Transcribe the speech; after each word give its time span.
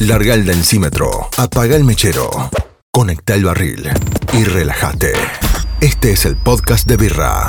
Larga 0.00 0.34
el 0.34 0.44
densímetro, 0.44 1.28
apaga 1.36 1.76
el 1.76 1.84
mechero, 1.84 2.50
conecta 2.90 3.34
el 3.34 3.44
barril 3.44 3.88
y 4.32 4.42
relájate. 4.42 5.12
Este 5.80 6.10
es 6.10 6.24
el 6.24 6.36
podcast 6.36 6.88
de 6.88 6.96
Birra, 6.96 7.48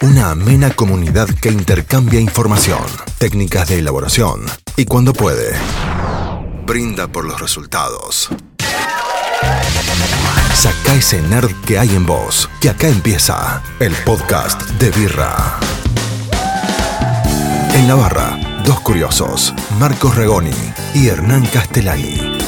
una 0.00 0.30
amena 0.30 0.70
comunidad 0.70 1.28
que 1.28 1.48
intercambia 1.48 2.20
información, 2.20 2.84
técnicas 3.18 3.68
de 3.68 3.80
elaboración 3.80 4.42
y 4.76 4.84
cuando 4.84 5.12
puede, 5.12 5.52
brinda 6.64 7.08
por 7.08 7.24
los 7.24 7.40
resultados. 7.40 8.28
Saca 10.54 10.94
ese 10.94 11.20
nerd 11.22 11.50
que 11.66 11.78
hay 11.78 11.96
en 11.96 12.06
vos, 12.06 12.48
que 12.60 12.70
acá 12.70 12.88
empieza 12.88 13.62
el 13.80 13.94
podcast 14.04 14.62
de 14.78 14.90
Birra. 14.90 15.58
En 17.74 17.88
la 17.88 17.94
barra, 17.94 18.38
dos 18.64 18.80
curiosos, 18.80 19.54
Marcos 19.78 20.16
Regoni 20.16 20.50
y 20.94 21.08
Hernán 21.08 21.44
Castellani. 21.46 22.38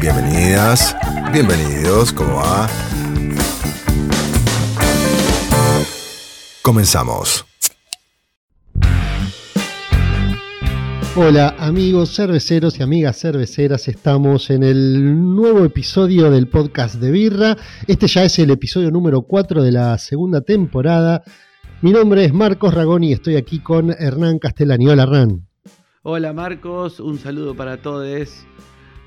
Bienvenidas, 0.00 0.96
bienvenidos, 1.32 2.12
¿cómo 2.12 2.36
va? 2.36 2.68
Comenzamos. 6.62 7.44
Hola 11.14 11.56
amigos 11.58 12.14
cerveceros 12.14 12.78
y 12.78 12.82
amigas 12.82 13.18
cerveceras, 13.18 13.86
estamos 13.88 14.48
en 14.50 14.62
el 14.62 15.34
nuevo 15.34 15.64
episodio 15.64 16.30
del 16.30 16.48
podcast 16.48 16.94
de 16.94 17.10
Birra. 17.10 17.56
Este 17.86 18.06
ya 18.06 18.24
es 18.24 18.38
el 18.38 18.50
episodio 18.50 18.90
número 18.90 19.22
4 19.22 19.62
de 19.62 19.72
la 19.72 19.98
segunda 19.98 20.40
temporada. 20.40 21.22
Mi 21.82 21.90
nombre 21.90 22.24
es 22.24 22.32
Marcos 22.32 22.72
Ragoni 22.72 23.08
y 23.08 23.12
estoy 23.12 23.34
aquí 23.34 23.58
con 23.58 23.90
Hernán 23.90 24.38
Castellani. 24.38 24.86
Hola 24.86 25.02
Hernán. 25.02 25.48
Hola 26.04 26.32
Marcos, 26.32 27.00
un 27.00 27.18
saludo 27.18 27.56
para 27.56 27.82
todos. 27.82 28.46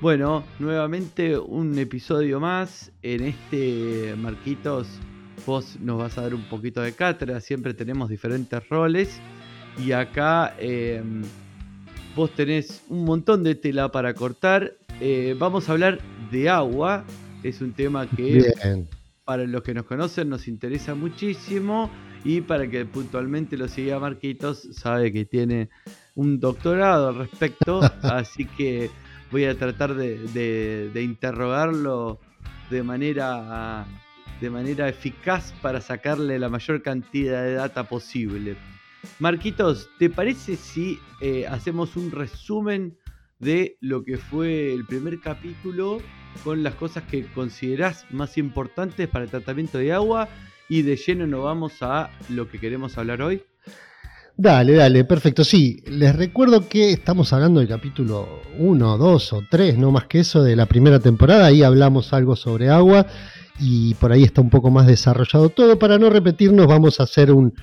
Bueno, 0.02 0.44
nuevamente 0.58 1.38
un 1.38 1.78
episodio 1.78 2.38
más. 2.38 2.92
En 3.00 3.22
este 3.24 4.14
Marquitos, 4.18 4.88
vos 5.46 5.78
nos 5.80 5.96
vas 5.96 6.18
a 6.18 6.22
dar 6.24 6.34
un 6.34 6.42
poquito 6.50 6.82
de 6.82 6.92
cátedra. 6.92 7.40
Siempre 7.40 7.72
tenemos 7.72 8.10
diferentes 8.10 8.68
roles. 8.68 9.22
Y 9.82 9.92
acá 9.92 10.54
eh, 10.58 11.02
vos 12.14 12.30
tenés 12.32 12.84
un 12.90 13.06
montón 13.06 13.42
de 13.42 13.54
tela 13.54 13.90
para 13.90 14.12
cortar. 14.12 14.74
Eh, 15.00 15.34
vamos 15.38 15.70
a 15.70 15.72
hablar 15.72 15.98
de 16.30 16.50
agua. 16.50 17.06
Es 17.42 17.62
un 17.62 17.72
tema 17.72 18.06
que 18.06 18.52
para 19.24 19.44
los 19.44 19.62
que 19.62 19.72
nos 19.72 19.86
conocen 19.86 20.28
nos 20.28 20.46
interesa 20.46 20.94
muchísimo. 20.94 21.90
Y 22.24 22.40
para 22.40 22.68
que 22.68 22.84
puntualmente 22.84 23.56
lo 23.56 23.68
siga 23.68 23.98
Marquitos, 23.98 24.68
sabe 24.72 25.12
que 25.12 25.24
tiene 25.24 25.68
un 26.14 26.40
doctorado 26.40 27.08
al 27.08 27.16
respecto. 27.16 27.80
así 28.02 28.46
que 28.46 28.90
voy 29.30 29.44
a 29.44 29.56
tratar 29.56 29.94
de, 29.94 30.90
interrogarlo 31.02 32.20
de 32.70 32.82
manera, 32.82 33.86
de 34.40 34.50
manera 34.50 34.88
eficaz 34.88 35.52
para 35.62 35.80
sacarle 35.80 36.38
la 36.38 36.48
mayor 36.48 36.82
cantidad 36.82 37.42
de 37.44 37.54
data 37.54 37.84
posible. 37.84 38.56
Marquitos, 39.20 39.88
¿te 39.98 40.10
parece 40.10 40.56
si 40.56 40.98
eh, 41.20 41.46
hacemos 41.46 41.96
un 41.96 42.10
resumen 42.10 42.96
de 43.38 43.76
lo 43.80 44.02
que 44.02 44.16
fue 44.16 44.72
el 44.72 44.84
primer 44.86 45.20
capítulo 45.20 45.98
con 46.44 46.62
las 46.62 46.74
cosas 46.74 47.04
que 47.04 47.26
considerás 47.26 48.06
más 48.10 48.38
importantes 48.38 49.08
para 49.08 49.24
el 49.24 49.30
tratamiento 49.30 49.78
de 49.78 49.92
agua 49.92 50.28
y 50.68 50.82
de 50.82 50.96
lleno 50.96 51.26
nos 51.26 51.44
vamos 51.44 51.82
a 51.82 52.10
lo 52.28 52.48
que 52.48 52.58
queremos 52.58 52.98
hablar 52.98 53.22
hoy? 53.22 53.42
Dale, 54.38 54.74
dale, 54.74 55.04
perfecto. 55.04 55.44
Sí, 55.44 55.82
les 55.86 56.14
recuerdo 56.14 56.68
que 56.68 56.92
estamos 56.92 57.32
hablando 57.32 57.60
del 57.60 57.68
capítulo 57.70 58.42
1, 58.58 58.98
2 58.98 59.32
o 59.32 59.42
3, 59.50 59.78
no 59.78 59.90
más 59.90 60.04
que 60.04 60.20
eso, 60.20 60.42
de 60.42 60.54
la 60.54 60.66
primera 60.66 61.00
temporada. 61.00 61.46
Ahí 61.46 61.62
hablamos 61.62 62.12
algo 62.12 62.36
sobre 62.36 62.68
agua 62.68 63.06
y 63.58 63.94
por 63.94 64.12
ahí 64.12 64.24
está 64.24 64.42
un 64.42 64.50
poco 64.50 64.70
más 64.70 64.86
desarrollado 64.86 65.48
todo. 65.48 65.78
Para 65.78 65.98
no 65.98 66.10
repetirnos, 66.10 66.66
vamos 66.66 67.00
a 67.00 67.04
hacer 67.04 67.32
un, 67.32 67.54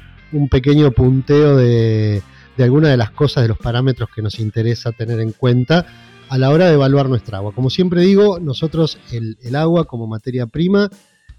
pequeño 0.49 0.89
punteo 0.91 1.57
de, 1.57 2.23
algunas 2.57 2.89
de 2.89 2.97
las 2.97 3.11
cosas, 3.11 3.43
de 3.43 3.49
los 3.49 3.59
parámetros 3.59 4.09
que 4.13 4.23
nos 4.23 4.39
interesa 4.39 4.91
tener 4.91 5.19
en 5.19 5.31
cuenta 5.31 5.85
a 6.27 6.37
la 6.39 6.49
hora 6.49 6.65
de 6.65 6.73
evaluar 6.73 7.07
nuestra 7.07 7.37
agua. 7.37 7.53
Como 7.53 7.69
siempre 7.69 8.01
digo, 8.01 8.39
nosotros 8.39 8.97
el, 9.11 9.55
agua 9.55 9.85
como 9.85 10.07
materia 10.07 10.47
prima 10.47 10.89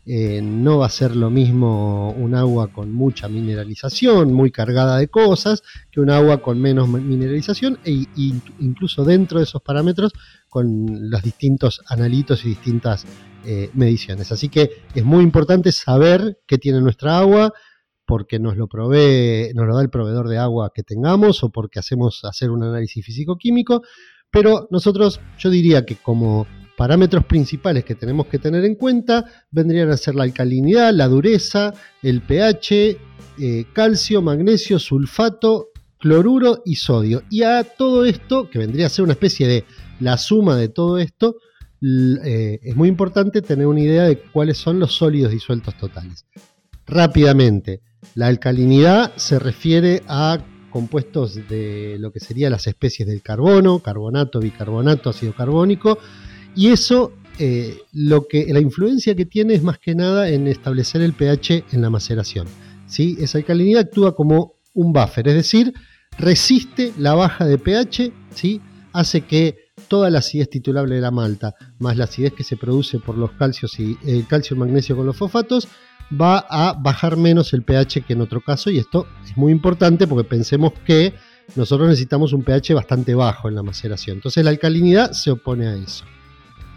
eh, 0.07 0.43
no 0.43 0.79
va 0.79 0.87
a 0.87 0.91
ser 0.91 1.17
lo 1.17 1.31
mismo 1.31 2.11
un 2.13 2.35
agua 2.35 2.69
con 2.69 2.93
mucha 2.93 3.27
mineralización, 3.29 4.33
muy 4.35 4.51
cargada 4.51 4.99
de 4.99 5.09
cosas, 5.09 5.63
que 5.91 6.01
un 6.01 6.11
agua 6.11 6.43
con 6.43 6.61
menos 6.61 6.89
mineralización 6.89 7.79
e 7.85 8.05
incluso 8.59 9.05
dentro 9.05 9.39
de 9.39 9.45
esos 9.45 9.63
parámetros 9.63 10.13
con 10.49 11.11
los 11.11 11.23
distintos 11.23 11.81
analitos 11.89 12.45
y 12.45 12.51
distintas 12.51 13.07
eh, 13.47 13.71
mediciones. 13.73 14.31
Así 14.31 14.49
que 14.51 14.83
es 14.95 15.05
muy 15.05 15.25
importante 15.25 15.73
saber 15.73 16.39
qué 16.47 16.59
tiene 16.59 16.81
nuestra 16.81 17.19
agua, 17.19 17.53
porque 18.07 18.39
nos 18.39 18.57
lo 18.57 18.69
provee, 18.69 19.53
nos 19.55 19.67
lo 19.67 19.75
da 19.75 19.83
el 19.83 19.89
proveedor 19.89 20.29
de 20.29 20.37
agua 20.37 20.71
que 20.75 20.83
tengamos 20.83 21.43
o 21.43 21.51
porque 21.51 21.79
hacemos 21.79 22.21
hacer 22.25 22.51
un 22.51 22.63
análisis 22.63 23.05
físico-químico, 23.05 23.83
pero 24.31 24.69
nosotros 24.71 25.21
yo 25.39 25.49
diría 25.49 25.87
que 25.87 25.97
como 25.97 26.47
parámetros 26.77 27.25
principales 27.25 27.85
que 27.85 27.95
tenemos 27.95 28.27
que 28.27 28.39
tener 28.39 28.65
en 28.65 28.75
cuenta 28.75 29.25
vendrían 29.51 29.91
a 29.91 29.97
ser 29.97 30.15
la 30.15 30.25
alcalinidad, 30.25 30.93
la 30.93 31.09
dureza, 31.09 31.73
el 32.03 32.21
pH, 32.23 32.99
eh, 33.39 33.65
calcio, 33.73 34.23
magnesio, 34.23 34.79
sulfato, 34.79 35.69
cloruro 35.99 36.63
y 36.65 36.77
sodio. 36.77 37.23
Y 37.31 37.43
a 37.43 37.65
todo 37.65 38.05
esto, 38.05 38.51
que 38.51 38.59
vendría 38.59 38.87
a 38.87 38.91
ser 38.91 39.05
una 39.05 39.15
especie 39.15 39.47
de 39.47 39.65
la 40.01 40.19
suma 40.19 40.57
de 40.57 40.69
todo 40.69 40.99
esto, 40.99 41.37
eh, 41.83 42.61
es 42.63 42.77
muy 42.77 42.89
importante 42.89 43.43
tener 43.43 43.67
una 43.67 43.81
idea 43.81 44.05
de 44.05 44.19
cuáles 44.19 44.59
son 44.59 44.79
los 44.79 44.95
sólidos 44.95 45.33
disueltos 45.33 45.77
totales. 45.77 46.27
Rápidamente, 46.87 47.81
la 48.15 48.27
alcalinidad 48.27 49.13
se 49.17 49.39
refiere 49.39 50.03
a 50.07 50.39
compuestos 50.71 51.37
de 51.49 51.97
lo 52.01 52.11
que 52.11 52.21
serían 52.21 52.53
las 52.53 52.67
especies 52.67 53.09
del 53.09 53.23
carbono, 53.23 53.79
carbonato, 53.79 54.41
bicarbonato, 54.41 55.11
ácido 55.11 55.33
carbónico, 55.33 55.99
y 56.55 56.69
eso 56.69 57.13
eh, 57.39 57.79
lo 57.93 58.29
que, 58.29 58.47
la 58.53 58.61
influencia 58.61 59.15
que 59.15 59.27
tiene 59.27 59.55
es 59.55 59.63
más 59.63 59.79
que 59.79 59.95
nada 59.95 60.29
en 60.29 60.47
establecer 60.47 61.03
el 61.03 61.15
pH 61.15 61.65
en 61.73 61.83
la 61.83 61.91
maceración. 61.91 62.47
¿sí? 62.87 63.17
Esa 63.21 63.39
alcalinidad 63.39 63.83
actúa 63.83 64.15
como 64.15 64.55
un 64.73 64.93
buffer, 64.93 65.29
es 65.29 65.35
decir, 65.35 65.73
resiste 66.19 66.93
la 66.99 67.15
baja 67.15 67.45
de 67.47 67.59
pH, 67.59 68.13
¿sí? 68.31 68.61
hace 68.93 69.23
que 69.23 69.65
toda 69.89 70.11
la 70.11 70.21
acidez 70.21 70.49
titulable 70.49 70.95
de 70.95 71.01
la 71.01 71.11
malta, 71.11 71.55
más 71.79 71.97
la 71.97 72.05
acidez 72.05 72.33
que 72.33 72.45
se 72.45 72.57
produce 72.57 73.01
por 73.01 73.19
los 73.19 73.33
calcios 73.33 73.79
y 73.81 73.99
el 74.07 74.27
calcio 74.27 74.57
y 74.57 74.61
magnesio 74.61 74.97
con 74.97 75.07
los 75.07 75.17
fosfatos, 75.17 75.69
va 76.21 76.39
a 76.49 76.75
bajar 76.75 77.17
menos 77.17 77.53
el 77.53 77.63
pH 77.63 78.03
que 78.03 78.13
en 78.13 78.21
otro 78.21 78.41
caso 78.41 78.71
y 78.71 78.79
esto 78.79 79.07
es 79.25 79.37
muy 79.37 79.51
importante 79.51 80.07
porque 80.07 80.29
pensemos 80.29 80.73
que 80.87 81.15
nosotros 81.57 81.89
necesitamos 81.89 82.33
un 82.33 82.43
pH 82.43 82.75
bastante 82.75 83.15
bajo 83.15 83.49
en 83.49 83.55
la 83.55 83.63
maceración. 83.63 84.19
Entonces 84.19 84.45
la 84.45 84.51
alcalinidad 84.51 85.13
se 85.13 85.31
opone 85.31 85.67
a 85.67 85.75
eso. 85.75 86.05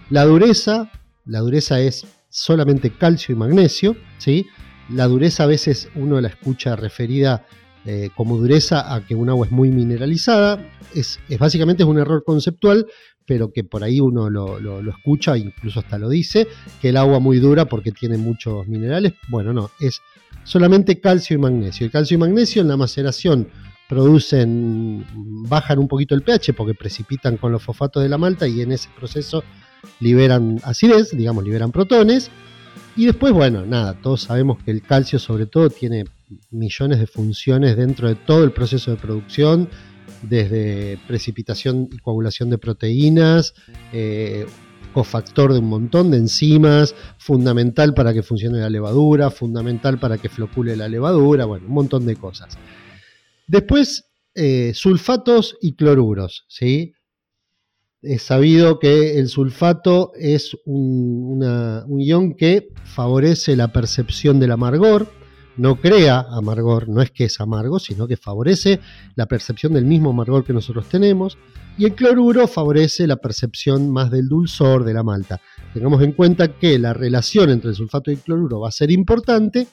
La 0.10 0.24
dureza, 0.24 0.90
la 1.26 1.40
dureza 1.40 1.80
es 1.80 2.06
solamente 2.30 2.92
calcio 2.92 3.34
y 3.34 3.38
magnesio, 3.38 3.96
¿sí? 4.18 4.46
La 4.90 5.08
dureza 5.08 5.44
a 5.44 5.48
veces 5.48 5.90
uno 5.96 6.22
la 6.22 6.30
escucha 6.30 6.76
referida 6.76 7.46
eh, 7.86 8.10
como 8.16 8.38
dureza 8.38 8.94
a 8.94 9.06
que 9.06 9.16
un 9.16 9.30
agua 9.30 9.46
es 9.46 9.52
muy 9.52 9.70
mineralizada. 9.72 10.66
Es, 10.96 11.20
básicamente 11.38 11.84
es 11.84 11.90
un 11.90 12.00
error 12.00 12.24
conceptual 12.26 12.88
pero 13.28 13.52
que 13.52 13.66
por 13.66 13.84
ahí 13.84 14.00
uno 14.00 14.30
lo, 14.30 14.58
lo, 14.60 14.90
escucha, 14.90 15.38
incluso 15.38 15.82
hasta 15.82 15.98
lo 15.98 16.08
dice, 16.08 16.48
que 16.82 16.90
el 16.90 16.98
agua 16.98 17.20
muy 17.20 17.40
dura 17.40 17.66
porque 17.66 17.92
tiene 17.92 18.18
muchos 18.18 18.66
minerales. 18.68 19.14
Bueno, 19.28 19.52
no, 19.52 19.70
es 19.82 20.02
solamente 20.46 21.02
calcio 21.02 21.36
y 21.36 21.38
magnesio. 21.38 21.86
El 21.86 21.92
calcio 21.92 22.16
y 22.16 22.18
magnesio 22.20 22.62
en 22.62 22.70
la 22.70 22.78
maceración 22.78 23.50
producen, 23.88 25.06
bajan 25.48 25.80
un 25.80 25.88
poquito 25.88 26.16
el 26.16 26.22
pH 26.22 26.54
porque 26.54 26.74
precipitan 26.74 27.38
con 27.38 27.52
los 27.52 27.64
fosfatos 27.64 28.04
de 28.04 28.10
la 28.10 28.18
malta 28.18 28.48
y 28.48 28.62
en 28.62 28.72
ese 28.72 28.90
proceso 28.98 29.44
liberan 30.00 30.60
acidez, 30.64 31.12
digamos, 31.12 31.44
liberan 31.44 31.72
protones. 31.72 32.30
Y 32.96 33.06
después, 33.06 33.32
bueno, 33.32 33.66
nada, 33.66 33.94
todos 34.02 34.22
sabemos 34.22 34.58
que 34.64 34.72
el 34.72 34.82
calcio 34.82 35.20
sobre 35.20 35.46
todo 35.46 35.70
tiene 35.70 36.06
millones 36.52 37.00
de 37.00 37.08
funciones 37.08 37.78
dentro 37.78 38.08
de 38.08 38.16
todo 38.16 38.44
el 38.44 38.52
proceso 38.52 38.92
de 38.92 38.98
producción, 38.98 39.70
desde 40.22 41.00
precipitación 41.08 41.90
y 41.92 41.98
coagulación 42.00 42.50
de 42.50 42.58
proteínas, 42.58 43.54
eh, 43.94 44.46
cofactor 44.94 45.54
de 45.54 45.60
un 45.60 45.70
montón 45.70 46.10
de 46.10 46.18
enzimas, 46.18 46.96
fundamental 47.20 47.94
para 47.94 48.14
que 48.14 48.24
funcione 48.24 48.60
la 48.60 48.70
levadura, 48.70 49.30
fundamental 49.30 50.00
para 50.00 50.18
que 50.18 50.28
flocule 50.28 50.76
la 50.76 50.88
levadura, 50.88 51.46
bueno, 51.46 51.68
un 51.68 51.74
montón 51.74 52.06
de 52.06 52.16
cosas. 52.16 52.58
Después, 53.48 54.06
eh, 54.36 54.74
sulfatos 54.76 55.58
y 55.62 55.76
cloruros, 55.76 56.46
¿sí? 56.48 56.94
Es 58.02 58.24
sabido 58.24 58.78
que 58.78 59.18
el 59.18 59.28
sulfato 59.30 60.12
es 60.16 60.56
un, 60.66 61.44
un 61.44 62.02
ion 62.02 62.36
que 62.36 62.68
favorece 62.84 63.56
la 63.56 63.74
percepción 63.74 64.40
del 64.40 64.52
amargor, 64.52 65.08
no 65.58 65.82
crea 65.82 66.26
amargor, 66.30 66.88
no 66.88 67.02
es 67.02 67.10
que 67.10 67.26
es 67.26 67.42
amargo, 67.42 67.80
sino 67.80 68.08
que 68.08 68.16
favorece 68.16 68.80
la 69.16 69.26
percepción 69.26 69.74
del 69.74 69.86
mismo 69.86 70.12
amargor 70.12 70.46
que 70.46 70.54
nosotros 70.54 70.88
tenemos. 70.88 71.38
Y 71.80 71.86
el 71.86 71.96
cloruro 71.96 72.48
favorece 72.48 73.08
la 73.08 73.18
percepción 73.18 73.90
más 73.90 74.12
del 74.12 74.28
dulzor 74.28 74.84
de 74.84 74.94
la 74.94 75.04
malta. 75.04 75.42
Tengamos 75.74 76.02
en 76.04 76.12
cuenta 76.12 76.60
que 76.60 76.78
la 76.78 76.94
relación 76.94 77.50
entre 77.50 77.72
el 77.72 77.76
sulfato 77.76 78.12
y 78.12 78.16
el 78.16 78.20
cloruro 78.20 78.60
va 78.60 78.70
a 78.70 78.72
ser 78.72 78.92
importante. 78.92 79.68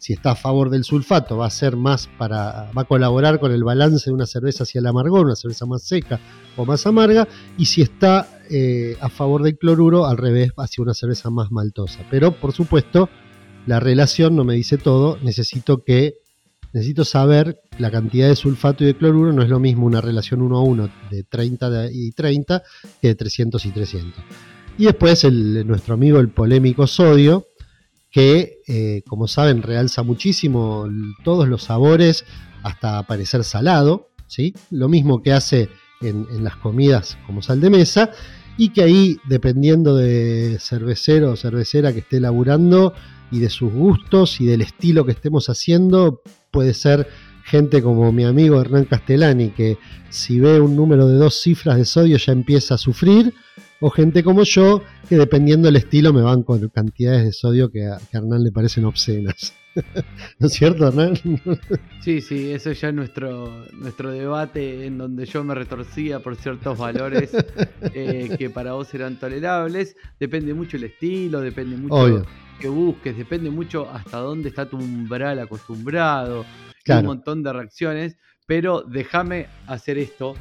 Si 0.00 0.14
está 0.14 0.30
a 0.30 0.34
favor 0.34 0.70
del 0.70 0.82
sulfato, 0.82 1.36
va 1.36 1.46
a 1.46 1.50
ser 1.50 1.76
más 1.76 2.08
para. 2.18 2.70
va 2.76 2.82
a 2.82 2.84
colaborar 2.86 3.38
con 3.38 3.52
el 3.52 3.62
balance 3.62 4.08
de 4.08 4.14
una 4.14 4.24
cerveza 4.24 4.62
hacia 4.64 4.78
el 4.78 4.86
amargor, 4.86 5.26
una 5.26 5.36
cerveza 5.36 5.66
más 5.66 5.82
seca 5.82 6.18
o 6.56 6.64
más 6.64 6.86
amarga. 6.86 7.28
Y 7.58 7.66
si 7.66 7.82
está 7.82 8.40
eh, 8.48 8.96
a 9.00 9.10
favor 9.10 9.42
del 9.42 9.58
cloruro, 9.58 10.06
al 10.06 10.16
revés, 10.16 10.52
hacia 10.56 10.82
una 10.82 10.94
cerveza 10.94 11.28
más 11.28 11.52
maltosa. 11.52 12.00
Pero, 12.10 12.32
por 12.32 12.52
supuesto, 12.52 13.10
la 13.66 13.78
relación 13.78 14.34
no 14.34 14.42
me 14.42 14.54
dice 14.54 14.78
todo. 14.78 15.18
Necesito 15.22 15.84
que 15.84 16.14
necesito 16.72 17.04
saber 17.04 17.60
la 17.78 17.90
cantidad 17.90 18.28
de 18.28 18.36
sulfato 18.36 18.84
y 18.84 18.86
de 18.86 18.96
cloruro, 18.96 19.34
no 19.34 19.42
es 19.42 19.50
lo 19.50 19.60
mismo 19.60 19.84
una 19.84 20.00
relación 20.00 20.40
1 20.40 20.56
a 20.56 20.62
1 20.62 20.90
de 21.10 21.24
30 21.24 21.90
y 21.92 22.12
30 22.12 22.62
que 23.02 23.08
de 23.08 23.14
300 23.16 23.66
y 23.66 23.70
300. 23.70 24.24
Y 24.78 24.84
después 24.84 25.24
nuestro 25.66 25.92
amigo 25.92 26.20
el 26.20 26.30
polémico 26.30 26.86
sodio, 26.86 27.46
que 28.10 28.60
eh, 28.66 29.02
como 29.06 29.28
saben 29.28 29.62
realza 29.62 30.02
muchísimo 30.02 30.88
todos 31.24 31.48
los 31.48 31.64
sabores 31.64 32.24
hasta 32.62 33.02
parecer 33.04 33.44
salado, 33.44 34.10
¿sí? 34.26 34.54
lo 34.70 34.88
mismo 34.88 35.22
que 35.22 35.32
hace 35.32 35.68
en, 36.00 36.26
en 36.30 36.44
las 36.44 36.56
comidas 36.56 37.18
como 37.26 37.42
sal 37.42 37.60
de 37.60 37.70
mesa, 37.70 38.10
y 38.56 38.70
que 38.70 38.82
ahí, 38.82 39.18
dependiendo 39.28 39.96
de 39.96 40.58
cervecero 40.60 41.32
o 41.32 41.36
cervecera 41.36 41.92
que 41.92 42.00
esté 42.00 42.20
laburando, 42.20 42.92
y 43.30 43.38
de 43.38 43.50
sus 43.50 43.72
gustos 43.72 44.40
y 44.40 44.46
del 44.46 44.62
estilo 44.62 45.04
que 45.04 45.12
estemos 45.12 45.48
haciendo, 45.48 46.22
puede 46.50 46.74
ser 46.74 47.08
gente 47.44 47.82
como 47.82 48.12
mi 48.12 48.24
amigo 48.24 48.60
Hernán 48.60 48.84
Castellani, 48.84 49.50
que 49.50 49.78
si 50.08 50.40
ve 50.40 50.60
un 50.60 50.76
número 50.76 51.06
de 51.06 51.16
dos 51.16 51.40
cifras 51.40 51.76
de 51.76 51.84
sodio 51.84 52.16
ya 52.16 52.32
empieza 52.32 52.74
a 52.74 52.78
sufrir, 52.78 53.34
o 53.80 53.90
gente 53.90 54.22
como 54.22 54.42
yo, 54.44 54.82
que 55.08 55.16
dependiendo 55.16 55.66
del 55.66 55.76
estilo 55.76 56.12
me 56.12 56.22
van 56.22 56.42
con 56.42 56.68
cantidades 56.68 57.24
de 57.24 57.32
sodio 57.32 57.70
que 57.70 57.86
a, 57.86 57.98
Hernán 58.12 58.44
le 58.44 58.52
parecen 58.52 58.84
obscenas. 58.84 59.54
¿No 60.38 60.46
es 60.46 60.52
cierto, 60.52 60.88
Hernán? 60.88 61.16
Sí, 62.02 62.20
sí, 62.20 62.50
eso 62.50 62.72
ya 62.72 62.88
es 62.88 62.94
nuestro, 62.94 63.66
nuestro 63.72 64.10
debate 64.10 64.86
en 64.86 64.98
donde 64.98 65.26
yo 65.26 65.44
me 65.44 65.54
retorcía 65.54 66.20
por 66.20 66.36
ciertos 66.36 66.78
valores 66.78 67.30
eh, 67.94 68.36
que 68.38 68.50
para 68.50 68.72
vos 68.72 68.92
eran 68.94 69.18
tolerables. 69.18 69.96
Depende 70.18 70.54
mucho 70.54 70.76
el 70.76 70.84
estilo, 70.84 71.40
depende 71.40 71.76
mucho 71.76 72.24
que 72.60 72.68
busques, 72.68 73.16
depende 73.16 73.50
mucho 73.50 73.88
hasta 73.90 74.18
dónde 74.18 74.50
está 74.50 74.68
tu 74.68 74.76
umbral 74.76 75.38
acostumbrado, 75.38 76.44
un 76.86 77.04
montón 77.04 77.42
de 77.42 77.52
reacciones, 77.52 78.16
pero 78.46 78.82
déjame 78.82 79.46
hacer 79.66 79.98
esto. 79.98 80.34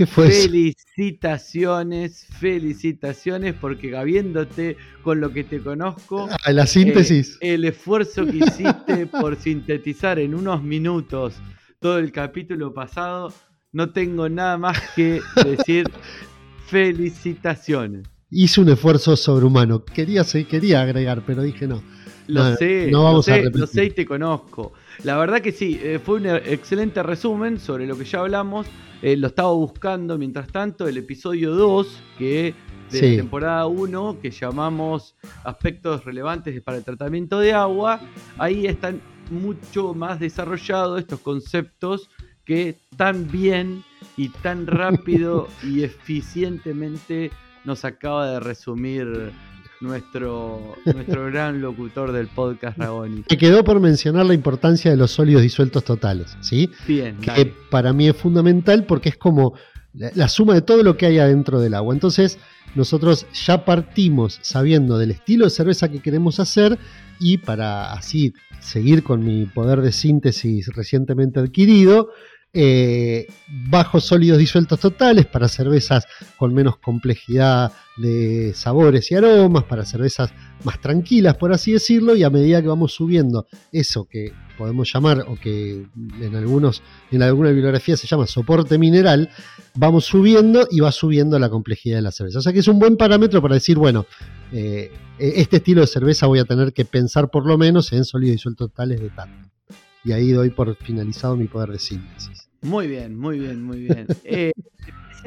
¿Qué 0.00 0.06
fue 0.06 0.30
felicitaciones, 0.30 2.24
felicitaciones, 2.38 3.54
porque 3.60 3.94
habiéndote 3.94 4.78
con 5.02 5.20
lo 5.20 5.30
que 5.30 5.44
te 5.44 5.60
conozco. 5.60 6.26
Ah, 6.42 6.52
la 6.52 6.66
síntesis. 6.66 7.36
Eh, 7.42 7.52
el 7.52 7.66
esfuerzo 7.66 8.24
que 8.24 8.38
hiciste 8.38 9.06
por 9.20 9.36
sintetizar 9.36 10.18
en 10.18 10.34
unos 10.34 10.62
minutos 10.62 11.34
todo 11.80 11.98
el 11.98 12.12
capítulo 12.12 12.72
pasado, 12.72 13.34
no 13.72 13.90
tengo 13.90 14.30
nada 14.30 14.56
más 14.56 14.80
que 14.96 15.20
decir 15.44 15.84
felicitaciones 16.66 18.08
hice 18.30 18.60
un 18.60 18.68
esfuerzo 18.68 19.16
sobrehumano. 19.16 19.84
Quería, 19.84 20.22
quería 20.48 20.82
agregar, 20.82 21.22
pero 21.26 21.42
dije 21.42 21.66
no. 21.66 21.82
Lo 22.30 22.56
sé, 22.56 22.88
no 22.90 23.04
vamos 23.04 23.28
lo, 23.28 23.34
sé 23.34 23.40
a 23.40 23.50
lo 23.50 23.66
sé 23.66 23.84
y 23.86 23.90
te 23.90 24.06
conozco. 24.06 24.72
La 25.04 25.16
verdad 25.16 25.40
que 25.40 25.52
sí, 25.52 25.80
eh, 25.82 25.98
fue 26.02 26.16
un 26.16 26.26
excelente 26.26 27.02
resumen 27.02 27.58
sobre 27.58 27.86
lo 27.86 27.96
que 27.96 28.04
ya 28.04 28.20
hablamos. 28.20 28.66
Eh, 29.02 29.16
lo 29.16 29.28
estaba 29.28 29.52
buscando 29.52 30.18
mientras 30.18 30.48
tanto, 30.48 30.86
el 30.86 30.98
episodio 30.98 31.54
2, 31.54 32.02
que 32.18 32.54
de 32.90 33.16
temporada 33.16 33.66
1, 33.66 34.18
que 34.20 34.30
llamamos 34.30 35.14
aspectos 35.44 36.04
relevantes 36.04 36.60
para 36.60 36.78
el 36.78 36.84
tratamiento 36.84 37.38
de 37.38 37.52
agua. 37.52 38.00
Ahí 38.36 38.66
están 38.66 39.00
mucho 39.30 39.94
más 39.94 40.20
desarrollados 40.20 41.00
estos 41.00 41.20
conceptos 41.20 42.10
que 42.44 42.76
tan 42.96 43.30
bien 43.30 43.84
y 44.16 44.28
tan 44.28 44.66
rápido 44.66 45.48
y 45.62 45.84
eficientemente 45.84 47.30
nos 47.64 47.84
acaba 47.84 48.32
de 48.32 48.40
resumir 48.40 49.32
nuestro, 49.80 50.76
nuestro 50.84 51.26
gran 51.26 51.60
locutor 51.60 52.12
del 52.12 52.28
podcast 52.28 52.78
Ragoni. 52.78 53.24
Me 53.28 53.38
quedó 53.38 53.64
por 53.64 53.80
mencionar 53.80 54.26
la 54.26 54.34
importancia 54.34 54.90
de 54.90 54.96
los 54.96 55.10
sólidos 55.10 55.42
disueltos 55.42 55.84
totales, 55.84 56.36
¿sí? 56.40 56.70
Bien. 56.86 57.16
Que 57.18 57.52
para 57.70 57.92
mí 57.92 58.08
es 58.08 58.16
fundamental 58.16 58.84
porque 58.84 59.08
es 59.10 59.16
como 59.16 59.54
la, 59.94 60.28
suma 60.28 60.54
de 60.54 60.62
todo 60.62 60.82
lo 60.82 60.96
que 60.96 61.06
hay 61.06 61.18
adentro 61.18 61.60
del 61.60 61.74
agua. 61.74 61.94
Entonces, 61.94 62.38
nosotros 62.74 63.26
ya 63.32 63.64
partimos 63.64 64.38
sabiendo 64.42 64.98
del 64.98 65.10
estilo 65.10 65.46
de 65.46 65.50
cerveza 65.50 65.88
que 65.88 66.00
queremos 66.00 66.38
hacer 66.40 66.78
y 67.18 67.38
para 67.38 67.92
así 67.92 68.32
seguir 68.60 69.02
con 69.02 69.24
mi 69.24 69.46
poder 69.46 69.80
de 69.80 69.92
síntesis 69.92 70.68
recientemente 70.74 71.40
adquirido, 71.40 72.10
eh, 72.52 73.28
bajos 73.68 74.04
sólidos 74.04 74.38
disueltos 74.38 74.80
totales 74.80 75.26
para 75.26 75.46
cervezas 75.46 76.06
con 76.36 76.52
menos 76.52 76.78
complejidad 76.78 77.70
de 77.96 78.52
sabores 78.54 79.10
y 79.12 79.14
aromas, 79.14 79.64
para 79.64 79.84
cervezas 79.84 80.32
más 80.64 80.80
tranquilas, 80.80 81.36
por 81.36 81.52
así 81.52 81.72
decirlo, 81.72 82.16
y 82.16 82.24
a 82.24 82.30
medida 82.30 82.60
que 82.60 82.66
vamos 82.66 82.92
subiendo 82.92 83.46
eso 83.70 84.04
que 84.04 84.32
podemos 84.58 84.92
llamar, 84.92 85.24
o 85.28 85.36
que 85.36 85.86
en, 86.20 86.34
algunos, 86.34 86.82
en 87.12 87.22
alguna 87.22 87.50
bibliografía 87.50 87.96
se 87.96 88.06
llama 88.06 88.26
soporte 88.26 88.78
mineral, 88.78 89.30
vamos 89.74 90.06
subiendo 90.06 90.66
y 90.70 90.80
va 90.80 90.90
subiendo 90.90 91.38
la 91.38 91.50
complejidad 91.50 91.98
de 91.98 92.02
la 92.02 92.10
cerveza. 92.10 92.40
O 92.40 92.42
sea 92.42 92.52
que 92.52 92.58
es 92.58 92.68
un 92.68 92.78
buen 92.78 92.96
parámetro 92.96 93.40
para 93.40 93.54
decir, 93.54 93.76
bueno, 93.76 94.06
eh, 94.52 94.90
este 95.18 95.58
estilo 95.58 95.82
de 95.82 95.86
cerveza 95.86 96.26
voy 96.26 96.40
a 96.40 96.44
tener 96.44 96.72
que 96.72 96.84
pensar 96.84 97.30
por 97.30 97.46
lo 97.46 97.56
menos 97.58 97.92
en 97.92 98.04
sólidos 98.04 98.32
disueltos 98.32 98.70
totales 98.70 99.00
de 99.00 99.10
tanto 99.10 99.59
y 100.04 100.12
ahí 100.12 100.32
doy 100.32 100.50
por 100.50 100.74
finalizado 100.76 101.36
mi 101.36 101.46
poder 101.46 101.70
de 101.70 101.78
síntesis. 101.78 102.48
Muy 102.62 102.86
bien, 102.86 103.18
muy 103.18 103.38
bien, 103.38 103.62
muy 103.62 103.80
bien. 103.80 104.06
Eh, 104.24 104.52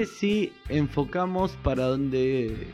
si 0.05 0.51
enfocamos 0.69 1.51
para 1.63 1.85
donde 1.85 2.67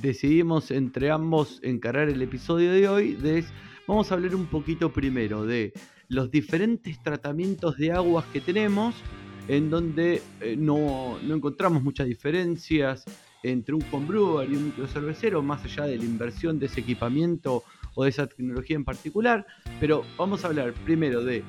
decidimos 0.00 0.70
entre 0.70 1.10
ambos 1.10 1.58
encarar 1.62 2.08
el 2.08 2.22
episodio 2.22 2.72
de 2.72 2.88
hoy, 2.88 3.14
de, 3.14 3.44
vamos 3.88 4.10
a 4.10 4.14
hablar 4.14 4.34
un 4.34 4.46
poquito 4.46 4.92
primero 4.92 5.44
de 5.44 5.72
los 6.08 6.30
diferentes 6.30 7.02
tratamientos 7.02 7.76
de 7.78 7.92
aguas 7.92 8.24
que 8.32 8.40
tenemos, 8.40 8.94
en 9.48 9.70
donde 9.70 10.22
eh, 10.40 10.56
no, 10.56 11.18
no, 11.22 11.34
encontramos 11.34 11.82
muchas 11.82 12.06
diferencias 12.06 13.04
entre 13.42 13.74
un 13.74 13.84
homebrewer 13.90 14.48
y 14.50 14.54
un 14.54 14.66
microcervecero, 14.66 15.42
más 15.42 15.64
allá 15.64 15.84
de 15.84 15.98
la 15.98 16.04
inversión 16.04 16.60
de 16.60 16.66
ese 16.66 16.80
equipamiento 16.80 17.64
o 17.94 18.04
de 18.04 18.10
esa 18.10 18.26
tecnología 18.26 18.76
en 18.76 18.84
particular, 18.84 19.46
pero 19.80 20.04
vamos 20.16 20.44
a 20.44 20.48
hablar 20.48 20.72
primero 20.84 21.22
de 21.22 21.42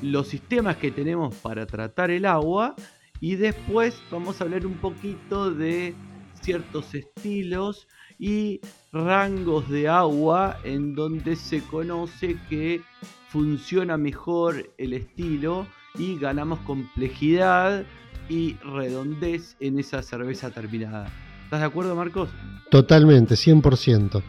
los 0.00 0.28
sistemas 0.28 0.76
que 0.76 0.90
tenemos 0.90 1.34
para 1.36 1.66
tratar 1.66 2.10
el 2.10 2.24
agua 2.26 2.74
y 3.20 3.36
después 3.36 4.00
vamos 4.10 4.40
a 4.40 4.44
hablar 4.44 4.66
un 4.66 4.74
poquito 4.74 5.50
de 5.50 5.94
ciertos 6.40 6.94
estilos 6.94 7.86
y 8.18 8.60
rangos 8.92 9.68
de 9.68 9.88
agua 9.88 10.58
en 10.64 10.94
donde 10.94 11.36
se 11.36 11.62
conoce 11.62 12.36
que 12.48 12.82
funciona 13.28 13.96
mejor 13.96 14.70
el 14.76 14.92
estilo 14.92 15.66
y 15.96 16.18
ganamos 16.18 16.58
complejidad 16.60 17.84
y 18.28 18.54
redondez 18.56 19.56
en 19.60 19.78
esa 19.78 20.02
cerveza 20.02 20.50
terminada. 20.50 21.10
¿Estás 21.44 21.60
de 21.60 21.66
acuerdo, 21.66 21.94
Marcos? 21.94 22.30
Totalmente, 22.70 23.34
100%. 23.34 24.22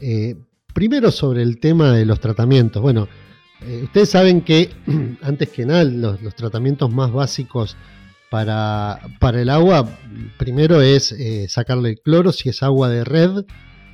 Eh, 0.00 0.36
primero 0.78 1.10
sobre 1.10 1.42
el 1.42 1.58
tema 1.58 1.92
de 1.92 2.06
los 2.06 2.20
tratamientos. 2.20 2.80
Bueno, 2.80 3.08
eh, 3.66 3.80
ustedes 3.82 4.10
saben 4.10 4.42
que 4.42 4.70
antes 5.22 5.48
que 5.48 5.66
nada 5.66 5.82
los, 5.82 6.36
tratamientos 6.36 6.88
más 6.94 7.10
básicos 7.10 7.76
para, 8.30 9.00
para, 9.18 9.42
el 9.42 9.50
agua, 9.50 9.88
primero 10.38 10.80
es 10.80 11.10
eh, 11.10 11.48
sacarle 11.48 11.88
el 11.88 12.00
cloro 12.00 12.30
si 12.30 12.48
es 12.48 12.62
agua 12.62 12.90
de 12.90 13.02
red. 13.02 13.44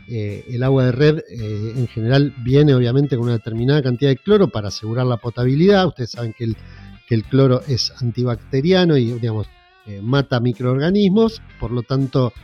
Eh, 0.09 0.45
el 0.51 0.63
agua 0.63 0.85
de 0.85 0.93
red 0.93 1.21
en 1.31 1.89
general 1.89 2.35
viene 2.45 2.75
obviamente 2.75 3.17
con 3.17 3.25
una 3.25 3.39
determinada 3.39 3.83
cantidad 3.83 4.11
de 4.11 4.19
cloro 4.19 4.49
para 4.49 4.69
asegurar 4.69 5.07
la 5.07 5.17
potabilidad. 5.17 5.87
Ustedes 5.87 6.11
saben 6.11 6.35
que 6.37 6.45
el, 6.45 6.57
que 7.09 7.15
el 7.15 7.25
cloro 7.25 7.63
es 7.67 7.95
antibacteriano 8.03 8.99
y 8.99 9.11
digamos 9.11 9.47
mata 10.03 10.39
microorganismos, 10.39 11.41
por 11.59 11.71
lo 11.71 11.83
tanto 11.83 12.35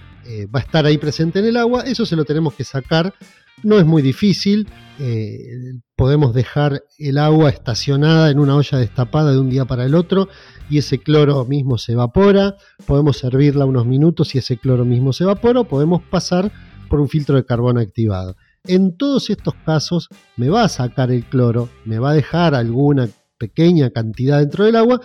va 0.55 0.61
a 0.61 0.63
estar 0.63 0.87
ahí 0.87 0.97
presente 0.97 1.41
en 1.41 1.45
el 1.45 1.59
agua. 1.59 1.83
Eso 1.83 2.07
se 2.07 2.17
lo 2.17 2.25
tenemos 2.25 2.55
que 2.55 2.65
sacar 2.65 3.13
no 3.62 3.79
es 3.79 3.87
muy 3.87 4.02
difícil, 4.02 4.69
eh, 4.99 5.75
podemos 5.97 6.35
dejar 6.35 6.83
el 6.99 7.19
agua 7.19 7.50
estacionada 7.50 8.31
en 8.31 8.38
una 8.38 8.57
olla 8.57 8.79
destapada 8.79 9.33
de 9.33 9.38
un 9.38 9.50
día 9.50 9.64
para 9.64 9.85
el 9.85 9.95
otro 9.95 10.29
y 10.69 10.79
ese 10.79 10.99
cloro 10.99 11.45
mismo 11.45 11.79
se 11.79 11.93
evapora, 11.93 12.57
podemos 12.87 13.19
servirla 13.19 13.64
unos 13.64 13.87
minutos 13.87 14.35
y 14.35 14.38
ese 14.38 14.57
cloro 14.57 14.85
mismo 14.85 15.12
se 15.12 15.25
evapora, 15.25 15.61
o 15.61 15.64
podemos 15.64 16.02
pasar 16.02 16.52
por 16.88 17.00
un 17.00 17.09
filtro 17.09 17.37
de 17.37 17.45
carbono 17.45 17.81
activado. 17.81 18.37
En 18.67 18.97
todos 18.97 19.31
estos 19.31 19.55
casos 19.64 20.09
me 20.37 20.49
va 20.49 20.64
a 20.64 20.69
sacar 20.69 21.11
el 21.11 21.25
cloro, 21.25 21.69
me 21.85 21.99
va 21.99 22.11
a 22.11 22.14
dejar 22.14 22.55
alguna 22.55 23.09
pequeña 23.38 23.90
cantidad 23.90 24.38
dentro 24.38 24.64
del 24.64 24.76
agua, 24.76 25.00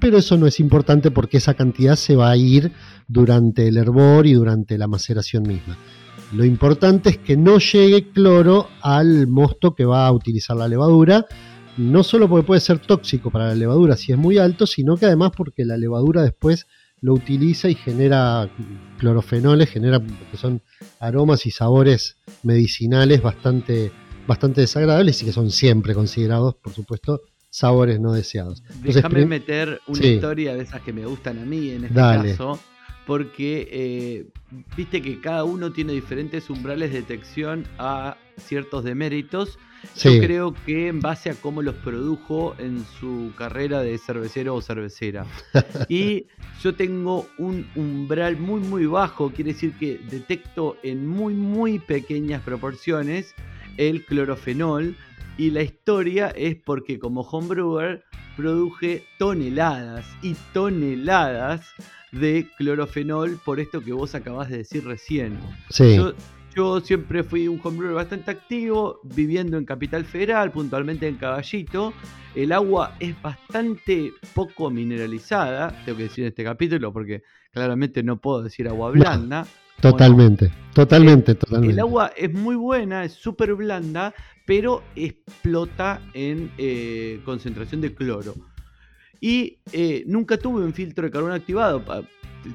pero 0.00 0.18
eso 0.18 0.36
no 0.36 0.46
es 0.46 0.60
importante 0.60 1.10
porque 1.10 1.36
esa 1.36 1.54
cantidad 1.54 1.96
se 1.96 2.16
va 2.16 2.30
a 2.30 2.36
ir 2.36 2.72
durante 3.06 3.68
el 3.68 3.76
hervor 3.76 4.26
y 4.26 4.32
durante 4.32 4.78
la 4.78 4.86
maceración 4.88 5.42
misma. 5.42 5.76
Lo 6.32 6.44
importante 6.44 7.10
es 7.10 7.18
que 7.18 7.36
no 7.36 7.58
llegue 7.58 8.10
cloro 8.10 8.68
al 8.82 9.26
mosto 9.26 9.74
que 9.74 9.84
va 9.84 10.06
a 10.06 10.12
utilizar 10.12 10.56
la 10.56 10.68
levadura, 10.68 11.26
no 11.76 12.02
solo 12.02 12.28
porque 12.28 12.46
puede 12.46 12.60
ser 12.60 12.78
tóxico 12.78 13.30
para 13.30 13.48
la 13.48 13.54
levadura 13.54 13.96
si 13.96 14.12
es 14.12 14.18
muy 14.18 14.38
alto, 14.38 14.66
sino 14.66 14.96
que 14.96 15.06
además 15.06 15.32
porque 15.36 15.64
la 15.64 15.76
levadura 15.76 16.22
después 16.22 16.66
lo 17.00 17.14
utiliza 17.14 17.68
y 17.68 17.74
genera 17.74 18.50
clorofenoles, 18.98 19.68
genera 19.70 20.00
que 20.00 20.36
son 20.36 20.62
aromas 20.98 21.46
y 21.46 21.50
sabores 21.50 22.16
medicinales 22.42 23.22
bastante, 23.22 23.92
bastante 24.26 24.62
desagradables 24.62 25.22
y 25.22 25.26
que 25.26 25.32
son 25.32 25.50
siempre 25.50 25.94
considerados, 25.94 26.56
por 26.56 26.72
supuesto, 26.72 27.20
sabores 27.50 28.00
no 28.00 28.12
deseados. 28.12 28.62
Déjame 28.82 29.26
meter 29.26 29.80
una 29.86 30.06
historia 30.06 30.54
de 30.54 30.62
esas 30.62 30.80
que 30.80 30.92
me 30.92 31.06
gustan 31.06 31.38
a 31.38 31.44
mí 31.44 31.70
en 31.70 31.84
este 31.84 31.94
caso, 31.94 32.58
porque 33.06 33.68
eh, 33.70 34.26
viste 34.76 35.00
que 35.00 35.20
cada 35.20 35.44
uno 35.44 35.72
tiene 35.72 35.92
diferentes 35.92 36.50
umbrales 36.50 36.92
de 36.92 37.00
detección 37.00 37.66
a 37.78 38.16
ciertos 38.36 38.84
deméritos 38.84 39.58
yo 39.94 40.18
creo 40.20 40.54
que 40.66 40.88
en 40.88 41.00
base 41.00 41.30
a 41.30 41.34
cómo 41.34 41.62
los 41.62 41.74
produjo 41.76 42.54
en 42.58 42.84
su 42.98 43.32
carrera 43.36 43.80
de 43.80 43.98
cervecero 43.98 44.54
o 44.54 44.62
cervecera. 44.62 45.26
y 45.88 46.26
yo 46.62 46.74
tengo 46.74 47.26
un 47.38 47.66
umbral 47.76 48.36
muy 48.36 48.60
muy 48.60 48.86
bajo, 48.86 49.30
quiere 49.30 49.52
decir 49.52 49.72
que 49.78 49.98
detecto 50.10 50.76
en 50.82 51.06
muy 51.06 51.34
muy 51.34 51.78
pequeñas 51.78 52.42
proporciones 52.42 53.34
el 53.76 54.04
clorofenol. 54.04 54.96
Y 55.38 55.50
la 55.50 55.62
historia 55.62 56.28
es 56.28 56.56
porque 56.56 56.98
como 56.98 57.20
homebrewer 57.20 58.02
produje 58.36 59.04
toneladas 59.18 60.06
y 60.22 60.34
toneladas 60.54 61.66
de 62.18 62.48
clorofenol 62.56 63.38
por 63.44 63.60
esto 63.60 63.80
que 63.80 63.92
vos 63.92 64.14
acabás 64.14 64.48
de 64.48 64.58
decir 64.58 64.84
recién. 64.84 65.38
Sí. 65.70 65.98
Yo 66.56 66.80
siempre 66.80 67.22
fui 67.22 67.48
un 67.48 67.60
homebrewer 67.62 67.94
bastante 67.94 68.30
activo, 68.30 69.00
viviendo 69.04 69.58
en 69.58 69.66
Capital 69.66 70.06
Federal, 70.06 70.50
puntualmente 70.50 71.06
en 71.06 71.16
Caballito. 71.16 71.92
El 72.34 72.50
agua 72.50 72.94
es 72.98 73.20
bastante 73.20 74.14
poco 74.34 74.70
mineralizada, 74.70 75.82
tengo 75.84 75.98
que 75.98 76.04
decir 76.04 76.24
en 76.24 76.28
este 76.28 76.44
capítulo, 76.44 76.94
porque 76.94 77.22
claramente 77.52 78.02
no 78.02 78.16
puedo 78.18 78.42
decir 78.42 78.68
agua 78.68 78.90
blanda. 78.90 79.46
totalmente, 79.82 80.50
totalmente, 80.72 81.34
totalmente. 81.34 81.74
El 81.74 81.80
agua 81.80 82.12
es 82.16 82.32
muy 82.32 82.56
buena, 82.56 83.04
es 83.04 83.12
súper 83.12 83.54
blanda, 83.54 84.14
pero 84.46 84.82
explota 84.94 86.00
en 86.14 86.50
eh, 86.56 87.20
concentración 87.26 87.82
de 87.82 87.94
cloro. 87.94 88.34
Y 89.20 89.58
eh, 89.72 90.04
nunca 90.06 90.36
tuve 90.36 90.64
un 90.64 90.72
filtro 90.72 91.04
de 91.04 91.10
carbono 91.10 91.34
activado. 91.34 91.82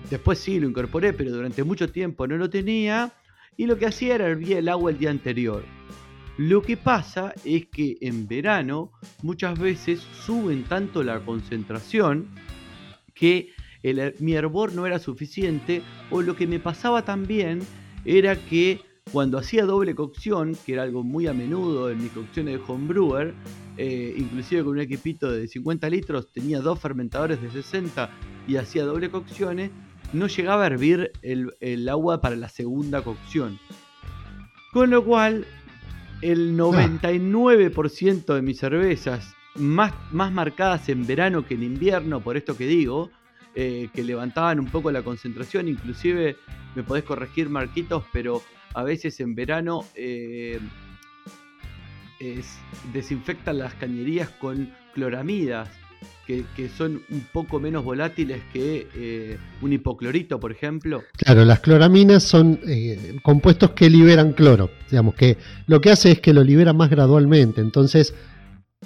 Después 0.09 0.39
sí 0.39 0.59
lo 0.59 0.69
incorporé, 0.69 1.13
pero 1.13 1.31
durante 1.31 1.63
mucho 1.63 1.89
tiempo 1.91 2.27
no 2.27 2.37
lo 2.37 2.49
tenía 2.49 3.11
y 3.57 3.65
lo 3.65 3.77
que 3.77 3.85
hacía 3.85 4.15
era 4.15 4.27
hervir 4.27 4.57
el 4.57 4.69
agua 4.69 4.91
el 4.91 4.97
día 4.97 5.09
anterior. 5.09 5.63
Lo 6.37 6.61
que 6.61 6.77
pasa 6.77 7.33
es 7.43 7.67
que 7.67 7.97
en 8.01 8.27
verano 8.27 8.91
muchas 9.21 9.59
veces 9.59 9.99
suben 9.99 10.63
tanto 10.63 11.03
la 11.03 11.19
concentración 11.19 12.29
que 13.13 13.49
mi 14.19 14.33
hervor 14.33 14.73
no 14.73 14.85
era 14.85 14.99
suficiente 14.99 15.81
o 16.09 16.21
lo 16.21 16.35
que 16.35 16.47
me 16.47 16.59
pasaba 16.59 17.03
también 17.03 17.59
era 18.05 18.35
que 18.35 18.79
cuando 19.11 19.37
hacía 19.37 19.65
doble 19.65 19.93
cocción, 19.93 20.55
que 20.65 20.73
era 20.73 20.83
algo 20.83 21.03
muy 21.03 21.27
a 21.27 21.33
menudo 21.33 21.89
en 21.91 22.01
mis 22.01 22.11
cocciones 22.11 22.57
de 22.57 22.63
homebrewer, 22.65 23.33
eh, 23.77 24.13
inclusive 24.17 24.63
con 24.63 24.73
un 24.73 24.79
equipito 24.79 25.31
de 25.31 25.47
50 25.47 25.89
litros 25.89 26.31
tenía 26.31 26.59
dos 26.59 26.79
fermentadores 26.79 27.41
de 27.41 27.49
60 27.49 28.09
y 28.47 28.57
hacía 28.57 28.83
doble 28.83 29.09
cocciones, 29.09 29.71
no 30.13 30.27
llegaba 30.27 30.63
a 30.63 30.67
hervir 30.67 31.11
el, 31.21 31.89
agua 31.89 32.21
para 32.21 32.35
la 32.35 32.49
segunda 32.49 33.01
cocción. 33.01 33.59
Con 34.73 34.89
lo 34.89 35.03
cual, 35.03 35.45
el 36.21 36.57
99% 36.57 38.23
ah. 38.27 38.33
de 38.35 38.41
mis 38.41 38.59
cervezas, 38.59 39.33
más, 39.55 39.93
más 40.11 40.31
marcadas 40.31 40.89
en 40.89 41.05
verano 41.05 41.45
que 41.45 41.55
en 41.55 41.63
invierno, 41.63 42.21
por 42.21 42.37
esto 42.37 42.55
que 42.57 42.67
digo, 42.67 43.09
eh, 43.55 43.89
que 43.93 44.03
levantaban 44.03 44.59
un 44.59 44.67
poco 44.67 44.91
la 44.91 45.03
concentración, 45.03 45.67
inclusive 45.67 46.37
me 46.75 46.83
podés 46.83 47.03
corregir 47.03 47.49
Marquitos, 47.49 48.03
pero 48.13 48.41
a 48.73 48.83
veces 48.83 49.19
en 49.19 49.35
verano 49.35 49.85
eh, 49.95 50.59
desinfectan 52.93 53.57
las 53.57 53.73
cañerías 53.75 54.29
con 54.29 54.71
cloramidas 54.93 55.69
que, 56.55 56.69
son 56.69 57.01
un 57.09 57.25
poco 57.31 57.59
menos 57.59 57.83
volátiles 57.83 58.41
que 58.53 58.87
eh, 58.95 59.37
un 59.61 59.73
hipoclorito, 59.73 60.39
por 60.39 60.51
ejemplo. 60.51 61.03
Claro, 61.17 61.43
las 61.45 61.59
cloraminas 61.59 62.23
son 62.23 62.59
eh, 62.67 63.17
compuestos 63.23 63.71
que 63.71 63.89
liberan 63.89 64.33
cloro. 64.33 64.69
Digamos 64.89 65.15
que 65.15 65.37
lo 65.67 65.81
que 65.81 65.91
hace 65.91 66.11
es 66.11 66.19
que 66.19 66.33
lo 66.33 66.43
libera 66.43 66.73
más 66.73 66.89
gradualmente. 66.89 67.61
Entonces 67.61 68.13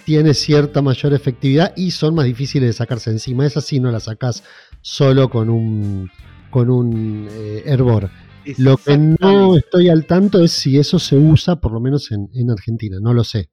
tiene 0.03 0.33
cierta 0.33 0.81
mayor 0.81 1.13
efectividad 1.13 1.73
y 1.77 1.91
son 1.91 2.15
más 2.15 2.25
difíciles 2.25 2.69
de 2.69 2.73
sacarse 2.73 3.11
encima. 3.11 3.45
Esas 3.45 3.65
sí 3.65 3.79
no 3.79 3.91
las 3.91 4.03
sacas 4.03 4.43
solo 4.81 5.29
con 5.29 5.49
un, 5.49 6.09
con 6.49 6.69
un 6.69 7.27
eh, 7.31 7.63
hervor. 7.65 8.09
Lo 8.57 8.77
que 8.77 8.97
no 8.97 9.57
estoy 9.57 9.89
al 9.89 10.05
tanto 10.05 10.43
es 10.43 10.51
si 10.51 10.77
eso 10.77 10.99
se 10.99 11.17
usa, 11.17 11.59
por 11.59 11.71
lo 11.71 11.79
menos 11.79 12.11
en 12.11 12.49
Argentina, 12.51 12.97
no 13.01 13.13
lo 13.13 13.23
sé. 13.23 13.49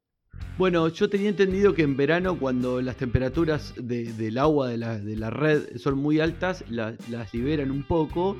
Bueno, 0.58 0.88
yo 0.88 1.08
tenía 1.08 1.30
entendido 1.30 1.74
que 1.74 1.82
en 1.82 1.96
verano, 1.96 2.38
cuando 2.38 2.82
las 2.82 2.96
temperaturas 2.96 3.74
del 3.76 4.36
agua 4.36 4.68
de 4.68 4.76
la, 5.16 5.30
red 5.30 5.76
son 5.76 5.98
muy 5.98 6.20
altas, 6.20 6.64
las 6.68 7.34
liberan 7.34 7.70
un 7.70 7.82
poco. 7.82 8.36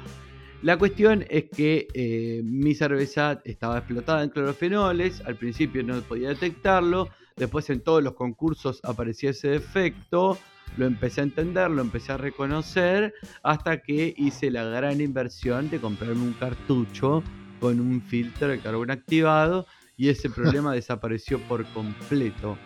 La 0.62 0.78
cuestión 0.78 1.24
es 1.30 1.46
que 1.50 1.88
eh, 1.94 2.42
mi 2.44 2.74
cerveza 2.74 3.40
estaba 3.44 3.78
explotada 3.78 4.22
en 4.22 4.28
clorofenoles, 4.28 5.22
al 5.22 5.36
principio 5.36 5.82
no 5.82 6.00
podía 6.02 6.28
detectarlo, 6.28 7.08
después 7.34 7.68
en 7.70 7.80
todos 7.80 8.04
los 8.04 8.12
concursos 8.12 8.80
aparecía 8.84 9.30
ese 9.30 9.48
defecto, 9.48 10.38
lo 10.76 10.86
empecé 10.86 11.20
a 11.20 11.24
entender, 11.24 11.70
lo 11.70 11.82
empecé 11.82 12.12
a 12.12 12.16
reconocer, 12.16 13.14
hasta 13.42 13.78
que 13.78 14.14
hice 14.16 14.50
la 14.50 14.64
gran 14.64 15.00
inversión 15.00 15.70
de 15.70 15.80
comprarme 15.80 16.22
un 16.22 16.32
cartucho 16.34 17.22
con 17.60 17.80
un 17.80 18.00
filtro 18.02 18.48
de 18.48 18.58
carbón 18.58 18.90
activado 18.90 19.66
y 19.96 20.08
ese 20.08 20.30
problema 20.30 20.72
desapareció 20.72 21.38
por 21.40 21.64
completo. 21.66 22.56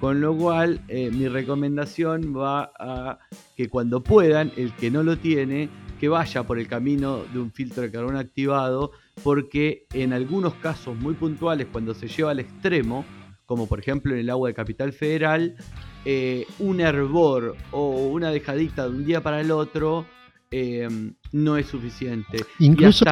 Con 0.00 0.20
lo 0.20 0.36
cual, 0.36 0.82
eh, 0.88 1.10
mi 1.10 1.28
recomendación 1.28 2.36
va 2.36 2.72
a 2.78 3.18
que 3.56 3.68
cuando 3.68 4.02
puedan, 4.02 4.52
el 4.56 4.74
que 4.74 4.90
no 4.90 5.02
lo 5.02 5.16
tiene, 5.16 5.70
que 5.98 6.08
vaya 6.08 6.42
por 6.42 6.58
el 6.58 6.68
camino 6.68 7.22
de 7.32 7.38
un 7.38 7.50
filtro 7.50 7.82
de 7.82 7.90
carbón 7.90 8.16
activado, 8.16 8.90
porque 9.22 9.86
en 9.92 10.12
algunos 10.12 10.54
casos 10.54 10.96
muy 10.96 11.14
puntuales, 11.14 11.68
cuando 11.72 11.94
se 11.94 12.08
lleva 12.08 12.32
al 12.32 12.40
extremo, 12.40 13.04
como 13.46 13.66
por 13.66 13.80
ejemplo 13.80 14.14
en 14.14 14.20
el 14.20 14.30
agua 14.30 14.48
de 14.48 14.54
Capital 14.54 14.92
Federal, 14.92 15.56
eh, 16.04 16.46
un 16.58 16.80
hervor 16.80 17.56
o 17.70 18.08
una 18.08 18.30
dejadita 18.30 18.84
de 18.84 18.90
un 18.90 19.04
día 19.04 19.22
para 19.22 19.40
el 19.40 19.50
otro 19.50 20.06
eh, 20.50 20.88
no 21.32 21.56
es 21.56 21.66
suficiente. 21.66 22.44
Incluso, 22.58 23.04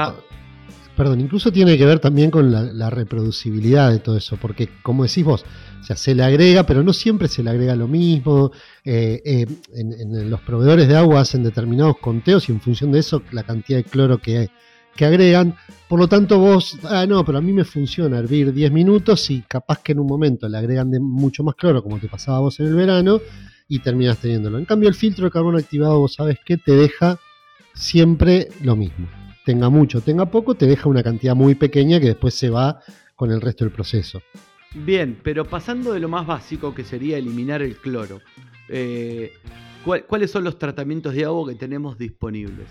Perdón, 0.96 1.20
incluso 1.20 1.50
tiene 1.50 1.78
que 1.78 1.86
ver 1.86 2.00
también 2.00 2.30
con 2.30 2.52
la, 2.52 2.90
reproducibilidad 2.90 3.90
de 3.90 3.98
todo 3.98 4.18
eso, 4.18 4.36
porque 4.36 4.68
como 4.82 5.04
decís 5.04 5.24
vos, 5.24 5.44
o 5.80 5.84
sea, 5.84 5.96
se 5.96 6.14
le 6.14 6.22
agrega, 6.22 6.64
pero 6.64 6.82
no 6.82 6.92
siempre 6.92 7.28
se 7.28 7.42
le 7.42 7.48
agrega 7.48 7.74
lo 7.74 7.88
mismo. 7.88 8.52
Eh, 8.84 9.22
eh, 9.24 9.46
en, 9.74 10.30
los 10.30 10.40
proveedores 10.42 10.88
de 10.88 10.96
agua 10.96 11.22
hacen 11.22 11.42
determinados 11.42 11.96
conteos 11.98 12.48
y 12.48 12.52
en 12.52 12.60
función 12.60 12.92
de 12.92 12.98
eso 12.98 13.22
la 13.32 13.42
cantidad 13.42 13.78
de 13.78 13.84
cloro 13.84 14.18
que, 14.18 14.50
que 14.94 15.04
agregan. 15.04 15.56
Por 15.88 15.98
lo 15.98 16.08
tanto, 16.08 16.38
vos, 16.38 16.78
ah, 16.84 17.06
no, 17.06 17.24
pero 17.24 17.38
a 17.38 17.40
mí 17.40 17.52
me 17.52 17.64
funciona 17.64 18.18
hervir 18.18 18.52
10 18.52 18.72
minutos 18.72 19.30
y 19.30 19.42
capaz 19.42 19.82
que 19.82 19.92
en 19.92 20.00
un 20.00 20.06
momento 20.06 20.48
le 20.48 20.58
agregan 20.58 20.90
de 20.90 21.00
mucho 21.00 21.42
más 21.42 21.54
cloro, 21.54 21.82
como 21.82 21.98
te 21.98 22.08
pasaba 22.08 22.40
vos 22.40 22.58
en 22.60 22.66
el 22.66 22.74
verano, 22.74 23.20
y 23.68 23.78
terminas 23.80 24.18
teniéndolo. 24.18 24.58
En 24.58 24.64
cambio, 24.64 24.88
el 24.88 24.94
filtro 24.94 25.24
de 25.24 25.30
carbono 25.30 25.58
activado, 25.58 25.98
vos 25.98 26.14
sabes 26.14 26.38
que 26.44 26.56
te 26.56 26.72
deja 26.72 27.18
siempre 27.74 28.48
lo 28.62 28.76
mismo 28.76 29.06
tenga 29.44 29.70
mucho, 29.70 30.00
tenga 30.00 30.26
poco, 30.26 30.54
te 30.54 30.66
deja 30.66 30.88
una 30.88 31.02
cantidad 31.02 31.34
muy 31.34 31.54
pequeña 31.54 32.00
que 32.00 32.06
después 32.06 32.34
se 32.34 32.50
va 32.50 32.80
con 33.16 33.30
el 33.30 33.40
resto 33.40 33.64
del 33.64 33.72
proceso. 33.72 34.22
Bien, 34.74 35.20
pero 35.22 35.44
pasando 35.44 35.92
de 35.92 36.00
lo 36.00 36.08
más 36.08 36.26
básico 36.26 36.74
que 36.74 36.84
sería 36.84 37.18
eliminar 37.18 37.60
el 37.62 37.76
cloro, 37.76 38.20
eh, 38.68 39.32
¿cuáles 40.06 40.30
son 40.30 40.44
los 40.44 40.58
tratamientos 40.58 41.14
de 41.14 41.24
agua 41.24 41.50
que 41.50 41.56
tenemos 41.56 41.98
disponibles? 41.98 42.68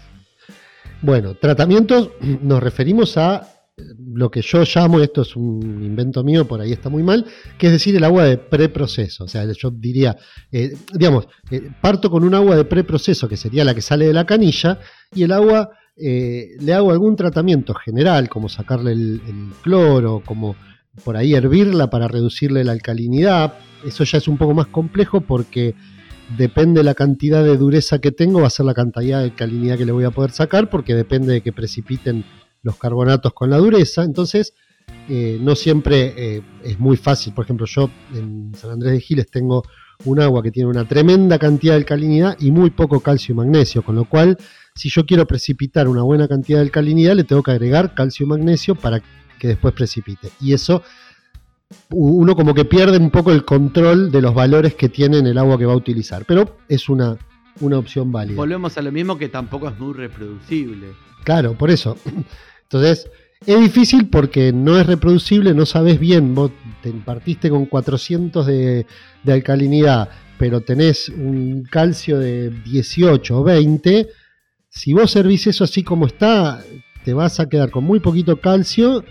Bueno, 1.01 1.35
tratamientos 1.35 2.11
nos 2.41 2.61
referimos 2.61 3.17
a 3.17 3.47
eh, 3.77 3.83
lo 4.13 4.29
que 4.29 4.41
yo 4.41 4.63
llamo, 4.63 4.99
esto 4.99 5.21
es 5.21 5.35
un 5.35 5.83
invento 5.83 6.23
mío, 6.23 6.47
por 6.47 6.61
ahí 6.61 6.71
está 6.71 6.89
muy 6.89 7.03
mal, 7.03 7.25
que 7.57 7.67
es 7.67 7.73
decir, 7.73 7.95
el 7.95 8.03
agua 8.03 8.25
de 8.25 8.37
preproceso. 8.37 9.23
O 9.23 9.27
sea, 9.27 9.45
yo 9.51 9.71
diría, 9.71 10.17
eh, 10.51 10.75
digamos, 10.93 11.27
parto 11.81 12.09
con 12.09 12.23
un 12.23 12.33
agua 12.33 12.55
de 12.55 12.65
preproceso, 12.65 13.27
que 13.27 13.37
sería 13.37 13.65
la 13.65 13.73
que 13.73 13.81
sale 13.81 14.05
de 14.05 14.13
la 14.13 14.25
canilla, 14.25 14.79
y 15.13 15.23
el 15.23 15.31
agua 15.31 15.71
eh, 15.97 16.55
le 16.59 16.73
hago 16.73 16.91
algún 16.91 17.15
tratamiento 17.15 17.73
general, 17.73 18.29
como 18.29 18.49
sacarle 18.49 18.93
el, 18.93 19.21
el, 19.27 19.49
cloro, 19.61 20.23
como 20.25 20.55
por 21.03 21.17
ahí 21.17 21.33
hervirla 21.33 21.89
para 21.89 22.07
reducirle 22.07 22.63
la 22.63 22.71
alcalinidad. 22.71 23.53
Eso 23.85 24.03
ya 24.03 24.17
es 24.17 24.27
un 24.27 24.37
poco 24.37 24.53
más 24.53 24.67
complejo 24.67 25.21
porque 25.21 25.75
depende 26.37 26.79
de 26.79 26.83
la 26.83 26.93
cantidad 26.93 27.43
de 27.43 27.57
dureza 27.57 27.99
que 27.99 28.11
tengo, 28.11 28.41
va 28.41 28.47
a 28.47 28.51
ser 28.51 28.65
la 28.65 28.73
cantidad 28.73 29.19
de 29.19 29.25
alcalinidad 29.25 29.77
que 29.77 29.85
le 29.85 29.91
voy 29.91 30.03
a 30.03 30.11
poder 30.11 30.31
sacar, 30.31 30.69
porque 30.69 30.95
depende 30.95 31.33
de 31.33 31.41
que 31.41 31.51
precipiten 31.51 32.23
los 32.63 32.77
carbonatos 32.77 33.33
con 33.33 33.49
la 33.49 33.57
dureza. 33.57 34.03
Entonces, 34.03 34.53
eh, 35.09 35.37
no 35.41 35.55
siempre 35.55 36.13
eh, 36.15 36.41
es 36.63 36.79
muy 36.79 36.97
fácil. 36.97 37.33
Por 37.33 37.45
ejemplo, 37.45 37.65
yo 37.65 37.89
en 38.13 38.53
San 38.55 38.71
Andrés 38.71 38.93
de 38.93 39.01
Giles 39.01 39.27
tengo 39.29 39.63
un 40.05 40.19
agua 40.19 40.41
que 40.41 40.51
tiene 40.51 40.69
una 40.69 40.87
tremenda 40.87 41.37
cantidad 41.37 41.73
de 41.73 41.79
alcalinidad 41.79 42.37
y 42.39 42.51
muy 42.51 42.71
poco 42.71 42.99
calcio 43.01 43.33
y 43.33 43.35
magnesio, 43.35 43.83
con 43.83 43.95
lo 43.95 44.05
cual 44.05 44.37
si 44.75 44.89
yo 44.89 45.05
quiero 45.05 45.27
precipitar 45.27 45.87
una 45.87 46.01
buena 46.01 46.27
cantidad 46.27 46.59
de 46.59 46.65
alcalinidad 46.65 47.15
le 47.15 47.23
tengo 47.23 47.43
que 47.43 47.51
agregar 47.51 47.93
calcio 47.93 48.25
y 48.25 48.29
magnesio 48.29 48.75
para 48.75 49.01
que 49.39 49.47
después 49.47 49.73
precipite. 49.73 50.29
Y 50.39 50.53
eso 50.53 50.81
uno 51.91 52.35
como 52.35 52.53
que 52.53 52.65
pierde 52.65 52.97
un 52.97 53.09
poco 53.09 53.31
el 53.31 53.45
control 53.45 54.11
de 54.11 54.21
los 54.21 54.33
valores 54.33 54.75
que 54.75 54.89
tiene 54.89 55.19
en 55.19 55.27
el 55.27 55.37
agua 55.37 55.57
que 55.57 55.65
va 55.65 55.73
a 55.73 55.77
utilizar, 55.77 56.25
pero 56.25 56.57
es 56.67 56.89
una, 56.89 57.17
una 57.59 57.77
opción 57.77 58.11
válida. 58.11 58.35
Volvemos 58.35 58.77
a 58.77 58.81
lo 58.81 58.91
mismo 58.91 59.17
que 59.17 59.29
tampoco 59.29 59.69
es 59.69 59.79
muy 59.79 59.93
reproducible. 59.93 60.87
Claro, 61.23 61.57
por 61.57 61.69
eso. 61.69 61.97
Entonces, 62.63 63.09
es 63.45 63.59
difícil 63.59 64.07
porque 64.07 64.53
no 64.53 64.79
es 64.79 64.85
reproducible, 64.85 65.53
no 65.53 65.65
sabes 65.65 65.99
bien, 65.99 66.35
vos 66.35 66.51
te 66.81 66.91
partiste 66.91 67.49
con 67.49 67.65
400 67.65 68.45
de, 68.45 68.85
de 69.23 69.33
alcalinidad, 69.33 70.09
pero 70.37 70.61
tenés 70.61 71.09
un 71.09 71.63
calcio 71.69 72.19
de 72.19 72.49
18 72.49 73.39
o 73.39 73.43
20, 73.43 74.09
si 74.69 74.93
vos 74.93 75.11
servís 75.11 75.47
eso 75.47 75.63
así 75.63 75.83
como 75.83 76.05
está, 76.05 76.63
te 77.03 77.13
vas 77.13 77.39
a 77.39 77.49
quedar 77.49 77.71
con 77.71 77.83
muy 77.83 77.99
poquito 77.99 78.39
calcio 78.39 79.03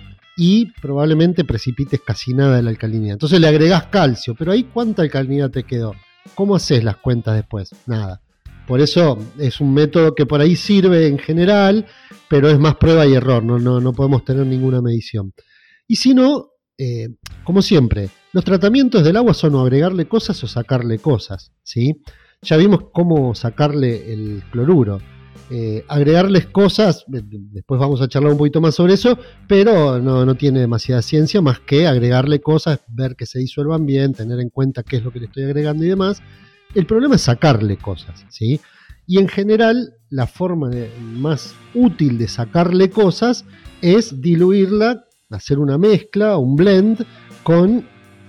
y 0.43 0.73
probablemente 0.81 1.45
precipites 1.45 2.01
casi 2.01 2.33
nada 2.33 2.57
de 2.57 2.63
la 2.63 2.71
alcalinidad. 2.71 3.13
Entonces 3.13 3.39
le 3.39 3.47
agregás 3.47 3.89
calcio, 3.89 4.35
pero 4.35 4.53
ahí 4.53 4.65
cuánta 4.65 5.03
alcalinidad 5.03 5.51
te 5.51 5.65
quedó. 5.65 5.95
¿Cómo 6.35 6.57
haces 6.57 6.83
las 6.83 6.97
cuentas 6.97 7.37
después? 7.37 7.73
Nada. 7.87 8.23
Por 8.67 8.81
eso 8.81 9.19
es 9.39 9.61
un 9.61 9.75
método 9.75 10.15
que 10.15 10.25
por 10.25 10.41
ahí 10.41 10.57
sirve 10.57 11.09
en 11.09 11.19
general, 11.19 11.85
pero 12.27 12.49
es 12.49 12.59
más 12.59 12.77
prueba 12.77 13.07
y 13.07 13.13
error, 13.13 13.45
no, 13.45 13.59
no, 13.59 13.83
no 13.83 13.93
podemos 13.93 14.25
tener 14.25 14.47
ninguna 14.47 14.81
medición. 14.81 15.35
Y 15.87 15.97
si 15.97 16.15
no, 16.15 16.53
eh, 16.79 17.09
como 17.45 17.61
siempre, 17.61 18.09
los 18.33 18.43
tratamientos 18.43 19.05
del 19.05 19.19
agua 19.19 19.35
son 19.35 19.57
o 19.57 19.61
agregarle 19.61 20.09
cosas 20.09 20.43
o 20.43 20.47
sacarle 20.47 21.01
cosas. 21.01 21.53
¿sí? 21.63 22.01
Ya 22.41 22.57
vimos 22.57 22.85
cómo 22.95 23.35
sacarle 23.35 24.11
el 24.11 24.43
cloruro. 24.51 25.03
Eh, 25.53 25.85
agregarles 25.89 26.47
cosas, 26.47 27.05
después 27.09 27.81
vamos 27.81 28.01
a 28.01 28.07
charlar 28.07 28.31
un 28.31 28.39
poquito 28.39 28.61
más 28.61 28.77
sobre 28.77 28.95
eso, 28.95 29.19
pero 29.49 29.99
no, 29.99 30.25
no, 30.25 30.37
tiene 30.37 30.61
demasiada 30.61 31.03
ciencia 31.03 31.41
más 31.41 31.59
que 31.59 31.89
agregarle 31.89 32.41
cosas, 32.41 32.79
ver 32.87 33.17
que 33.17 33.27
se 33.27 33.41
disuelvan 33.41 33.85
bien, 33.85 34.15
tener 34.15 34.39
en 34.39 34.51
cuenta 34.51 34.85
qué 34.85 34.99
es 34.99 35.03
lo 35.03 35.11
que 35.11 35.19
le 35.19 35.27
estoy 35.27 35.43
agregando 35.43 35.85
y 35.85 35.89
demás. 35.89 36.23
El 36.73 36.87
problema 36.87 37.17
es 37.17 37.23
sacarle 37.23 37.79
cosas, 37.79 38.25
¿sí? 38.29 38.61
Y 39.09 39.19
en 39.19 39.27
general, 39.27 39.95
la 40.09 40.29
forma 40.29 40.71
más 41.01 41.53
útil 41.75 42.17
de 42.17 42.29
sacarle 42.29 42.91
cosas 42.91 43.45
es 43.83 44.21
diluirla, 44.21 45.05
hacer 45.31 45.59
una 45.59 45.79
mezcla, 45.79 46.37
un 46.37 46.55
blend 46.55 47.05
con 47.43 47.85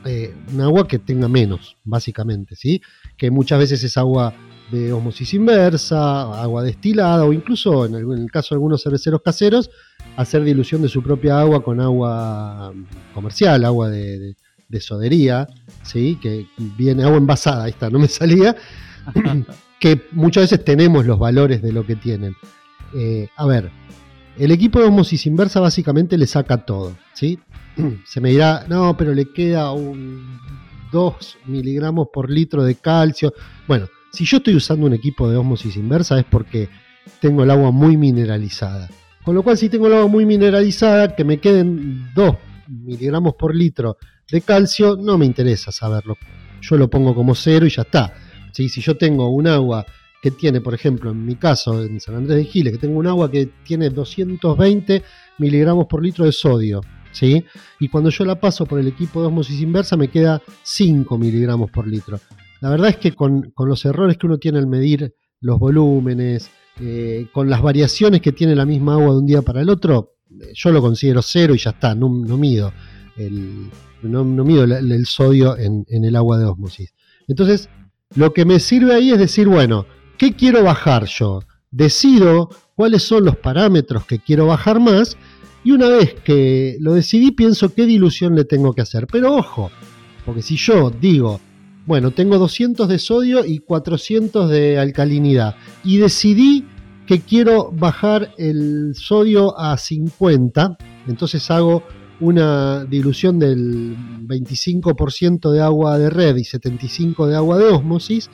eh, 0.05 0.33
un 0.51 0.61
agua 0.61 0.87
que 0.87 0.97
tenga 0.97 1.27
menos, 1.27 1.77
básicamente, 1.83 2.55
¿sí? 2.55 2.81
Que 3.15 3.29
muchas 3.29 3.59
veces 3.59 3.83
es 3.83 3.95
agua 3.95 4.33
de 4.71 4.93
osmosis 4.93 5.33
inversa, 5.33 6.41
agua 6.41 6.63
destilada 6.63 7.25
o 7.25 7.33
incluso 7.33 7.85
en 7.85 7.95
el, 7.95 8.31
caso 8.31 8.55
de 8.55 8.57
algunos 8.57 8.81
cerveceros 8.83 9.21
caseros, 9.21 9.69
hacer 10.17 10.43
dilución 10.43 10.81
de 10.81 10.89
su 10.89 11.03
propia 11.03 11.39
agua 11.39 11.63
con 11.63 11.79
agua 11.81 12.73
comercial, 13.13 13.65
agua 13.65 13.89
de, 13.89 14.19
de, 14.19 14.35
de 14.69 14.79
sodería, 14.79 15.47
¿sí? 15.83 16.17
que 16.21 16.47
viene 16.77 17.03
agua 17.03 17.17
envasada, 17.17 17.65
ahí 17.65 17.71
está, 17.71 17.89
no 17.89 17.99
me 17.99 18.07
salía, 18.07 18.55
que 19.79 20.01
muchas 20.11 20.43
veces 20.43 20.63
tenemos 20.63 21.05
los 21.05 21.19
valores 21.19 21.61
de 21.61 21.73
lo 21.73 21.85
que 21.85 21.95
tienen. 21.95 22.35
Eh, 22.93 23.27
a 23.35 23.45
ver, 23.45 23.71
el 24.37 24.51
equipo 24.51 24.79
de 24.79 24.85
osmosis 24.85 25.25
inversa 25.25 25.59
básicamente 25.59 26.17
le 26.17 26.25
saca 26.25 26.65
todo, 26.65 26.95
¿sí? 27.13 27.39
Se 28.05 28.21
me 28.21 28.29
dirá, 28.29 28.65
no, 28.69 28.95
pero 28.95 29.13
le 29.13 29.31
queda 29.31 29.71
un 29.73 30.39
2 30.91 31.37
miligramos 31.45 32.07
por 32.13 32.29
litro 32.29 32.63
de 32.63 32.75
calcio. 32.75 33.33
Bueno, 33.67 33.87
si 34.11 34.25
yo 34.25 34.37
estoy 34.37 34.55
usando 34.55 34.85
un 34.85 34.93
equipo 34.93 35.29
de 35.29 35.37
osmosis 35.37 35.75
inversa 35.77 36.19
es 36.19 36.25
porque 36.25 36.69
tengo 37.19 37.43
el 37.43 37.51
agua 37.51 37.71
muy 37.71 37.97
mineralizada. 37.97 38.89
Con 39.23 39.35
lo 39.35 39.43
cual, 39.43 39.57
si 39.57 39.69
tengo 39.69 39.87
el 39.87 39.93
agua 39.93 40.07
muy 40.07 40.25
mineralizada, 40.25 41.15
que 41.15 41.23
me 41.23 41.39
queden 41.39 42.11
2 42.15 42.35
miligramos 42.67 43.35
por 43.35 43.55
litro 43.55 43.97
de 44.29 44.41
calcio, 44.41 44.95
no 44.95 45.17
me 45.17 45.25
interesa 45.25 45.71
saberlo. 45.71 46.17
Yo 46.61 46.77
lo 46.77 46.89
pongo 46.89 47.13
como 47.13 47.35
cero 47.35 47.65
y 47.65 47.69
ya 47.69 47.83
está. 47.83 48.13
¿Sí? 48.51 48.69
Si 48.69 48.81
yo 48.81 48.97
tengo 48.97 49.29
un 49.29 49.47
agua 49.47 49.85
que 50.21 50.31
tiene, 50.31 50.61
por 50.61 50.73
ejemplo, 50.73 51.11
en 51.11 51.25
mi 51.25 51.35
caso, 51.35 51.83
en 51.83 51.99
San 51.99 52.15
Andrés 52.15 52.37
de 52.37 52.45
Giles, 52.45 52.73
que 52.73 52.79
tengo 52.79 52.99
un 52.99 53.07
agua 53.07 53.29
que 53.31 53.49
tiene 53.63 53.89
220 53.89 55.03
miligramos 55.39 55.87
por 55.87 56.03
litro 56.03 56.25
de 56.25 56.31
sodio, 56.31 56.81
¿sí? 57.11 57.43
Y 57.79 57.87
cuando 57.87 58.09
yo 58.09 58.25
la 58.25 58.39
paso 58.39 58.65
por 58.65 58.79
el 58.79 58.87
equipo 58.87 59.21
de 59.21 59.27
osmosis 59.27 59.61
inversa 59.61 59.97
me 59.97 60.09
queda 60.09 60.41
5 60.63 61.17
miligramos 61.17 61.71
por 61.71 61.87
litro. 61.87 62.19
La 62.61 62.69
verdad 62.69 62.89
es 62.89 62.97
que 62.97 63.13
con, 63.13 63.51
con 63.51 63.67
los 63.67 63.83
errores 63.85 64.17
que 64.17 64.27
uno 64.27 64.37
tiene 64.37 64.59
al 64.59 64.67
medir 64.67 65.13
los 65.41 65.59
volúmenes, 65.59 66.49
eh, 66.79 67.27
con 67.33 67.49
las 67.49 67.61
variaciones 67.61 68.21
que 68.21 68.31
tiene 68.31 68.55
la 68.55 68.65
misma 68.65 68.93
agua 68.93 69.11
de 69.11 69.19
un 69.19 69.25
día 69.25 69.41
para 69.41 69.61
el 69.61 69.69
otro, 69.69 70.13
yo 70.53 70.71
lo 70.71 70.81
considero 70.81 71.21
cero 71.21 71.53
y 71.53 71.57
ya 71.57 71.71
está, 71.71 71.93
no, 71.93 72.09
mido 72.09 72.71
el, 73.17 73.69
no, 74.03 74.23
mido 74.23 74.63
el 74.63 75.05
sodio 75.05 75.57
en, 75.57 75.85
en, 75.89 76.05
el 76.05 76.15
agua 76.15 76.37
de 76.37 76.45
osmosis. 76.45 76.93
Entonces, 77.27 77.69
lo 78.15 78.33
que 78.33 78.45
me 78.45 78.59
sirve 78.59 78.93
ahí 78.93 79.11
es 79.11 79.19
decir, 79.19 79.47
bueno, 79.47 79.85
¿qué 80.17 80.33
quiero 80.33 80.63
bajar 80.63 81.05
yo? 81.05 81.41
Decido 81.71 82.49
cuáles 82.75 83.03
son 83.03 83.25
los 83.25 83.37
parámetros 83.37 84.05
que 84.05 84.19
quiero 84.19 84.47
bajar 84.47 84.79
más 84.79 85.17
y 85.63 85.71
una 85.71 85.89
vez 85.89 86.15
que 86.23 86.77
lo 86.79 86.93
decidí 86.93 87.31
pienso 87.31 87.73
qué 87.73 87.85
dilución 87.85 88.35
le 88.35 88.45
tengo 88.45 88.73
que 88.73 88.81
hacer. 88.81 89.07
Pero 89.07 89.35
ojo, 89.35 89.71
porque 90.25 90.41
si 90.41 90.55
yo 90.55 90.89
digo, 90.89 91.39
bueno, 91.85 92.11
tengo 92.11 92.37
200 92.37 92.87
de 92.87 92.99
sodio 92.99 93.45
y 93.45 93.59
400 93.59 94.49
de 94.49 94.77
alcalinidad. 94.79 95.55
Y 95.83 95.97
decidí 95.97 96.65
que 97.07 97.21
quiero 97.21 97.71
bajar 97.71 98.31
el 98.37 98.93
sodio 98.95 99.57
a 99.59 99.77
50, 99.77 100.77
entonces 101.07 101.49
hago 101.51 101.83
una 102.19 102.85
dilución 102.85 103.39
del 103.39 103.97
25% 104.27 105.51
de 105.51 105.61
agua 105.61 105.97
de 105.97 106.09
red 106.09 106.37
y 106.37 106.43
75% 106.43 107.25
de 107.27 107.35
agua 107.35 107.57
de 107.57 107.65
osmosis, 107.65 108.29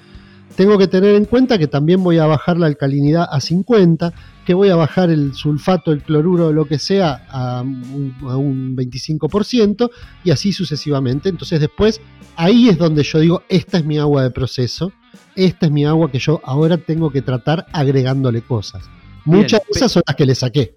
tengo 0.58 0.80
que 0.80 0.88
tener 0.88 1.14
en 1.14 1.26
cuenta 1.26 1.60
que 1.60 1.68
también 1.68 2.04
voy 2.04 2.18
a 2.18 2.26
bajar 2.26 2.58
la 2.58 2.66
alcalinidad 2.66 3.28
a 3.32 3.40
50, 3.40 4.12
que 4.44 4.56
voy 4.56 4.70
a 4.70 4.76
bajar 4.76 5.12
el 5.12 5.36
sulfato, 5.36 5.92
el 5.92 6.02
cloruro, 6.02 6.52
lo 6.52 6.66
que 6.66 6.80
sea, 6.80 7.28
a 7.30 7.62
un, 7.62 8.16
a 8.22 8.38
un 8.38 8.76
25% 8.76 9.92
y 10.24 10.32
así 10.32 10.52
sucesivamente. 10.52 11.30
Entonces 11.30 11.60
después, 11.60 12.02
ahí 12.36 12.70
es 12.70 12.80
donde 12.80 13.04
yo 13.04 13.20
digo, 13.20 13.44
esta 13.50 13.78
es 13.78 13.86
mi 13.86 14.00
agua 14.00 14.24
de 14.24 14.32
proceso, 14.32 14.92
esta 15.36 15.68
es 15.68 15.72
mi 15.72 15.86
agua 15.86 16.10
que 16.12 16.18
yo 16.18 16.42
ahora 16.44 16.78
tengo 16.80 17.12
que 17.12 17.22
tratar 17.22 17.68
agregándole 17.72 18.42
cosas. 18.42 18.90
Muchas 19.26 19.62
de 19.62 19.78
esas 19.78 19.92
son 19.92 20.02
las 20.08 20.16
que 20.16 20.26
le 20.26 20.34
saqué. 20.34 20.76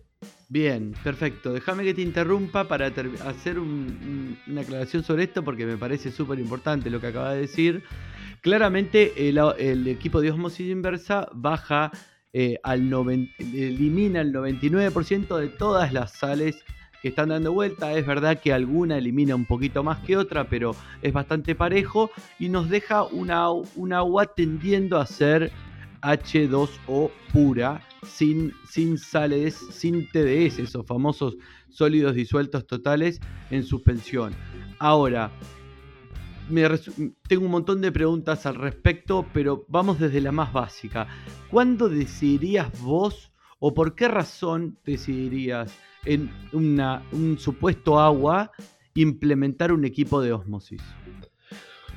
Bien, 0.50 0.94
perfecto. 1.02 1.54
Déjame 1.54 1.84
que 1.84 1.94
te 1.94 2.02
interrumpa 2.02 2.68
para 2.68 2.92
hacer 3.24 3.58
un, 3.58 3.68
un, 3.68 4.38
una 4.46 4.60
aclaración 4.60 5.04
sobre 5.04 5.22
esto 5.22 5.42
porque 5.42 5.64
me 5.64 5.78
parece 5.78 6.10
súper 6.10 6.38
importante 6.38 6.90
lo 6.90 7.00
que 7.00 7.06
acaba 7.06 7.32
de 7.32 7.40
decir. 7.42 7.82
Claramente 8.40 9.28
el, 9.28 9.86
equipo 9.86 10.20
de 10.20 10.30
osmosis 10.30 10.70
inversa 10.70 11.28
baja 11.32 11.90
eh, 12.32 12.58
al 12.62 12.88
90, 12.88 13.32
elimina 13.38 14.20
el 14.22 14.32
99% 14.32 15.38
de 15.38 15.48
todas 15.48 15.92
las 15.92 16.12
sales 16.12 16.64
que 17.02 17.08
están 17.08 17.30
dando 17.30 17.52
vuelta. 17.52 17.92
Es 17.92 18.06
verdad 18.06 18.40
que 18.40 18.52
alguna 18.52 18.98
elimina 18.98 19.34
un 19.34 19.44
poquito 19.44 19.82
más 19.82 19.98
que 20.00 20.16
otra, 20.16 20.48
pero 20.48 20.74
es 21.02 21.12
bastante 21.12 21.54
parejo 21.54 22.10
y 22.38 22.48
nos 22.48 22.70
deja 22.70 23.04
una, 23.04 23.50
un 23.50 23.92
agua 23.92 24.26
tendiendo 24.26 24.98
a 24.98 25.06
ser 25.06 25.50
H2O 26.02 27.10
pura, 27.32 27.82
sin, 28.04 28.52
sin 28.68 28.96
sales, 28.96 29.54
sin 29.70 30.08
TDS, 30.08 30.60
esos 30.60 30.86
famosos 30.86 31.36
sólidos 31.68 32.14
disueltos 32.14 32.66
totales 32.66 33.20
en 33.50 33.64
suspensión. 33.64 34.34
Ahora, 34.78 35.30
me 36.50 36.68
tengo 37.28 37.44
un 37.44 37.50
montón 37.50 37.80
de 37.80 37.92
preguntas 37.92 38.46
al 38.46 38.56
respecto, 38.56 39.26
pero 39.32 39.64
vamos 39.68 39.98
desde 39.98 40.20
la 40.20 40.32
más 40.32 40.52
básica. 40.52 41.06
¿Cuándo 41.50 41.88
decidirías 41.88 42.70
vos 42.80 43.30
o 43.58 43.74
por 43.74 43.94
qué 43.94 44.08
razón 44.08 44.78
decidirías 44.84 45.72
en 46.04 46.30
una, 46.52 47.02
un 47.12 47.38
supuesto 47.38 48.00
agua 48.00 48.52
implementar 48.94 49.72
un 49.72 49.84
equipo 49.84 50.20
de 50.20 50.32
osmosis? 50.32 50.82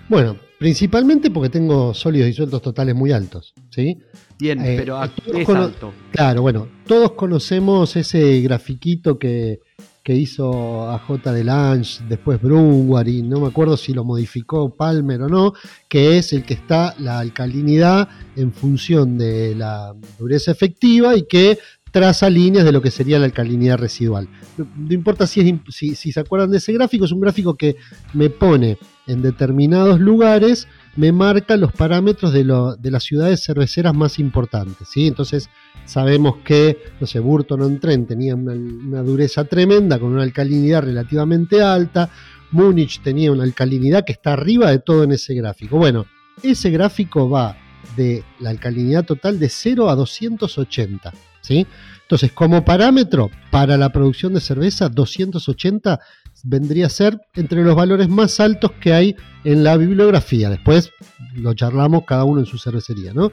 Bueno, 0.10 0.36
principalmente 0.60 1.32
porque 1.32 1.50
tengo 1.50 1.94
sólidos 1.94 2.28
disueltos 2.28 2.62
totales 2.62 2.94
muy 2.94 3.12
altos, 3.12 3.54
¿sí? 3.70 3.98
Bien, 4.38 4.64
Eh, 4.64 4.76
pero 4.78 5.02
es 5.04 5.50
alto. 5.50 5.94
Claro, 6.12 6.42
bueno, 6.42 6.68
todos 6.86 7.14
conocemos 7.14 7.96
ese 7.96 8.42
grafiquito 8.42 9.18
que, 9.18 9.60
que 10.04 10.16
hizo 10.16 10.90
AJ 10.90 11.24
Delange, 11.24 12.04
después 12.10 12.42
Brunwar, 12.42 13.08
y 13.08 13.22
no 13.22 13.40
me 13.40 13.48
acuerdo 13.48 13.78
si 13.78 13.94
lo 13.94 14.04
modificó 14.04 14.76
Palmer 14.76 15.22
o 15.24 15.30
no, 15.30 15.54
que 15.88 16.18
es 16.18 16.34
el 16.34 16.44
que 16.44 16.56
está 16.56 16.94
la 17.00 17.20
alcalinidad 17.20 18.10
en 18.36 18.52
función 18.52 19.18
de 19.18 19.56
la 19.56 19.96
dureza 20.20 20.52
efectiva 20.52 21.16
y 21.16 21.24
que 21.24 21.58
traza 21.92 22.30
líneas 22.30 22.66
de 22.66 22.72
lo 22.72 22.82
que 22.82 22.92
sería 22.92 23.20
la 23.20 23.26
alcalinidad 23.26 23.78
residual. 23.78 24.28
No, 24.58 24.94
importa 24.94 25.28
si 25.28 25.96
se 25.96 26.20
acuerdan 26.20 26.50
de 26.50 26.58
ese 26.58 26.74
gráfico, 26.74 27.06
es 27.06 27.12
un 27.12 27.22
gráfico 27.22 27.56
que 27.56 27.78
me 28.14 28.30
pone 28.30 28.80
en 29.06 29.22
determinados 29.22 30.00
lugares, 30.00 30.68
me 30.96 31.12
marca 31.12 31.58
los 31.58 31.72
parámetros 31.72 32.32
de, 32.34 32.44
lo- 32.44 32.76
de 32.76 32.92
las 32.92 33.04
ciudades 33.04 33.44
cerveceras 33.44 33.94
más 33.96 34.20
importantes. 34.20 34.88
¿sí? 34.92 35.08
Entonces 35.08 35.50
sabemos 35.86 36.38
que, 36.46 36.78
no 37.00 37.08
sé, 37.08 37.20
Burton 37.20 37.62
on 37.62 37.80
Trent 37.80 38.08
tenía 38.08 38.36
una, 38.36 39.02
dureza 39.02 39.44
tremenda, 39.46 40.00
con 40.00 40.14
una 40.14 40.24
alcalinidad 40.24 40.84
relativamente 40.84 41.62
alta. 41.62 42.10
Múnich 42.52 43.02
tenía 43.02 43.32
una 43.32 43.44
alcalinidad 43.44 44.06
que 44.06 44.12
está 44.14 44.34
arriba 44.34 44.70
de 44.70 44.80
todo 44.80 45.04
en 45.04 45.12
ese 45.14 45.34
gráfico. 45.34 45.78
Bueno, 45.78 46.06
ese 46.44 46.70
gráfico 46.70 47.30
va 47.30 47.58
de 47.98 48.24
la 48.40 48.52
alcalinidad 48.52 49.04
total 49.06 49.40
de 49.40 49.50
0 49.50 49.90
a 49.90 49.96
280. 49.96 51.12
¿sí? 51.42 51.66
Entonces, 52.04 52.32
como 52.32 52.64
parámetro 52.64 53.32
para 53.50 53.76
la 53.78 53.92
producción 53.92 54.34
de 54.36 54.42
cerveza, 54.42 54.90
280 54.90 56.00
vendría 56.44 56.88
a 56.88 56.90
ser 56.90 57.20
entre 57.34 57.64
los 57.64 57.76
valores 57.76 58.10
más 58.10 58.40
altos 58.40 58.72
que 58.74 58.94
hay 58.94 59.16
en 59.44 59.64
la 59.64 59.78
bibliografía. 59.78 60.50
Después 60.50 60.92
lo 61.34 61.54
charlamos 61.54 62.04
cada 62.06 62.26
uno 62.26 62.42
en 62.42 62.46
su 62.46 62.58
cervecería, 62.58 63.14
¿no? 63.14 63.32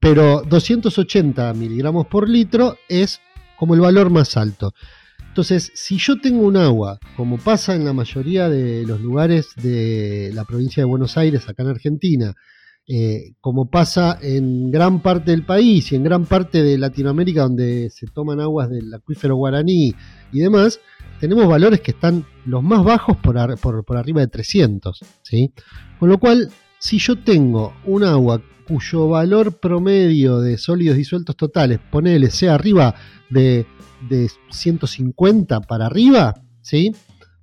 Pero 0.00 0.42
280 0.42 1.52
miligramos 1.54 2.06
por 2.06 2.28
litro 2.28 2.76
es 2.88 3.20
como 3.56 3.74
el 3.74 3.80
valor 3.80 4.10
más 4.10 4.36
alto. 4.36 4.74
Entonces, 5.28 5.70
si 5.74 5.98
yo 5.98 6.18
tengo 6.18 6.46
un 6.46 6.56
agua, 6.56 6.98
como 7.14 7.36
pasa 7.36 7.74
en 7.74 7.84
la 7.84 7.92
mayoría 7.92 8.48
de 8.48 8.86
los 8.86 9.00
lugares 9.00 9.48
de 9.56 10.30
la 10.32 10.44
provincia 10.44 10.80
de 10.80 10.86
Buenos 10.86 11.18
Aires, 11.18 11.46
acá 11.48 11.62
en 11.62 11.68
Argentina, 11.68 12.34
eh, 12.88 13.34
como 13.40 13.68
pasa 13.68 14.16
en 14.22 14.70
gran 14.70 15.02
parte 15.02 15.32
del 15.32 15.44
país 15.44 15.90
y 15.90 15.96
en 15.96 16.04
gran 16.04 16.24
parte 16.24 16.62
de 16.62 16.78
Latinoamérica 16.78 17.42
donde 17.42 17.90
se 17.90 18.06
toman 18.06 18.40
aguas 18.40 18.70
del 18.70 18.94
acuífero 18.94 19.34
guaraní 19.34 19.92
y 20.32 20.38
demás, 20.38 20.80
tenemos 21.20 21.46
valores 21.48 21.80
que 21.80 21.92
están 21.92 22.24
los 22.44 22.62
más 22.62 22.82
bajos 22.84 23.16
por, 23.18 23.38
ar- 23.38 23.56
por- 23.58 23.84
por 23.84 23.96
arriba 23.96 24.20
de 24.20 24.28
300. 24.28 25.00
¿sí? 25.22 25.52
Con 25.98 26.08
lo 26.08 26.18
cual, 26.18 26.50
si 26.78 26.98
yo 26.98 27.16
tengo 27.18 27.74
un 27.84 28.04
agua 28.04 28.42
cuyo 28.66 29.08
valor 29.08 29.58
promedio 29.60 30.40
de 30.40 30.58
sólidos 30.58 30.96
disueltos 30.96 31.36
totales, 31.36 31.78
ponele, 31.90 32.30
sea 32.30 32.54
arriba 32.54 32.94
de, 33.30 33.64
de 34.08 34.28
150 34.50 35.60
para 35.62 35.86
arriba, 35.86 36.34
¿sí? 36.62 36.92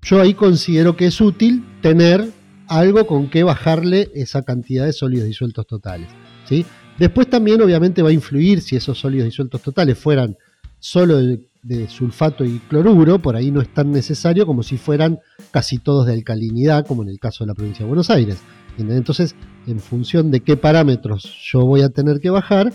yo 0.02 0.22
ahí 0.22 0.34
considero 0.34 0.96
que 0.98 1.06
es 1.08 1.22
útil 1.22 1.64
tener 1.82 2.30
algo 2.68 3.08
con 3.08 3.30
que 3.30 3.44
bajarle 3.44 4.10
esa 4.16 4.42
cantidad 4.44 4.86
de 4.86 4.94
sólidos 4.94 5.28
disueltos 5.28 5.66
totales. 5.66 6.10
¿sí? 6.48 6.66
Después 7.00 7.30
también 7.30 7.62
obviamente 7.62 8.02
va 8.02 8.10
a 8.10 8.14
influir 8.14 8.62
si 8.62 8.76
esos 8.76 8.98
sólidos 9.00 9.26
disueltos 9.26 9.62
totales 9.62 9.98
fueran 9.98 10.38
solo 10.84 11.18
de, 11.18 11.88
sulfato 11.88 12.44
y 12.44 12.60
cloruro, 12.68 13.18
por 13.18 13.38
ahí 13.38 13.52
no 13.52 13.62
es 13.62 13.74
tan 13.74 13.90
necesario 13.92 14.46
como 14.46 14.64
si 14.64 14.76
fueran 14.76 15.20
casi 15.52 15.78
todos 15.78 16.06
de 16.06 16.12
alcalinidad, 16.12 16.86
como 16.86 17.04
en 17.04 17.10
el 17.10 17.20
caso 17.20 17.46
de 17.46 17.48
la 17.48 17.54
provincia 17.54 17.86
de 17.86 17.88
Buenos 17.88 18.10
Aires. 18.10 18.40
Entonces, 18.78 19.34
en 19.66 19.80
función 19.80 20.30
de 20.30 20.42
qué 20.42 20.58
parámetros 20.58 21.24
yo 21.50 21.62
voy 21.62 21.84
a 21.84 21.90
tener 21.90 22.20
que 22.20 22.30
bajar, 22.30 22.74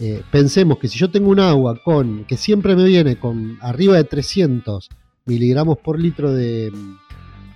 eh, 0.00 0.22
pensemos 0.32 0.78
que 0.78 0.88
si 0.88 0.98
yo 0.98 1.12
tengo 1.12 1.30
un 1.30 1.38
agua 1.38 1.78
con 1.84 2.24
que 2.24 2.36
siempre 2.36 2.74
me 2.74 2.82
viene 2.82 3.20
con 3.20 3.56
arriba 3.60 3.96
de 3.96 4.04
300 4.04 4.88
miligramos 5.26 5.78
por 5.78 6.00
litro 6.00 6.32
de, 6.32 6.72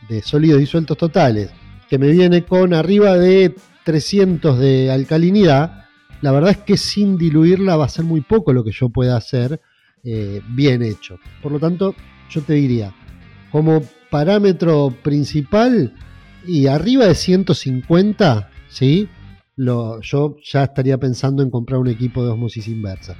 de 0.08 0.22
sólidos 0.22 0.60
disueltos 0.60 0.96
totales, 0.96 1.50
que 1.90 1.98
me 1.98 2.12
viene 2.12 2.44
con 2.44 2.72
arriba 2.72 3.18
de 3.18 3.52
300 3.84 4.60
de 4.60 4.92
alcalinidad, 4.92 5.86
la 6.20 6.30
verdad 6.30 6.52
es 6.52 6.58
que 6.58 6.76
sin 6.76 7.18
diluirla 7.18 7.76
va 7.76 7.86
a 7.86 7.88
ser 7.88 8.04
muy 8.04 8.20
poco 8.20 8.52
lo 8.52 8.62
que 8.62 8.70
yo 8.70 8.90
pueda 8.90 9.16
hacer 9.16 9.60
eh, 10.04 10.40
bien 10.50 10.82
hecho. 10.82 11.18
Por 11.42 11.52
lo 11.52 11.58
tanto, 11.58 11.94
yo 12.30 12.42
te 12.42 12.54
diría, 12.54 12.92
como 13.50 13.82
parámetro 14.10 14.94
principal 15.02 15.94
y 16.46 16.66
arriba 16.66 17.06
de 17.06 17.14
150, 17.14 18.50
¿sí? 18.68 19.08
Lo, 19.56 20.00
yo 20.00 20.36
ya 20.44 20.64
estaría 20.64 20.98
pensando 20.98 21.42
en 21.42 21.50
comprar 21.50 21.80
un 21.80 21.88
equipo 21.88 22.24
de 22.24 22.30
osmosis 22.30 22.68
inversa. 22.68 23.16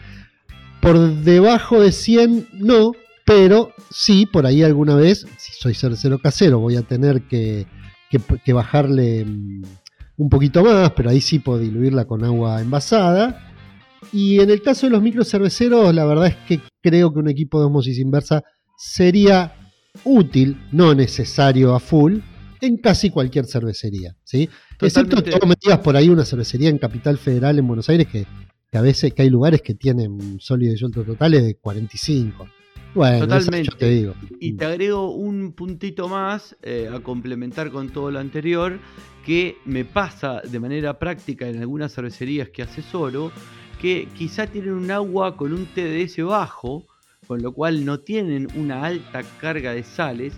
Por 0.81 0.99
debajo 1.23 1.81
de 1.81 1.91
100, 1.93 2.49
no, 2.53 2.93
pero 3.27 3.73
sí, 3.91 4.25
por 4.27 4.47
ahí 4.47 4.63
alguna 4.63 4.95
vez, 4.95 5.27
si 5.37 5.53
soy 5.53 5.75
cercero 5.75 6.19
casero, 6.19 6.61
voy 6.61 6.77
a 6.77 6.83
tener 6.83 7.23
que, 7.23 7.67
que- 8.11 8.53
bajarle 8.53 9.25
mm, 9.25 9.63
un 10.17 10.29
poquito 10.31 10.63
más, 10.65 10.93
pero 10.93 11.11
ahí 11.11 11.21
sí 11.21 11.41
puedo 11.41 11.59
diluirla 11.59 12.05
con 12.07 12.25
agua 12.25 12.61
envasada. 12.61 13.45
Y 14.13 14.41
en 14.41 14.51
el 14.51 14.63
caso 14.63 14.87
de 14.87 14.93
los 14.93 15.03
microcerveceros, 15.03 15.93
la 15.95 16.05
verdad 16.07 16.29
es 16.29 16.37
que 16.47 16.61
creo 16.83 17.13
que 17.13 17.19
un 17.19 17.29
equipo 17.29 17.61
de 17.61 17.67
osmosis 17.67 17.99
inversa 17.99 18.43
sería 18.77 19.55
útil, 20.05 20.57
no 20.73 20.95
necesario 20.95 21.75
a 21.75 21.81
full, 21.81 22.19
en 22.61 22.77
casi 22.77 23.11
cualquier 23.11 23.47
cervecería. 23.47 24.17
¿sí? 24.25 24.49
Excepto 24.81 25.23
que 25.23 25.47
me 25.47 25.55
digas 25.61 25.79
por 25.79 25.97
ahí 25.97 26.09
una 26.09 26.25
cervecería 26.25 26.69
en 26.69 26.79
Capital 26.79 27.19
Federal 27.19 27.59
en 27.59 27.67
Buenos 27.67 27.89
Aires 27.89 28.07
que, 28.07 28.27
que 28.71 28.79
a 28.79 28.83
veces 28.83 29.15
que 29.15 29.23
hay 29.23 29.31
lugares 29.31 29.63
que 29.63 29.75
tienen 29.75 30.41
sólidos 30.41 30.75
disueltos 30.75 31.07
totales 31.07 31.45
de 31.45 31.57
45. 31.57 32.49
Bueno, 32.95 33.21
Totalmente. 33.21 33.65
yo 33.71 33.77
te 33.77 33.91
digo. 33.91 34.15
Y 34.41 34.55
te 34.55 34.65
agrego 34.65 35.13
un 35.13 35.53
puntito 35.53 36.09
más 36.09 36.57
eh, 36.63 36.89
a 36.93 37.01
complementar 37.01 37.71
con 37.71 37.91
todo 37.91 38.11
lo 38.11 38.19
anterior, 38.19 38.79
que 39.25 39.57
me 39.67 39.85
pasa 39.85 40.41
de 40.41 40.59
manera 40.59 40.99
práctica 40.99 41.49
en 41.49 41.61
algunas 41.61 41.93
cervecerías 41.95 42.49
que 42.49 42.63
asesoro, 42.63 43.31
que 43.81 44.09
quizá 44.17 44.47
tienen 44.47 44.73
un 44.73 44.91
agua 44.91 45.37
con 45.37 45.53
un 45.53 45.67
TDS 45.67 46.25
bajo, 46.25 46.85
con 47.27 47.43
lo 47.43 47.53
cual 47.53 47.85
no 47.85 48.01
tienen 48.01 48.49
una 48.55 48.85
alta 48.85 49.23
carga 49.41 49.73
de 49.73 49.85
sales, 49.85 50.35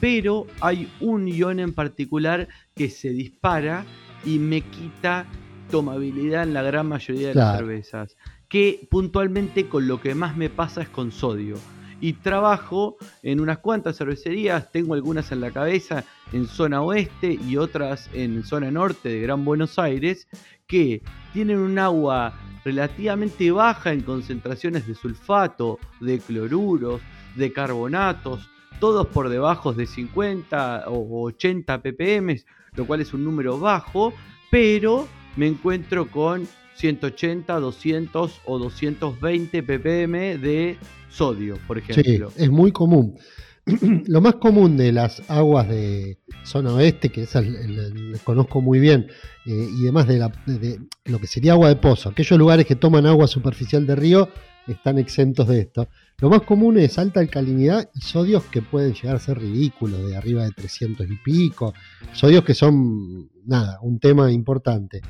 pero 0.00 0.46
hay 0.60 0.90
un 1.00 1.26
ion 1.26 1.60
en 1.60 1.72
particular 1.72 2.48
que 2.74 2.90
se 2.90 3.10
dispara 3.10 3.84
y 4.24 4.38
me 4.38 4.60
quita 4.60 5.26
tomabilidad 5.70 6.44
en 6.44 6.54
la 6.54 6.62
gran 6.62 6.86
mayoría 6.88 7.28
de 7.28 7.34
las 7.34 7.56
cervezas. 7.56 8.16
Que 8.48 8.86
puntualmente 8.90 9.68
con 9.68 9.88
lo 9.88 10.00
que 10.00 10.14
más 10.14 10.36
me 10.36 10.50
pasa 10.50 10.82
es 10.82 10.88
con 10.88 11.10
sodio. 11.10 11.56
Y 12.00 12.12
trabajo 12.14 12.96
en 13.22 13.40
unas 13.40 13.58
cuantas 13.58 13.96
cervecerías, 13.96 14.70
tengo 14.70 14.94
algunas 14.94 15.32
en 15.32 15.40
la 15.40 15.50
cabeza 15.50 16.04
en 16.32 16.46
zona 16.46 16.82
oeste 16.82 17.38
y 17.48 17.56
otras 17.56 18.10
en 18.12 18.44
zona 18.44 18.70
norte 18.70 19.08
de 19.08 19.20
Gran 19.20 19.44
Buenos 19.44 19.78
Aires, 19.78 20.28
que 20.66 21.02
tienen 21.32 21.58
un 21.58 21.78
agua 21.78 22.34
relativamente 22.64 23.50
baja 23.50 23.92
en 23.92 24.00
concentraciones 24.02 24.86
de 24.86 24.94
sulfato, 24.94 25.78
de 26.00 26.18
cloruros, 26.18 27.00
de 27.36 27.52
carbonatos, 27.52 28.48
todos 28.80 29.06
por 29.08 29.28
debajo 29.28 29.72
de 29.72 29.86
50 29.86 30.84
o 30.88 31.22
80 31.24 31.82
ppm, 31.82 32.42
lo 32.74 32.86
cual 32.86 33.00
es 33.00 33.12
un 33.14 33.24
número 33.24 33.58
bajo, 33.58 34.12
pero 34.50 35.06
me 35.36 35.46
encuentro 35.46 36.06
con 36.08 36.46
180, 36.76 37.60
200 37.60 38.40
o 38.46 38.58
220 38.58 39.62
ppm 39.62 40.38
de 40.38 40.76
sodio, 41.08 41.56
por 41.66 41.80
Sí, 41.84 41.92
ejemplo. 42.00 42.32
es 42.36 42.50
muy 42.50 42.72
común. 42.72 43.14
Lo 44.06 44.20
más 44.20 44.34
común 44.36 44.76
de 44.76 44.92
las 44.92 45.22
aguas 45.30 45.68
de 45.68 46.18
zona 46.44 46.74
oeste, 46.74 47.08
que 47.08 47.22
esas 47.22 47.44
conozco 48.22 48.60
muy 48.60 48.78
bien, 48.78 49.06
eh, 49.46 49.68
y 49.78 49.82
demás 49.84 50.06
de, 50.06 50.18
la- 50.18 50.32
lo 51.06 51.18
que 51.18 51.26
sería 51.26 51.52
agua 51.52 51.68
de 51.68 51.76
pozo, 51.76 52.10
aquellos 52.10 52.38
lugares 52.38 52.66
que 52.66 52.76
toman 52.76 53.06
agua 53.06 53.26
superficial 53.26 53.86
de 53.86 53.96
río 53.96 54.28
están 54.66 54.98
exentos 54.98 55.48
de 55.48 55.60
esto. 55.60 55.88
Lo 56.18 56.30
más 56.30 56.42
común 56.42 56.78
es 56.78 56.98
alta 56.98 57.20
alcalinidad 57.20 57.90
y 57.94 58.00
sodios 58.00 58.44
que 58.44 58.62
pueden 58.62 58.94
llegar 58.94 59.16
a 59.16 59.20
ser 59.20 59.38
ridículos, 59.38 60.06
de 60.06 60.16
arriba 60.16 60.44
de 60.44 60.52
300 60.52 61.06
y 61.10 61.16
pico. 61.16 61.74
Sodios 62.12 62.44
que 62.44 62.54
son, 62.54 63.28
nada, 63.46 63.78
un 63.82 63.98
tema 63.98 64.30
importante. 64.32 65.00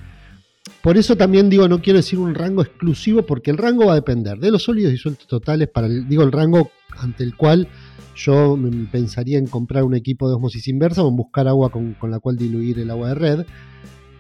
Por 0.83 0.97
eso 0.97 1.17
también 1.17 1.49
digo, 1.49 1.69
no 1.69 1.81
quiero 1.81 1.99
decir 1.99 2.19
un 2.19 2.35
rango 2.35 2.62
exclusivo, 2.62 3.23
porque 3.23 3.51
el 3.51 3.59
rango 3.59 3.87
va 3.87 3.93
a 3.93 3.97
depender 3.97 4.38
de 4.38 4.51
los 4.51 4.62
sólidos 4.64 4.93
disueltos 4.93 5.27
totales, 5.27 5.69
para 5.69 5.88
digo 5.88 6.23
el 6.23 6.33
rango 6.33 6.71
ante 6.99 7.23
el 7.23 7.37
cual 7.37 7.69
yo 8.14 8.59
pensaría 8.90 9.38
en 9.38 9.46
comprar 9.46 9.85
un 9.85 9.94
equipo 9.94 10.29
de 10.29 10.35
osmosis 10.35 10.68
inversa 10.68 11.03
o 11.03 11.09
en 11.09 11.16
buscar 11.16 11.48
agua 11.48 11.70
con, 11.70 11.94
con 11.94 12.11
la 12.11 12.20
cual 12.20 12.37
diluir 12.37 12.79
el 12.79 12.90
agua 12.90 13.09
de 13.09 13.14
red. 13.14 13.46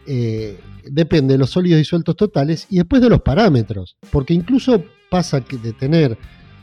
Eh, 0.06 0.58
depende 0.90 1.34
de 1.34 1.38
los 1.38 1.50
sólidos 1.50 1.78
disueltos 1.78 2.16
totales 2.16 2.66
y 2.70 2.76
después 2.76 3.00
de 3.00 3.08
los 3.08 3.22
parámetros, 3.22 3.96
porque 4.10 4.34
incluso 4.34 4.82
pasa 5.10 5.40
que 5.40 5.56
de 5.56 5.72
tener 5.72 6.18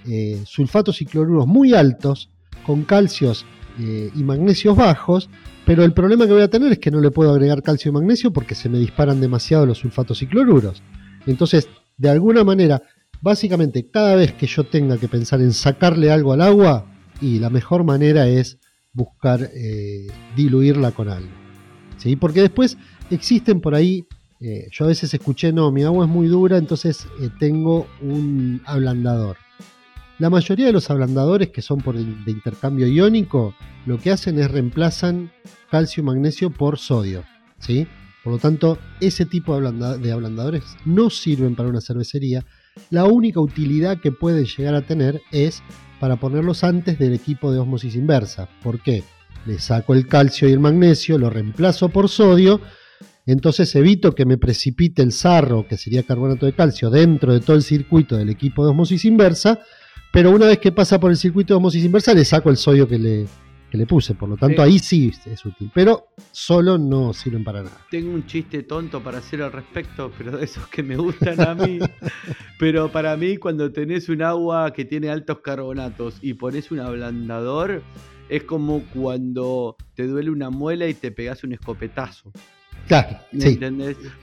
eh, 0.07 0.41
sulfatos 0.45 1.01
y 1.01 1.05
cloruros 1.05 1.47
muy 1.47 1.73
altos, 1.73 2.29
con 2.65 2.83
calcios 2.83 3.45
eh, 3.79 4.11
y 4.15 4.23
magnesios 4.23 4.75
bajos, 4.75 5.29
pero 5.65 5.83
el 5.83 5.93
problema 5.93 6.25
que 6.25 6.33
voy 6.33 6.41
a 6.41 6.49
tener 6.49 6.71
es 6.71 6.79
que 6.79 6.91
no 6.91 7.01
le 7.01 7.11
puedo 7.11 7.31
agregar 7.31 7.63
calcio 7.63 7.89
y 7.89 7.93
magnesio 7.93 8.31
porque 8.31 8.55
se 8.55 8.69
me 8.69 8.77
disparan 8.77 9.21
demasiado 9.21 9.65
los 9.65 9.79
sulfatos 9.79 10.21
y 10.21 10.27
cloruros. 10.27 10.83
Entonces, 11.25 11.69
de 11.97 12.09
alguna 12.09 12.43
manera, 12.43 12.81
básicamente 13.21 13.89
cada 13.89 14.15
vez 14.15 14.33
que 14.33 14.47
yo 14.47 14.63
tenga 14.65 14.97
que 14.97 15.07
pensar 15.07 15.39
en 15.41 15.53
sacarle 15.53 16.11
algo 16.11 16.33
al 16.33 16.41
agua, 16.41 16.90
y 17.21 17.39
la 17.39 17.49
mejor 17.49 17.83
manera 17.83 18.27
es 18.27 18.57
buscar 18.93 19.49
eh, 19.53 20.07
diluirla 20.35 20.91
con 20.91 21.07
algo. 21.07 21.31
¿sí? 21.97 22.15
Porque 22.15 22.41
después 22.41 22.77
existen 23.09 23.61
por 23.61 23.75
ahí, 23.75 24.05
eh, 24.39 24.67
yo 24.71 24.85
a 24.85 24.87
veces 24.89 25.13
escuché, 25.13 25.53
no, 25.53 25.71
mi 25.71 25.83
agua 25.83 26.05
es 26.05 26.11
muy 26.11 26.27
dura, 26.27 26.57
entonces 26.57 27.07
eh, 27.21 27.29
tengo 27.39 27.87
un 28.01 28.61
ablandador. 28.65 29.37
La 30.17 30.29
mayoría 30.29 30.67
de 30.67 30.73
los 30.73 30.89
ablandadores 30.89 31.49
que 31.49 31.61
son 31.61 31.79
por 31.79 31.95
de 31.95 32.31
intercambio 32.31 32.87
iónico, 32.87 33.55
lo 33.85 33.97
que 33.97 34.11
hacen 34.11 34.37
es 34.39 34.51
reemplazan 34.51 35.31
calcio 35.69 36.01
y 36.01 36.05
magnesio 36.05 36.51
por 36.51 36.77
sodio. 36.77 37.23
¿sí? 37.59 37.87
Por 38.23 38.33
lo 38.33 38.39
tanto, 38.39 38.77
ese 38.99 39.25
tipo 39.25 39.59
de 39.59 40.11
ablandadores 40.11 40.63
no 40.85 41.09
sirven 41.09 41.55
para 41.55 41.69
una 41.69 41.81
cervecería. 41.81 42.45
La 42.91 43.05
única 43.05 43.39
utilidad 43.39 43.99
que 43.99 44.11
pueden 44.11 44.45
llegar 44.45 44.75
a 44.75 44.83
tener 44.83 45.21
es 45.31 45.63
para 46.01 46.15
ponerlos 46.15 46.63
antes 46.63 46.97
del 46.97 47.13
equipo 47.13 47.51
de 47.51 47.59
osmosis 47.59 47.95
inversa. 47.95 48.49
¿Por 48.63 48.81
qué? 48.81 49.03
Le 49.45 49.59
saco 49.59 49.93
el 49.93 50.07
calcio 50.07 50.49
y 50.49 50.51
el 50.51 50.59
magnesio, 50.59 51.19
lo 51.19 51.29
reemplazo 51.29 51.89
por 51.89 52.09
sodio, 52.09 52.59
entonces 53.27 53.73
evito 53.75 54.15
que 54.15 54.25
me 54.25 54.39
precipite 54.39 55.03
el 55.03 55.11
sarro, 55.11 55.67
que 55.67 55.77
sería 55.77 56.01
carbonato 56.01 56.47
de 56.47 56.53
calcio, 56.53 56.89
dentro 56.89 57.33
de 57.33 57.39
todo 57.39 57.55
el 57.55 57.61
circuito 57.61 58.17
del 58.17 58.31
equipo 58.31 58.63
de 58.63 58.71
osmosis 58.71 59.05
inversa, 59.05 59.59
pero 60.11 60.31
una 60.31 60.47
vez 60.47 60.57
que 60.57 60.71
pasa 60.71 60.99
por 60.99 61.11
el 61.11 61.17
circuito 61.17 61.53
de 61.53 61.57
osmosis 61.57 61.85
inversa 61.85 62.15
le 62.15 62.25
saco 62.25 62.49
el 62.49 62.57
sodio 62.57 62.87
que 62.87 62.97
le, 62.97 63.27
que 63.71 63.77
le 63.77 63.87
puse. 63.87 64.13
Por 64.13 64.29
lo 64.29 64.37
tanto, 64.37 64.61
ahí 64.61 64.77
sí 64.77 65.11
es 65.25 65.45
útil. 65.45 65.71
Pero 65.73 66.09
solo 66.31 66.77
no 66.77 67.13
sirven 67.13 67.43
para 67.43 67.63
nada. 67.63 67.77
Tengo 67.89 68.13
un 68.13 68.25
chiste 68.27 68.63
tonto 68.63 69.01
para 69.01 69.19
hacer 69.19 69.41
al 69.41 69.51
respecto, 69.51 70.11
pero 70.17 70.37
de 70.37 70.43
esos 70.43 70.67
que 70.67 70.83
me 70.83 70.97
gustan 70.97 71.41
a 71.41 71.55
mí. 71.55 71.79
pero 72.59 72.91
para 72.91 73.15
mí, 73.15 73.37
cuando 73.37 73.71
tenés 73.71 74.09
un 74.09 74.21
agua 74.21 74.73
que 74.73 74.85
tiene 74.85 75.09
altos 75.09 75.39
carbonatos 75.39 76.19
y 76.21 76.33
pones 76.33 76.69
un 76.69 76.81
ablandador, 76.81 77.81
es 78.29 78.43
como 78.43 78.83
cuando 78.93 79.77
te 79.95 80.05
duele 80.05 80.29
una 80.29 80.49
muela 80.49 80.87
y 80.87 80.93
te 80.93 81.11
pegas 81.11 81.43
un 81.43 81.53
escopetazo. 81.53 82.31
Claro, 82.87 83.19
sí. 83.31 83.57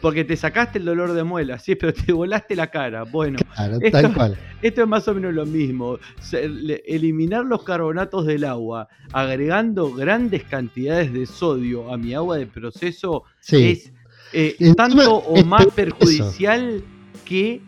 Porque 0.02 0.24
te 0.24 0.36
sacaste 0.36 0.78
el 0.78 0.84
dolor 0.84 1.14
de 1.14 1.24
muela, 1.24 1.58
sí, 1.58 1.74
pero 1.74 1.94
te 1.94 2.12
volaste 2.12 2.54
la 2.54 2.66
cara. 2.66 3.04
Bueno, 3.04 3.38
esto, 3.80 4.02
tal 4.02 4.14
cual. 4.14 4.38
esto 4.60 4.82
es 4.82 4.88
más 4.88 5.08
o 5.08 5.14
menos 5.14 5.32
lo 5.32 5.46
mismo. 5.46 5.98
Eliminar 6.32 7.46
los 7.46 7.62
carbonatos 7.62 8.26
del 8.26 8.44
agua, 8.44 8.88
agregando 9.12 9.94
grandes 9.94 10.44
cantidades 10.44 11.14
de 11.14 11.24
sodio 11.24 11.90
a 11.92 11.96
mi 11.96 12.12
agua 12.12 12.36
de 12.36 12.46
proceso, 12.46 13.24
es 13.50 13.90
eh, 14.34 14.56
tanto 14.76 15.16
o 15.16 15.42
más 15.44 15.66
perjudicial 15.74 16.82
que 17.24 17.62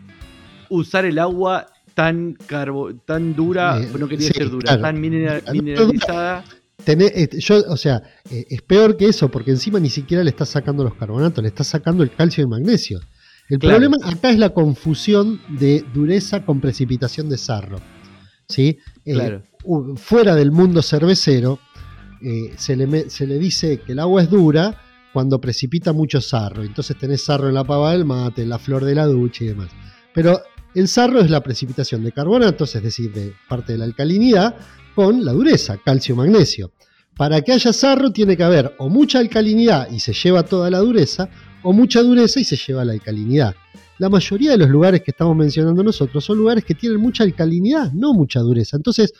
usar 0.69 1.05
el 1.05 1.17
agua 1.17 1.67
tan 1.95 2.33
carbo, 2.45 2.93
tan 2.93 3.35
dura, 3.35 3.81
eh, 3.81 3.89
no 3.97 4.07
quería 4.07 4.29
ser 4.29 4.49
dura, 4.49 4.79
tan 4.79 5.01
mineralizada. 5.01 6.43
Eh, 6.85 7.29
yo, 7.39 7.63
o 7.67 7.77
sea, 7.77 8.01
eh, 8.29 8.45
es 8.49 8.61
peor 8.61 8.97
que 8.97 9.07
eso, 9.07 9.29
porque 9.29 9.51
encima 9.51 9.79
ni 9.79 9.89
siquiera 9.89 10.23
le 10.23 10.29
estás 10.29 10.49
sacando 10.49 10.83
los 10.83 10.95
carbonatos, 10.95 11.41
le 11.41 11.49
estás 11.49 11.67
sacando 11.67 12.03
el 12.03 12.11
calcio 12.11 12.41
y 12.41 12.43
el 12.43 12.49
magnesio. 12.49 12.99
El 13.49 13.59
problema 13.59 13.97
acá 14.03 14.29
es 14.29 14.39
la 14.39 14.51
confusión 14.51 15.41
de 15.49 15.83
dureza 15.93 16.45
con 16.45 16.61
precipitación 16.61 17.27
de 17.27 17.37
sarro. 17.37 17.79
¿sí? 18.47 18.77
Eh, 19.03 19.41
fuera 19.97 20.35
del 20.35 20.51
mundo 20.51 20.81
cervecero, 20.81 21.59
se, 22.57 22.75
le 22.75 23.09
se 23.09 23.27
le 23.27 23.39
dice 23.39 23.79
que 23.79 23.91
el 23.91 23.99
agua 23.99 24.21
es 24.21 24.29
dura 24.29 24.79
cuando 25.11 25.41
precipita 25.41 25.91
mucho 25.91 26.21
sarro. 26.21 26.63
Entonces 26.63 26.97
tenés 26.97 27.25
sarro 27.25 27.49
en 27.49 27.55
la 27.55 27.65
pava 27.65 27.91
del 27.91 28.05
mate, 28.05 28.43
en 28.43 28.49
la 28.49 28.59
flor 28.59 28.85
de 28.85 28.95
la 28.95 29.05
ducha 29.05 29.43
y 29.43 29.47
demás. 29.47 29.69
Pero 30.13 30.41
el 30.73 30.87
sarro 30.87 31.19
es 31.19 31.29
la 31.29 31.41
precipitación 31.41 32.03
de 32.03 32.11
carbonatos, 32.11 32.75
es 32.75 32.83
decir, 32.83 33.11
de 33.11 33.33
parte 33.49 33.73
de 33.73 33.79
la 33.79 33.85
alcalinidad, 33.85 34.55
con 34.95 35.23
la 35.25 35.31
dureza, 35.31 35.77
calcio-magnesio. 35.77 36.71
Para 37.15 37.41
que 37.41 37.51
haya 37.51 37.73
sarro 37.73 38.11
tiene 38.11 38.37
que 38.37 38.43
haber 38.43 38.73
o 38.79 38.89
mucha 38.89 39.19
alcalinidad 39.19 39.89
y 39.91 39.99
se 39.99 40.13
lleva 40.13 40.43
toda 40.43 40.69
la 40.69 40.79
dureza, 40.79 41.29
o 41.63 41.73
mucha 41.73 42.01
dureza 42.01 42.39
y 42.39 42.43
se 42.43 42.55
lleva 42.55 42.85
la 42.85 42.93
alcalinidad. 42.93 43.55
La 43.99 44.09
mayoría 44.09 44.51
de 44.51 44.57
los 44.57 44.69
lugares 44.69 45.01
que 45.01 45.11
estamos 45.11 45.35
mencionando 45.35 45.83
nosotros 45.83 46.25
son 46.25 46.37
lugares 46.37 46.65
que 46.65 46.73
tienen 46.73 46.99
mucha 46.99 47.23
alcalinidad, 47.23 47.91
no 47.91 48.13
mucha 48.13 48.39
dureza. 48.39 48.77
Entonces, 48.77 49.13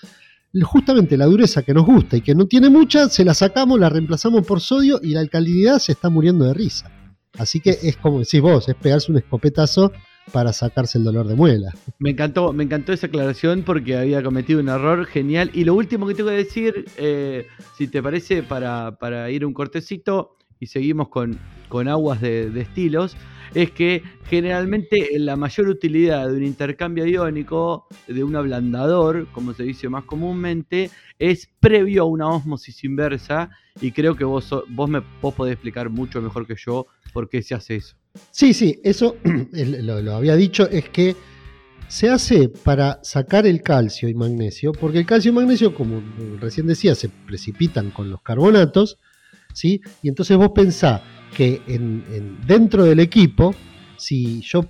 justamente 0.64 1.18
la 1.18 1.26
dureza 1.26 1.62
que 1.62 1.74
nos 1.74 1.86
gusta 1.86 2.18
y 2.18 2.22
que 2.22 2.34
no 2.34 2.48
tiene 2.48 2.70
mucha, 2.70 3.08
se 3.10 3.24
la 3.24 3.34
sacamos, 3.34 3.80
la 3.80 3.90
reemplazamos 3.90 4.46
por 4.46 4.60
sodio 4.60 5.00
y 5.02 5.10
la 5.10 5.20
alcalinidad 5.20 5.80
se 5.80 5.92
está 5.92 6.10
muriendo 6.10 6.46
de 6.46 6.54
risa. 6.54 6.92
Así 7.38 7.60
que 7.60 7.78
es 7.82 7.98
como 7.98 8.20
decís 8.20 8.42
vos, 8.42 8.68
es 8.68 8.76
pegarse 8.76 9.12
un 9.12 9.20
escopetazo 9.20 9.92
para 10.32 10.54
sacarse 10.54 10.98
el 10.98 11.04
dolor 11.04 11.28
de 11.28 11.36
muela. 11.36 11.74
Me 12.00 12.12
encantó, 12.12 12.54
me 12.54 12.64
encantó 12.64 12.94
esa 12.94 13.08
aclaración 13.08 13.64
porque 13.64 13.98
había 13.98 14.24
cometido 14.24 14.60
un 14.60 14.70
error 14.70 15.06
genial. 15.06 15.52
Y 15.54 15.64
lo 15.64 15.76
último 15.76 16.08
que 16.08 16.16
tengo 16.16 16.30
que 16.30 16.36
decir, 16.36 16.86
eh, 16.98 17.48
si 17.78 17.88
te 17.88 18.02
parece, 18.02 18.44
para, 18.44 18.98
para, 18.98 19.30
ir 19.30 19.46
un 19.46 19.54
cortecito 19.54 20.38
y 20.60 20.68
seguimos 20.68 21.10
con, 21.10 21.40
con 21.70 21.88
aguas 21.88 22.22
de, 22.22 22.60
estilos, 22.60 23.16
es 23.54 23.72
que 23.72 24.04
generalmente 24.26 25.10
la 25.18 25.36
mayor 25.36 25.68
utilidad 25.68 26.30
de 26.30 26.38
un 26.38 26.44
intercambio 26.44 27.06
iónico, 27.06 27.88
de 28.08 28.24
un 28.24 28.36
ablandador, 28.36 29.28
como 29.34 29.54
se 29.54 29.64
dice 29.64 29.90
más 29.90 30.06
comúnmente, 30.06 30.90
es 31.20 31.50
previo 31.60 32.04
a 32.04 32.06
una 32.06 32.30
osmosis 32.30 32.84
inversa. 32.84 33.50
Y 33.82 33.92
creo 33.92 34.16
que 34.16 34.24
vos, 34.24 34.54
vos 34.70 34.90
me 34.90 35.02
vos 35.22 35.34
podés 35.34 35.54
explicar 35.54 35.90
mucho 35.90 36.22
mejor 36.22 36.46
que 36.46 36.56
yo 36.58 36.88
por 37.14 37.28
qué 37.30 37.42
se 37.42 37.56
hace 37.56 37.78
eso. 37.78 38.01
Sí, 38.32 38.54
sí, 38.54 38.80
eso 38.84 39.16
lo, 39.52 40.16
había 40.16 40.36
dicho, 40.36 40.70
es 40.70 40.90
que 40.90 41.16
se 41.88 42.10
hace 42.10 42.50
para 42.50 43.00
sacar 43.04 43.46
el 43.46 43.62
calcio 43.62 44.08
y 44.08 44.14
magnesio, 44.14 44.72
porque 44.72 45.00
el 45.00 45.06
calcio 45.06 45.32
y 45.32 45.36
magnesio, 45.36 45.76
como 45.76 46.02
recién 46.40 46.68
decía, 46.68 46.96
se 46.96 47.10
precipitan 47.10 47.92
con 47.92 48.10
los 48.10 48.22
carbonatos, 48.22 48.98
¿sí? 49.54 49.82
Y 50.02 50.08
entonces 50.08 50.38
vos 50.38 50.52
pensás 50.56 51.02
que 51.36 51.62
en, 51.68 52.40
dentro 52.48 52.86
del 52.86 53.02
equipo, 53.02 53.54
si 53.98 54.42
yo 54.42 54.66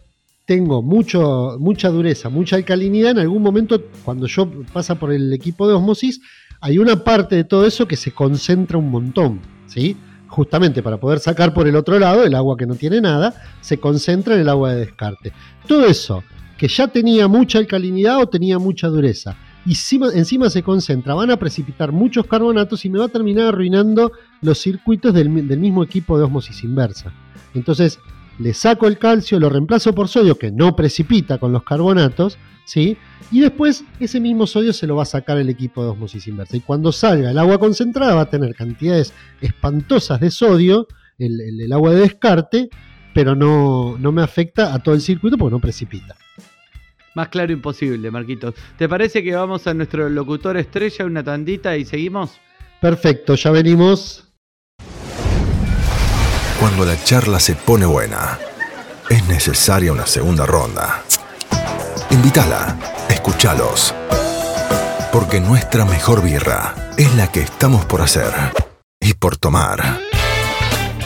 tengo 0.45 0.82
mucho, 0.82 1.58
mucha 1.60 1.89
dureza, 1.89 2.30
mucha 2.30 2.56
alcalinidad, 2.56 3.12
en 3.12 3.19
algún 3.19 3.43
momento, 3.43 3.84
cuando 4.04 4.25
yo 4.25 4.49
pasa 4.73 4.95
por 4.95 5.12
el 5.13 5.32
equipo 5.32 5.67
de 5.67 5.75
osmosis, 5.75 6.19
hay 6.60 6.80
una 6.80 7.04
parte 7.04 7.36
de 7.36 7.43
todo 7.43 7.65
eso 7.65 7.88
que 7.88 7.95
se 7.95 8.12
concentra 8.12 8.77
un 8.77 8.89
montón, 8.89 9.41
¿sí? 9.67 9.95
Justamente 10.32 10.82
para 10.82 10.98
poder 10.98 11.20
sacar 11.20 11.54
por 11.54 11.67
el 11.67 11.76
otro 11.76 12.00
lado 12.00 12.24
el 12.24 12.34
agua 12.36 12.56
que 12.58 12.65
no 12.65 12.76
tiene 12.76 13.02
nada, 13.02 13.34
se 13.60 13.80
concentra 13.80 14.36
en 14.36 14.41
el 14.41 14.50
agua 14.50 14.74
de 14.74 14.80
descarte. 14.80 15.34
Todo 15.67 15.86
eso 15.86 16.24
que 16.58 16.67
ya 16.67 16.88
tenía 16.88 17.28
mucha 17.28 17.60
alcalinidad 17.60 18.20
o 18.20 18.30
tenía 18.30 18.58
mucha 18.58 18.88
dureza, 18.88 19.36
y 19.65 19.74
encima, 20.15 20.50
se 20.50 20.63
concentra, 20.63 21.13
van 21.13 21.30
a 21.30 21.38
precipitar 21.38 21.91
muchos 21.91 22.26
carbonatos 22.26 22.84
y 22.84 22.89
me 22.89 22.98
va 22.98 23.06
a 23.06 23.10
terminar 23.10 23.50
arruinando 23.50 24.12
los 24.41 24.58
circuitos 24.60 25.13
del, 25.13 25.48
del 25.48 25.60
mismo 25.60 25.84
equipo 25.84 26.17
de 26.17 26.24
osmosis 26.24 26.63
inversa. 26.63 27.13
Entonces, 27.54 28.00
le 28.41 28.54
saco 28.54 28.88
el 28.88 28.97
calcio, 28.97 29.39
lo 29.39 29.49
reemplazo 29.49 29.93
por 29.93 30.08
sodio, 30.08 30.38
que 30.38 30.51
no 30.51 30.75
precipita 30.75 31.38
con 31.38 31.51
los 31.54 31.63
carbonatos, 31.63 32.38
¿sí? 32.65 32.97
Y 33.32 33.39
después 33.39 33.84
ese 33.99 34.19
mismo 34.19 34.47
sodio 34.47 34.73
se 34.73 34.88
lo 34.88 34.95
va 34.95 35.04
a 35.04 35.06
sacar 35.06 35.38
el 35.38 35.49
equipo 35.49 35.84
de 35.84 35.91
osmosis 35.91 36.27
inversa. 36.27 36.58
Y 36.58 36.62
cuando 36.62 36.91
salga 36.91 37.32
el 37.32 37.38
agua 37.38 37.60
concentrada 37.60 38.15
va 38.15 38.21
a 38.21 38.30
tener 38.30 38.56
cantidades 38.56 39.13
espantosas 39.41 40.19
de 40.19 40.32
sodio, 40.32 40.88
el, 41.19 41.71
agua 41.71 41.91
de 41.93 42.01
descarte, 42.01 42.69
pero 43.13 43.36
no, 43.36 43.97
no 43.99 44.12
me 44.12 44.23
afecta 44.23 44.73
a 44.73 44.80
todo 44.80 44.95
el 44.95 45.01
circuito 45.01 45.38
porque 45.38 45.54
no 45.54 45.60
precipita. 45.60 46.15
Más 47.13 47.27
claro 47.27 47.51
imposible, 47.54 48.10
Marquitos. 48.10 48.56
¿Te 48.77 48.89
parece 48.89 49.21
que 49.21 49.36
vamos 49.36 49.67
a 49.67 49.73
nuestro 49.73 50.10
locutor 50.10 50.58
estrella, 50.58 51.06
una 51.06 51.23
tandita 51.23 51.77
y 51.77 51.86
seguimos? 51.86 52.39
Perfecto, 52.80 53.36
ya 53.36 53.51
venimos. 53.51 54.31
Cuando 56.62 56.86
la 56.86 57.04
charla 57.04 57.39
se 57.39 57.56
pone 57.56 57.88
buena, 57.88 58.38
es 59.10 59.28
necesaria 59.28 59.91
una 59.91 60.06
segunda 60.06 60.45
ronda. 60.45 61.04
Invítala, 62.12 62.78
escúchalos. 63.10 63.95
Porque 65.12 65.39
nuestra 65.39 65.86
mejor 65.86 66.21
birra 66.21 66.76
es 67.00 67.15
la 67.15 67.32
que 67.32 67.41
estamos 67.41 67.84
por 67.86 68.04
hacer 68.04 68.32
y 69.00 69.15
por 69.15 69.38
tomar. 69.38 70.02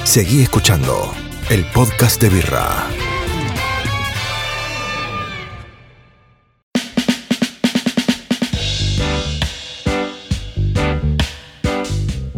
Seguí 0.04 0.42
escuchando 0.42 1.10
el 1.50 1.64
podcast 1.68 2.22
de 2.22 2.28
birra. 2.28 2.68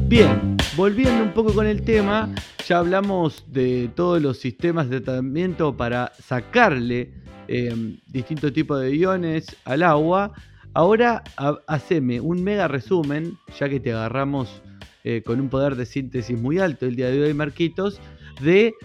Bien, 0.07 0.55
volviendo 0.75 1.23
un 1.23 1.33
poco 1.33 1.51
con 1.51 1.65
el 1.65 1.81
tema, 1.81 2.29
ya 2.67 2.79
hablamos 2.79 3.45
de 3.51 3.89
todos 3.95 4.21
los 4.21 4.37
sistemas 4.39 4.89
de 4.89 5.01
tratamiento 5.01 5.75
para 5.75 6.11
sacarle 6.19 7.13
Em, 7.47 7.97
distintos 8.07 8.51
tipos 8.51 8.81
de 8.81 8.95
iones 8.95 9.45
al 9.63 9.83
agua. 9.83 10.33
Ahora 10.73 11.23
haceme 11.67 12.19
un 12.19 12.43
mega 12.43 12.67
resumen, 12.67 13.37
ya 13.57 13.69
que 13.69 13.79
te 13.79 13.93
agarramos 13.93 14.61
eh, 15.03 15.23
con 15.25 15.39
un 15.39 15.49
poder 15.49 15.75
de 15.75 15.85
síntesis 15.85 16.39
muy 16.39 16.59
alto 16.59 16.85
el 16.85 16.95
día 16.95 17.09
de 17.09 17.23
hoy, 17.23 17.33
Marquitos, 17.33 17.99
de 18.41 18.75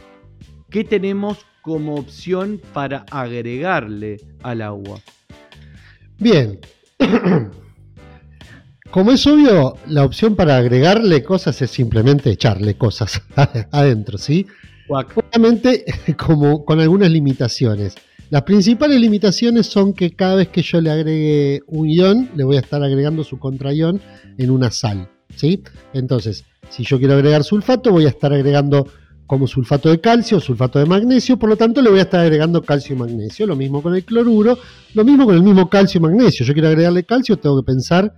qué 0.70 0.84
tenemos 0.84 1.44
como 1.60 1.96
opción 1.96 2.60
para 2.72 3.04
agregarle 3.10 4.18
al 4.42 4.62
agua. 4.62 5.00
Bien. 6.18 6.60
Como 8.92 9.10
es 9.10 9.26
obvio, 9.26 9.78
la 9.88 10.04
opción 10.04 10.36
para 10.36 10.58
agregarle 10.58 11.24
cosas 11.24 11.62
es 11.62 11.70
simplemente 11.70 12.30
echarle 12.30 12.74
cosas 12.74 13.22
adentro, 13.72 14.18
¿sí? 14.18 14.46
Obviamente, 14.86 15.86
como 16.18 16.66
con 16.66 16.78
algunas 16.78 17.10
limitaciones. 17.10 17.94
Las 18.28 18.42
principales 18.42 19.00
limitaciones 19.00 19.66
son 19.66 19.94
que 19.94 20.10
cada 20.10 20.34
vez 20.34 20.48
que 20.48 20.60
yo 20.60 20.82
le 20.82 20.90
agregue 20.90 21.62
un 21.68 21.88
ion, 21.88 22.32
le 22.36 22.44
voy 22.44 22.56
a 22.56 22.60
estar 22.60 22.82
agregando 22.82 23.24
su 23.24 23.38
contraión 23.38 23.98
en 24.36 24.50
una 24.50 24.70
sal. 24.70 25.08
¿sí? 25.36 25.62
Entonces, 25.94 26.44
si 26.68 26.84
yo 26.84 26.98
quiero 26.98 27.14
agregar 27.14 27.44
sulfato, 27.44 27.92
voy 27.92 28.04
a 28.04 28.10
estar 28.10 28.30
agregando 28.34 28.86
como 29.26 29.46
sulfato 29.46 29.88
de 29.88 30.02
calcio, 30.02 30.38
sulfato 30.38 30.78
de 30.78 30.84
magnesio, 30.84 31.38
por 31.38 31.48
lo 31.48 31.56
tanto 31.56 31.80
le 31.80 31.88
voy 31.88 32.00
a 32.00 32.02
estar 32.02 32.20
agregando 32.20 32.60
calcio 32.60 32.94
y 32.94 32.98
magnesio. 32.98 33.46
Lo 33.46 33.56
mismo 33.56 33.82
con 33.82 33.94
el 33.94 34.04
cloruro, 34.04 34.58
lo 34.92 35.02
mismo 35.02 35.24
con 35.24 35.34
el 35.34 35.42
mismo 35.42 35.70
calcio 35.70 35.96
y 35.96 36.02
magnesio. 36.02 36.44
Yo 36.44 36.52
quiero 36.52 36.68
agregarle 36.68 37.04
calcio, 37.04 37.38
tengo 37.38 37.62
que 37.62 37.64
pensar 37.64 38.14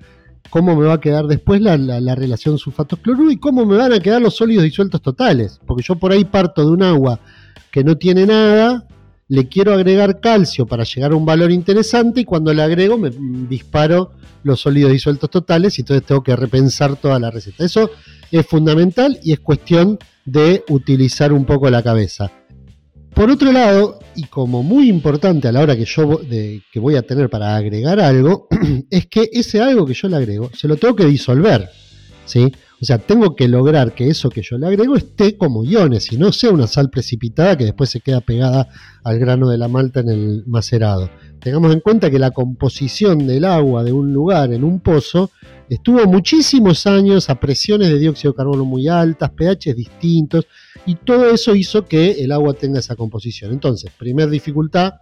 cómo 0.51 0.77
me 0.77 0.87
va 0.87 0.95
a 0.95 1.01
quedar 1.01 1.27
después 1.27 1.61
la, 1.61 1.77
relación 2.15 2.59
sulfato-cloruro 2.59 3.31
y 3.31 3.39
cómo 3.39 3.67
me 3.67 3.77
van 3.77 3.93
a 3.93 4.01
quedar 4.01 4.23
los 4.23 4.37
sólidos 4.37 4.65
disueltos 4.65 5.03
totales. 5.03 5.61
Porque 5.67 5.83
yo 5.83 5.97
por 5.97 6.13
ahí 6.13 6.25
parto 6.25 6.65
de 6.65 6.71
un 6.71 6.83
agua 6.83 7.21
que 7.71 7.83
no 7.83 7.97
tiene 7.97 8.27
nada, 8.27 8.87
le 9.29 9.49
quiero 9.49 9.73
agregar 9.73 10.21
calcio 10.21 10.67
para 10.67 10.85
llegar 10.85 11.13
a 11.13 11.17
un 11.17 11.27
valor 11.27 11.51
interesante 11.51 12.21
y 12.21 12.25
cuando 12.25 12.53
le 12.53 12.63
agrego 12.63 12.99
me 12.99 13.11
disparo 13.49 14.13
los 14.43 14.61
sólidos 14.61 14.93
disueltos 14.93 15.31
totales 15.31 15.79
y 15.79 15.83
entonces 15.83 16.07
tengo 16.07 16.23
que 16.23 16.37
repensar 16.37 16.97
toda 16.97 17.19
la 17.19 17.31
receta. 17.31 17.65
Eso 17.65 17.91
es 18.31 18.47
fundamental 18.47 19.19
y 19.23 19.33
es 19.33 19.41
cuestión 19.41 19.99
de 20.25 20.65
utilizar 20.69 21.33
un 21.33 21.45
poco 21.45 21.69
la 21.71 21.83
cabeza. 21.83 22.31
Por 23.15 23.31
otro 23.31 23.53
lado, 23.53 24.01
y 24.17 24.25
como 24.25 24.65
muy 24.65 24.89
importante 24.89 25.47
a 25.47 25.53
la 25.53 25.61
hora 25.61 25.77
que 25.77 25.85
yo 25.85 26.21
que 26.29 26.81
voy 26.81 26.97
a 26.97 27.03
tener 27.03 27.31
para 27.31 27.55
agregar 27.55 28.01
algo, 28.01 28.49
es 28.91 29.07
que 29.07 29.31
ese 29.33 29.61
algo 29.61 29.87
que 29.87 29.95
yo 29.95 30.09
le 30.09 30.17
agrego 30.17 30.51
se 30.53 30.67
lo 30.67 30.77
tengo 30.77 30.97
que 30.97 31.07
disolver. 31.07 31.71
¿sí? 32.25 32.53
O 32.81 32.85
sea, 32.85 32.99
tengo 32.99 33.37
que 33.37 33.49
lograr 33.49 33.95
que 33.95 34.09
eso 34.09 34.29
que 34.31 34.43
yo 34.43 34.59
le 34.59 34.67
agrego 34.67 34.97
esté 34.97 35.37
como 35.37 35.65
iones 35.65 36.13
y 36.13 36.19
no 36.19 36.33
sea 36.33 36.51
una 36.51 36.67
sal 36.67 36.91
precipitada 36.91 37.57
que 37.57 37.65
después 37.65 37.89
se 37.89 38.01
queda 38.01 38.21
pegada 38.21 38.69
al 39.05 39.19
grano 39.19 39.49
de 39.49 39.59
la 39.59 39.69
malta 39.69 40.01
en 40.01 40.09
el 40.09 40.45
macerado. 40.47 41.09
Tengamos 41.41 41.73
en 41.73 41.81
cuenta 41.81 42.11
que 42.11 42.19
la 42.19 42.33
composición 42.33 43.27
del 43.27 43.45
agua 43.45 43.85
de 43.85 43.93
un 43.93 44.13
lugar 44.13 44.53
en 44.53 44.65
un 44.65 44.81
pozo 44.81 45.31
estuvo 45.69 46.05
muchísimos 46.07 46.87
años 46.87 47.31
a 47.31 47.39
presiones 47.39 47.89
de 47.89 47.99
dióxido 47.99 48.33
de 48.33 48.37
carbono 48.37 48.65
muy 48.65 48.89
altas, 48.89 49.31
pH 49.31 49.75
distintos, 49.75 50.47
y 50.87 50.97
todo 50.97 51.31
eso 51.31 51.55
hizo 51.55 51.87
que 51.87 52.23
el 52.23 52.33
agua 52.33 52.55
tenga 52.55 52.79
esa 52.79 52.97
composición. 52.97 53.53
Entonces, 53.53 53.91
primera 53.97 54.31
dificultad, 54.31 54.95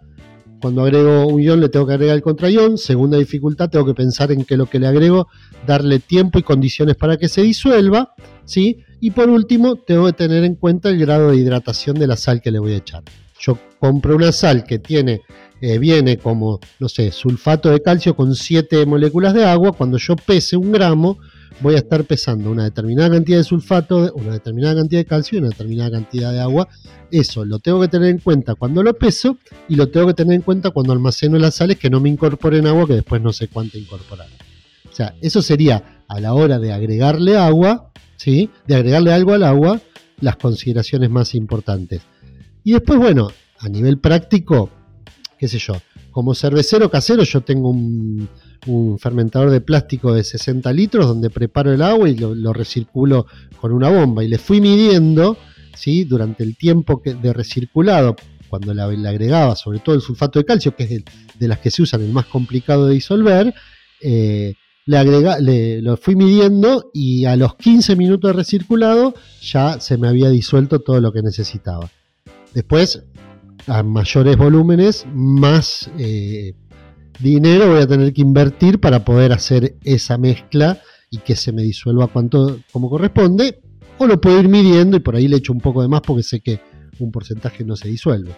cuando 0.62 0.82
agrego 0.82 1.26
un 1.26 1.42
ion 1.42 1.60
le 1.60 1.68
tengo 1.68 1.86
que 1.86 1.94
agregar 1.94 2.14
el 2.14 2.22
contraión. 2.22 2.78
Segunda 2.78 3.18
dificultad, 3.18 3.68
tengo 3.68 3.84
que 3.84 3.94
pensar 3.94 4.30
en 4.30 4.44
que 4.44 4.56
lo 4.56 4.66
que 4.66 4.78
le 4.78 4.86
agrego, 4.86 5.26
darle 5.66 5.98
tiempo 5.98 6.38
y 6.38 6.44
condiciones 6.44 6.94
para 6.94 7.16
que 7.16 7.28
se 7.28 7.42
disuelva. 7.42 8.14
¿sí? 8.44 8.78
Y 9.00 9.10
por 9.10 9.28
último, 9.28 9.74
tengo 9.74 10.06
que 10.06 10.12
tener 10.12 10.44
en 10.44 10.54
cuenta 10.54 10.88
el 10.88 10.98
grado 10.98 11.32
de 11.32 11.36
hidratación 11.36 11.98
de 11.98 12.06
la 12.06 12.16
sal 12.16 12.40
que 12.40 12.52
le 12.52 12.60
voy 12.60 12.74
a 12.74 12.76
echar. 12.76 13.02
Yo 13.40 13.58
compro 13.80 14.14
una 14.14 14.30
sal 14.30 14.62
que 14.62 14.78
tiene, 14.78 15.22
eh, 15.60 15.78
viene 15.78 16.16
como, 16.16 16.60
no 16.78 16.88
sé, 16.88 17.10
sulfato 17.10 17.68
de 17.70 17.82
calcio 17.82 18.14
con 18.14 18.36
7 18.36 18.86
moléculas 18.86 19.34
de 19.34 19.44
agua. 19.44 19.72
Cuando 19.72 19.98
yo 19.98 20.14
pese 20.14 20.56
un 20.56 20.70
gramo, 20.70 21.18
voy 21.60 21.74
a 21.74 21.78
estar 21.78 22.04
pesando 22.04 22.50
una 22.50 22.64
determinada 22.64 23.10
cantidad 23.10 23.38
de 23.38 23.44
sulfato, 23.44 24.12
una 24.14 24.32
determinada 24.32 24.76
cantidad 24.76 25.00
de 25.00 25.04
calcio 25.04 25.36
y 25.36 25.40
una 25.40 25.50
determinada 25.50 25.90
cantidad 25.90 26.32
de 26.32 26.40
agua. 26.40 26.68
Eso 27.10 27.44
lo 27.44 27.58
tengo 27.58 27.80
que 27.80 27.88
tener 27.88 28.08
en 28.10 28.18
cuenta 28.18 28.54
cuando 28.54 28.82
lo 28.82 28.94
peso 28.94 29.38
y 29.68 29.76
lo 29.76 29.88
tengo 29.88 30.08
que 30.08 30.14
tener 30.14 30.34
en 30.34 30.42
cuenta 30.42 30.70
cuando 30.70 30.92
almaceno 30.92 31.38
las 31.38 31.56
sales 31.56 31.78
que 31.78 31.90
no 31.90 32.00
me 32.00 32.08
incorporen 32.08 32.66
agua 32.66 32.86
que 32.86 32.94
después 32.94 33.20
no 33.20 33.32
sé 33.32 33.48
cuánto 33.48 33.78
incorporar. 33.78 34.28
O 34.90 34.94
sea, 34.94 35.14
eso 35.20 35.42
sería 35.42 36.04
a 36.08 36.20
la 36.20 36.34
hora 36.34 36.58
de 36.58 36.72
agregarle 36.72 37.36
agua, 37.36 37.90
¿sí? 38.16 38.50
De 38.66 38.74
agregarle 38.74 39.12
algo 39.12 39.32
al 39.32 39.44
agua, 39.44 39.80
las 40.20 40.36
consideraciones 40.36 41.10
más 41.10 41.34
importantes. 41.34 42.02
Y 42.64 42.72
después, 42.72 42.98
bueno, 42.98 43.30
a 43.58 43.68
nivel 43.68 43.98
práctico, 43.98 44.70
qué 45.38 45.48
sé 45.48 45.58
yo, 45.58 45.74
como 46.10 46.34
cervecero 46.34 46.90
casero 46.90 47.24
yo 47.24 47.40
tengo 47.40 47.70
un, 47.70 48.28
fermentador 48.98 49.50
de 49.50 49.60
plástico 49.60 50.14
de 50.14 50.22
60 50.22 50.72
litros 50.72 51.06
donde 51.06 51.30
preparo 51.30 51.72
el 51.72 51.82
agua 51.82 52.08
y 52.08 52.16
lo, 52.16 52.52
recirculo 52.52 53.26
con 53.60 53.72
una 53.72 53.88
bomba 53.88 54.22
y 54.22 54.28
le 54.28 54.38
fui 54.38 54.60
midiendo 54.60 55.36
¿sí? 55.74 56.04
durante 56.04 56.44
el 56.44 56.56
tiempo 56.56 57.02
que, 57.02 57.14
de 57.14 57.32
recirculado 57.32 58.14
cuando 58.48 58.72
le, 58.72 58.82
agregaba 59.08 59.56
sobre 59.56 59.80
todo 59.80 59.94
el 59.94 60.00
sulfato 60.00 60.38
de 60.38 60.44
calcio 60.44 60.76
que 60.76 60.84
es 60.84 60.90
de, 61.38 61.48
las 61.48 61.58
que 61.58 61.70
se 61.70 61.82
usan 61.82 62.02
el 62.02 62.12
más 62.12 62.26
complicado 62.26 62.86
de 62.86 62.94
disolver 62.94 63.52
eh, 64.00 64.54
le, 64.86 64.96
agrega, 64.96 65.38
le, 65.40 65.82
lo 65.82 65.96
fui 65.96 66.14
midiendo 66.14 66.90
y 66.94 67.24
a 67.24 67.36
los 67.36 67.56
15 67.56 67.96
minutos 67.96 68.30
de 68.30 68.36
recirculado 68.36 69.14
ya 69.40 69.80
se 69.80 69.96
me 69.98 70.08
había 70.08 70.28
disuelto 70.28 70.80
todo 70.80 71.00
lo 71.00 71.12
que 71.12 71.22
necesitaba 71.22 71.90
después 72.54 73.02
a 73.66 73.82
mayores 73.82 74.36
volúmenes, 74.36 75.06
más 75.12 75.90
eh, 75.98 76.54
dinero 77.20 77.68
voy 77.68 77.82
a 77.82 77.86
tener 77.86 78.12
que 78.12 78.22
invertir 78.22 78.80
para 78.80 79.04
poder 79.04 79.32
hacer 79.32 79.76
esa 79.84 80.18
mezcla 80.18 80.80
y 81.10 81.18
que 81.18 81.36
se 81.36 81.52
me 81.52 81.62
disuelva 81.62 82.08
cuanto 82.08 82.58
como 82.72 82.88
corresponde. 82.88 83.60
O 83.98 84.06
lo 84.06 84.20
puedo 84.20 84.40
ir 84.40 84.48
midiendo 84.48 84.96
y 84.96 85.00
por 85.00 85.16
ahí 85.16 85.28
le 85.28 85.36
echo 85.36 85.52
un 85.52 85.60
poco 85.60 85.82
de 85.82 85.88
más 85.88 86.00
porque 86.00 86.22
sé 86.22 86.40
que 86.40 86.60
un 86.98 87.12
porcentaje 87.12 87.64
no 87.64 87.76
se 87.76 87.88
disuelve. 87.88 88.32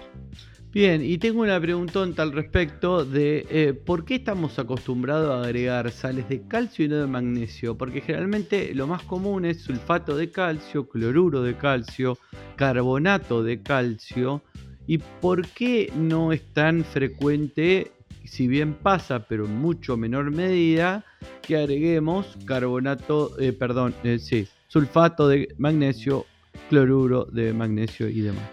Bien, 0.72 1.04
y 1.04 1.18
tengo 1.18 1.42
una 1.42 1.60
preguntón 1.60 2.14
al 2.16 2.32
respecto 2.32 3.04
de 3.04 3.46
eh, 3.48 3.74
por 3.74 4.04
qué 4.04 4.16
estamos 4.16 4.58
acostumbrados 4.58 5.30
a 5.30 5.46
agregar 5.46 5.90
sales 5.92 6.28
de 6.28 6.42
calcio 6.48 6.84
y 6.84 6.88
no 6.88 6.96
de 6.96 7.06
magnesio. 7.06 7.78
Porque 7.78 8.00
generalmente 8.00 8.74
lo 8.74 8.88
más 8.88 9.02
común 9.04 9.44
es 9.44 9.62
sulfato 9.62 10.16
de 10.16 10.30
calcio, 10.30 10.88
cloruro 10.88 11.42
de 11.42 11.56
calcio, 11.56 12.18
carbonato 12.56 13.44
de 13.44 13.62
calcio 13.62 14.42
¿Y 14.86 14.98
por 14.98 15.46
qué 15.48 15.90
no 15.96 16.32
es 16.32 16.42
tan 16.52 16.84
frecuente, 16.84 17.92
si 18.28 18.48
bien 18.48 18.74
pasa, 18.74 19.26
pero 19.28 19.46
en 19.46 19.56
mucho 19.56 19.96
menor 19.96 20.30
medida, 20.30 21.04
que 21.42 21.56
agreguemos 21.56 22.26
carbonato, 22.44 23.38
eh, 23.38 23.52
perdón, 23.52 23.94
eh, 24.04 24.18
sí, 24.18 24.46
sulfato 24.68 25.28
de 25.28 25.54
magnesio, 25.58 26.26
cloruro 26.68 27.26
de 27.26 27.52
magnesio 27.52 28.08
y 28.08 28.20
demás? 28.20 28.44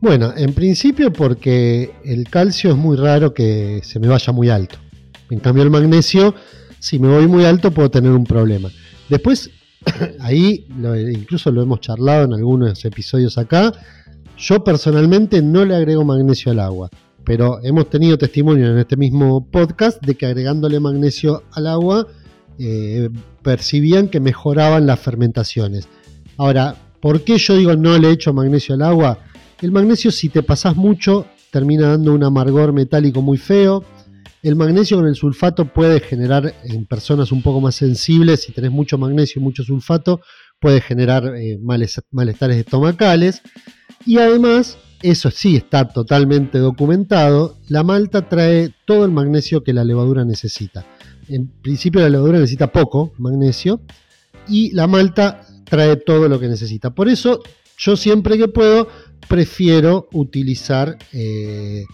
Bueno, 0.00 0.32
en 0.36 0.52
principio 0.52 1.12
porque 1.12 1.90
el 2.04 2.28
calcio 2.28 2.70
es 2.70 2.76
muy 2.76 2.96
raro 2.96 3.32
que 3.32 3.80
se 3.82 3.98
me 3.98 4.08
vaya 4.08 4.32
muy 4.32 4.50
alto. 4.50 4.76
En 5.30 5.40
cambio 5.40 5.62
el 5.62 5.70
magnesio, 5.70 6.34
si 6.78 6.98
me 6.98 7.08
voy 7.08 7.26
muy 7.26 7.44
alto 7.44 7.70
puedo 7.70 7.90
tener 7.90 8.12
un 8.12 8.24
problema. 8.24 8.70
Después, 9.08 9.50
ahí 10.20 10.66
incluso 11.12 11.50
lo 11.50 11.62
hemos 11.62 11.80
charlado 11.80 12.24
en 12.24 12.34
algunos 12.34 12.84
episodios 12.84 13.38
acá, 13.38 13.72
yo 14.36 14.62
personalmente 14.62 15.40
no 15.40 15.64
le 15.64 15.74
agrego 15.74 16.04
magnesio 16.04 16.52
al 16.52 16.60
agua, 16.60 16.90
pero 17.26 17.58
hemos 17.64 17.90
tenido 17.90 18.16
testimonio 18.16 18.70
en 18.70 18.78
este 18.78 18.96
mismo 18.96 19.50
podcast 19.50 20.00
de 20.00 20.14
que 20.14 20.26
agregándole 20.26 20.78
magnesio 20.78 21.42
al 21.52 21.66
agua 21.66 22.06
eh, 22.56 23.10
percibían 23.42 24.08
que 24.08 24.20
mejoraban 24.20 24.86
las 24.86 25.00
fermentaciones. 25.00 25.88
Ahora, 26.36 26.76
¿por 27.00 27.22
qué 27.22 27.36
yo 27.36 27.56
digo 27.56 27.74
no 27.74 27.98
le 27.98 28.12
echo 28.12 28.32
magnesio 28.32 28.76
al 28.76 28.82
agua? 28.82 29.18
El 29.60 29.72
magnesio 29.72 30.12
si 30.12 30.28
te 30.28 30.44
pasas 30.44 30.76
mucho 30.76 31.26
termina 31.50 31.88
dando 31.88 32.14
un 32.14 32.22
amargor 32.22 32.72
metálico 32.72 33.20
muy 33.22 33.38
feo. 33.38 33.84
El 34.42 34.54
magnesio 34.54 34.98
con 34.98 35.08
el 35.08 35.16
sulfato 35.16 35.64
puede 35.64 35.98
generar 35.98 36.54
en 36.62 36.86
personas 36.86 37.32
un 37.32 37.42
poco 37.42 37.60
más 37.60 37.74
sensibles, 37.74 38.42
si 38.44 38.52
tenés 38.52 38.70
mucho 38.70 38.98
magnesio 38.98 39.40
y 39.40 39.42
mucho 39.42 39.64
sulfato, 39.64 40.20
puede 40.60 40.80
generar 40.80 41.34
eh, 41.36 41.58
malestares 42.12 42.56
estomacales. 42.56 43.42
Y 44.04 44.18
además, 44.18 44.78
eso 45.10 45.30
sí 45.30 45.56
está 45.56 45.88
totalmente 45.88 46.58
documentado, 46.58 47.56
la 47.68 47.82
malta 47.82 48.28
trae 48.28 48.72
todo 48.84 49.04
el 49.04 49.10
magnesio 49.10 49.62
que 49.62 49.72
la 49.72 49.84
levadura 49.84 50.24
necesita. 50.24 50.84
En 51.28 51.48
principio 51.48 52.00
la 52.00 52.08
levadura 52.08 52.38
necesita 52.38 52.72
poco 52.72 53.12
magnesio 53.18 53.80
y 54.48 54.72
la 54.72 54.86
malta 54.86 55.46
trae 55.64 55.96
todo 55.96 56.28
lo 56.28 56.40
que 56.40 56.48
necesita. 56.48 56.94
Por 56.94 57.08
eso 57.08 57.42
yo 57.78 57.96
siempre 57.96 58.38
que 58.38 58.48
puedo 58.48 58.88
prefiero 59.28 60.08
utilizar 60.12 60.96
eh, 61.12 61.84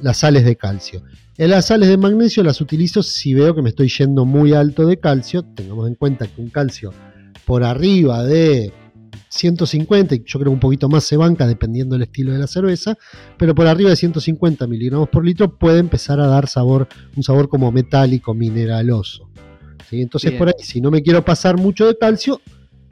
las 0.00 0.18
sales 0.18 0.44
de 0.44 0.56
calcio. 0.56 1.02
En 1.38 1.50
las 1.50 1.66
sales 1.66 1.88
de 1.88 1.96
magnesio 1.96 2.42
las 2.42 2.60
utilizo 2.60 3.02
si 3.02 3.34
veo 3.34 3.54
que 3.54 3.62
me 3.62 3.70
estoy 3.70 3.88
yendo 3.88 4.24
muy 4.24 4.52
alto 4.52 4.86
de 4.86 4.98
calcio. 4.98 5.42
Tengamos 5.42 5.88
en 5.88 5.94
cuenta 5.94 6.26
que 6.26 6.40
un 6.40 6.50
calcio 6.50 6.92
por 7.46 7.64
arriba 7.64 8.24
de 8.24 8.72
150, 9.32 10.14
y 10.14 10.24
yo 10.26 10.38
creo 10.38 10.52
un 10.52 10.60
poquito 10.60 10.90
más 10.90 11.04
se 11.04 11.16
banca 11.16 11.46
dependiendo 11.46 11.94
del 11.94 12.02
estilo 12.02 12.32
de 12.32 12.38
la 12.38 12.46
cerveza, 12.46 12.98
pero 13.38 13.54
por 13.54 13.66
arriba 13.66 13.88
de 13.88 13.96
150 13.96 14.66
miligramos 14.66 15.08
por 15.08 15.24
litro 15.24 15.56
puede 15.56 15.78
empezar 15.78 16.20
a 16.20 16.26
dar 16.26 16.48
sabor, 16.48 16.86
un 17.16 17.22
sabor 17.22 17.48
como 17.48 17.72
metálico, 17.72 18.34
mineraloso. 18.34 19.30
Entonces 19.90 20.32
por 20.32 20.48
ahí, 20.48 20.54
si 20.58 20.80
no 20.80 20.90
me 20.90 21.02
quiero 21.02 21.24
pasar 21.24 21.56
mucho 21.56 21.86
de 21.86 21.96
calcio, 21.96 22.40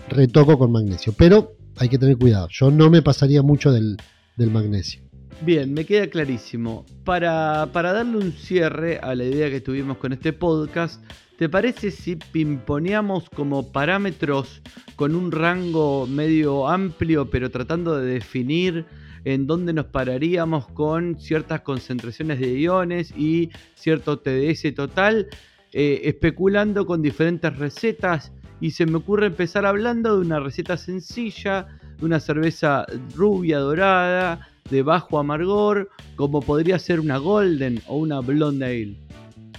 retoco 0.08 0.58
con 0.58 0.72
magnesio, 0.72 1.12
pero 1.16 1.56
hay 1.76 1.90
que 1.90 1.98
tener 1.98 2.16
cuidado, 2.16 2.48
yo 2.50 2.70
no 2.70 2.88
me 2.88 3.02
pasaría 3.02 3.42
mucho 3.42 3.70
del, 3.70 3.98
magnesio. 4.38 5.02
Bien, 5.42 5.72
me 5.74 5.84
queda 5.84 6.06
clarísimo. 6.06 6.86
Para, 7.04 7.68
para 7.72 7.92
darle 7.92 8.16
un 8.16 8.32
cierre 8.32 8.98
a 9.02 9.14
la 9.14 9.24
idea 9.24 9.50
que 9.50 9.60
tuvimos 9.60 9.98
con 9.98 10.14
este 10.14 10.32
podcast, 10.32 11.02
¿Te 11.40 11.48
parece 11.48 11.90
si 11.90 12.16
pimponeamos 12.16 13.30
como 13.30 13.72
parámetros 13.72 14.60
con 14.94 15.14
un 15.14 15.32
rango 15.32 16.06
medio 16.06 16.68
amplio, 16.68 17.30
pero 17.30 17.50
tratando 17.50 17.96
de 17.96 18.12
definir 18.12 18.84
en 19.24 19.46
dónde 19.46 19.72
nos 19.72 19.86
pararíamos 19.86 20.68
con 20.68 21.18
ciertas 21.18 21.62
concentraciones 21.62 22.40
de 22.40 22.60
iones 22.60 23.14
y 23.16 23.48
cierto 23.74 24.18
TDS 24.18 24.74
total, 24.74 25.28
eh, 25.72 26.02
especulando 26.04 26.84
con 26.84 27.00
diferentes 27.00 27.56
recetas? 27.56 28.32
Y 28.60 28.72
se 28.72 28.84
me 28.84 28.98
ocurre 28.98 29.24
empezar 29.24 29.64
hablando 29.64 30.16
de 30.16 30.26
una 30.26 30.40
receta 30.40 30.76
sencilla, 30.76 31.68
de 31.96 32.04
una 32.04 32.20
cerveza 32.20 32.84
rubia, 33.16 33.60
dorada, 33.60 34.46
de 34.70 34.82
bajo 34.82 35.18
amargor, 35.18 35.88
como 36.16 36.42
podría 36.42 36.78
ser 36.78 37.00
una 37.00 37.16
Golden 37.16 37.80
o 37.86 37.96
una 37.96 38.20
Blonde 38.20 38.66
Ale. 38.66 38.96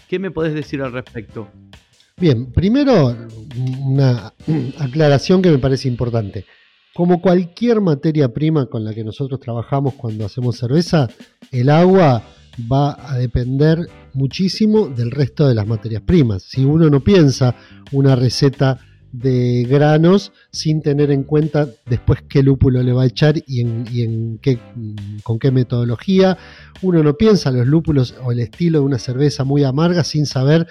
¿Qué 0.08 0.20
me 0.20 0.30
podés 0.30 0.54
decir 0.54 0.84
al 0.84 0.92
respecto? 0.92 1.50
Bien, 2.22 2.52
primero 2.52 3.18
una 3.84 4.32
aclaración 4.78 5.42
que 5.42 5.50
me 5.50 5.58
parece 5.58 5.88
importante. 5.88 6.46
Como 6.94 7.20
cualquier 7.20 7.82
materia 7.82 8.32
prima 8.32 8.68
con 8.68 8.86
la 8.86 8.94
que 8.94 9.04
nosotros 9.04 9.40
trabajamos 9.40 9.96
cuando 9.96 10.28
hacemos 10.28 10.56
cerveza, 10.56 11.10
el 11.52 11.68
agua 11.72 12.22
va 12.72 13.12
a 13.12 13.18
depender 13.18 13.88
muchísimo 14.14 14.88
del 14.88 15.10
resto 15.10 15.48
de 15.48 15.56
las 15.56 15.66
materias 15.66 16.04
primas. 16.04 16.44
Si 16.44 16.64
uno 16.64 16.92
no 16.92 17.00
piensa 17.00 17.56
una 17.92 18.16
receta 18.16 18.80
de 19.12 19.66
granos 19.70 20.32
sin 20.52 20.82
tener 20.82 21.12
en 21.12 21.24
cuenta 21.24 21.68
después 21.86 22.22
qué 22.28 22.44
lúpulo 22.44 22.82
le 22.82 22.94
va 22.94 23.04
a 23.04 23.08
echar 23.08 23.36
y, 23.46 23.62
en, 23.62 24.40
qué, 24.42 24.60
con 25.24 25.40
qué 25.40 25.52
metodología. 25.52 26.38
Uno 26.82 27.04
no 27.04 27.16
piensa 27.16 27.52
los 27.52 27.68
lúpulos 27.68 28.16
o 28.24 28.32
el 28.32 28.40
estilo 28.40 28.80
de 28.80 28.86
una 28.86 29.00
cerveza 29.00 29.44
muy 29.44 29.64
amarga 29.64 30.04
sin 30.04 30.26
saber 30.26 30.68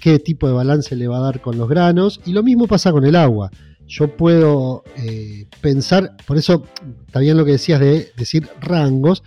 qué 0.00 0.18
tipo 0.18 0.46
de 0.46 0.54
balance 0.54 0.94
le 0.96 1.08
va 1.08 1.18
a 1.18 1.22
dar 1.22 1.40
con 1.40 1.56
los 1.56 1.68
granos. 1.68 2.20
Y 2.24 2.32
lo 2.32 2.42
mismo 2.42 2.66
pasa 2.66 2.92
con 2.92 3.04
el 3.04 3.16
agua. 3.16 3.50
Yo 3.86 4.14
puedo 4.16 4.84
eh, 4.96 5.46
pensar, 5.62 6.16
por 6.26 6.36
eso 6.36 6.64
está 7.06 7.20
bien 7.20 7.38
lo 7.38 7.44
que 7.44 7.52
decías 7.52 7.80
de 7.80 8.12
decir 8.16 8.46
rangos. 8.60 9.22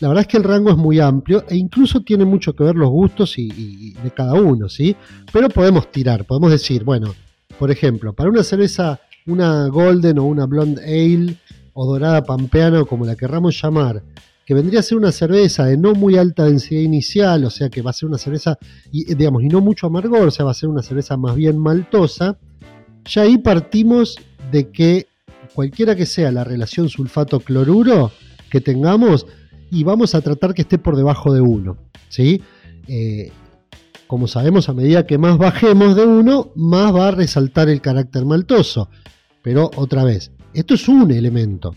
La 0.00 0.08
verdad 0.08 0.22
es 0.22 0.28
que 0.28 0.36
el 0.38 0.44
rango 0.44 0.70
es 0.70 0.76
muy 0.76 1.00
amplio 1.00 1.44
e 1.48 1.56
incluso 1.56 2.00
tiene 2.00 2.24
mucho 2.24 2.54
que 2.54 2.64
ver 2.64 2.76
los 2.76 2.88
gustos 2.88 3.36
y, 3.36 3.92
de 3.92 4.10
cada 4.12 4.34
uno, 4.34 4.68
¿sí? 4.68 4.96
Pero 5.32 5.48
podemos 5.48 5.90
tirar, 5.90 6.24
podemos 6.24 6.52
decir, 6.52 6.84
bueno, 6.84 7.14
por 7.58 7.70
ejemplo, 7.70 8.12
para 8.12 8.30
una 8.30 8.42
cerveza, 8.42 9.00
una 9.26 9.68
golden 9.68 10.18
o 10.18 10.24
una 10.24 10.46
blonde 10.46 10.82
ale 10.82 11.36
o 11.72 11.86
dorada 11.86 12.24
pampeana 12.24 12.82
o 12.82 12.86
como 12.86 13.06
la 13.06 13.16
querramos 13.16 13.60
llamar, 13.62 14.02
que 14.44 14.54
vendría 14.54 14.80
a 14.80 14.82
ser 14.82 14.96
una 14.98 15.12
cerveza 15.12 15.66
de 15.66 15.76
no 15.76 15.92
muy 15.92 16.16
alta 16.16 16.44
densidad 16.44 16.80
inicial, 16.80 17.44
o 17.44 17.50
sea 17.50 17.68
que 17.68 17.82
va 17.82 17.90
a 17.90 17.92
ser 17.92 18.08
una 18.08 18.18
cerveza, 18.18 18.58
y, 18.90 19.14
digamos, 19.14 19.42
y 19.42 19.48
no 19.48 19.60
mucho 19.60 19.86
amargor, 19.86 20.28
o 20.28 20.30
sea, 20.30 20.44
va 20.44 20.52
a 20.52 20.54
ser 20.54 20.68
una 20.70 20.82
cerveza 20.82 21.16
más 21.16 21.36
bien 21.36 21.58
maltosa, 21.58 22.38
ya 23.04 23.22
ahí 23.22 23.38
partimos 23.38 24.16
de 24.50 24.70
que 24.70 25.06
cualquiera 25.54 25.94
que 25.94 26.06
sea 26.06 26.32
la 26.32 26.44
relación 26.44 26.88
sulfato-cloruro 26.88 28.10
que 28.50 28.60
tengamos, 28.60 29.26
y 29.70 29.84
vamos 29.84 30.14
a 30.14 30.22
tratar 30.22 30.54
que 30.54 30.62
esté 30.62 30.78
por 30.78 30.96
debajo 30.96 31.34
de 31.34 31.42
1, 31.42 31.76
¿sí? 32.08 32.42
Eh, 32.86 33.30
como 34.08 34.26
sabemos, 34.26 34.68
a 34.68 34.74
medida 34.74 35.06
que 35.06 35.18
más 35.18 35.38
bajemos 35.38 35.94
de 35.94 36.04
1, 36.04 36.52
más 36.56 36.92
va 36.92 37.08
a 37.08 37.12
resaltar 37.12 37.68
el 37.68 37.80
carácter 37.80 38.24
maltoso. 38.24 38.88
Pero 39.42 39.70
otra 39.76 40.02
vez, 40.02 40.32
esto 40.54 40.74
es 40.74 40.88
un 40.88 41.12
elemento. 41.12 41.74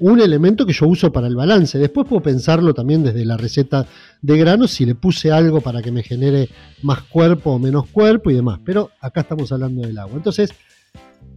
Un 0.00 0.20
elemento 0.20 0.66
que 0.66 0.74
yo 0.74 0.86
uso 0.86 1.10
para 1.10 1.26
el 1.26 1.34
balance. 1.34 1.78
Después 1.78 2.06
puedo 2.06 2.20
pensarlo 2.22 2.74
también 2.74 3.02
desde 3.02 3.24
la 3.24 3.38
receta 3.38 3.86
de 4.20 4.36
granos 4.36 4.72
si 4.72 4.84
le 4.84 4.94
puse 4.94 5.32
algo 5.32 5.62
para 5.62 5.80
que 5.80 5.90
me 5.90 6.02
genere 6.02 6.50
más 6.82 7.04
cuerpo 7.04 7.52
o 7.52 7.58
menos 7.58 7.86
cuerpo 7.86 8.30
y 8.30 8.34
demás. 8.34 8.60
Pero 8.64 8.90
acá 9.00 9.22
estamos 9.22 9.50
hablando 9.50 9.80
del 9.80 9.96
agua. 9.96 10.16
Entonces, 10.16 10.50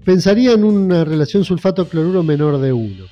pensaría 0.04 0.52
en 0.52 0.66
una 0.66 1.06
relación 1.06 1.46
sulfato-cloruro 1.46 2.24
menor 2.24 2.60
de 2.60 2.74
1. 2.74 3.06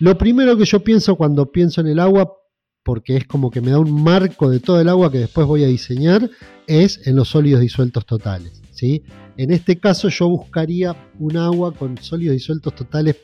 Lo 0.00 0.18
primero 0.18 0.58
que 0.58 0.66
yo 0.66 0.84
pienso 0.84 1.16
cuando 1.16 1.50
pienso 1.50 1.80
en 1.80 1.86
el 1.86 1.98
agua, 1.98 2.34
porque 2.82 3.16
es 3.16 3.26
como 3.26 3.50
que 3.50 3.60
me 3.60 3.70
da 3.70 3.78
un 3.78 4.02
marco 4.02 4.50
de 4.50 4.60
todo 4.60 4.80
el 4.80 4.88
agua 4.88 5.10
que 5.10 5.18
después 5.18 5.46
voy 5.46 5.64
a 5.64 5.68
diseñar, 5.68 6.28
es 6.66 7.06
en 7.06 7.16
los 7.16 7.28
sólidos 7.28 7.60
disueltos 7.60 8.06
totales. 8.06 8.62
¿sí? 8.72 9.02
En 9.36 9.52
este 9.52 9.78
caso 9.78 10.08
yo 10.08 10.28
buscaría 10.28 10.96
un 11.18 11.36
agua 11.36 11.72
con 11.72 11.98
sólidos 11.98 12.34
disueltos 12.34 12.74
totales 12.74 13.16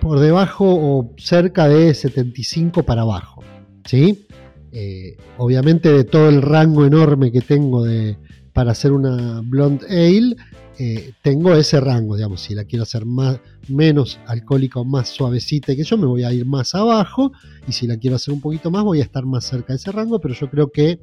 por 0.00 0.18
debajo 0.20 0.66
o 0.68 1.14
cerca 1.16 1.68
de 1.68 1.94
75 1.94 2.82
para 2.82 3.02
abajo. 3.02 3.42
¿sí? 3.84 4.26
Eh, 4.72 5.16
obviamente 5.38 5.92
de 5.92 6.04
todo 6.04 6.28
el 6.28 6.42
rango 6.42 6.84
enorme 6.84 7.32
que 7.32 7.40
tengo 7.40 7.84
de, 7.84 8.18
para 8.52 8.72
hacer 8.72 8.92
una 8.92 9.40
blonde 9.42 9.86
ale, 9.88 10.36
eh, 10.78 11.12
tengo 11.22 11.54
ese 11.54 11.80
rango, 11.80 12.16
digamos, 12.16 12.40
si 12.40 12.54
la 12.54 12.64
quiero 12.64 12.82
hacer 12.82 13.06
más, 13.06 13.40
menos 13.68 14.18
alcohólica 14.26 14.80
o 14.80 14.84
más 14.84 15.08
suavecita 15.08 15.74
que 15.74 15.84
yo, 15.84 15.96
me 15.96 16.06
voy 16.06 16.24
a 16.24 16.32
ir 16.32 16.44
más 16.44 16.74
abajo, 16.74 17.32
y 17.66 17.72
si 17.72 17.86
la 17.86 17.96
quiero 17.96 18.16
hacer 18.16 18.34
un 18.34 18.40
poquito 18.40 18.70
más, 18.70 18.84
voy 18.84 19.00
a 19.00 19.04
estar 19.04 19.24
más 19.24 19.44
cerca 19.44 19.72
de 19.72 19.78
ese 19.78 19.92
rango, 19.92 20.20
pero 20.20 20.34
yo 20.34 20.50
creo 20.50 20.70
que 20.70 21.00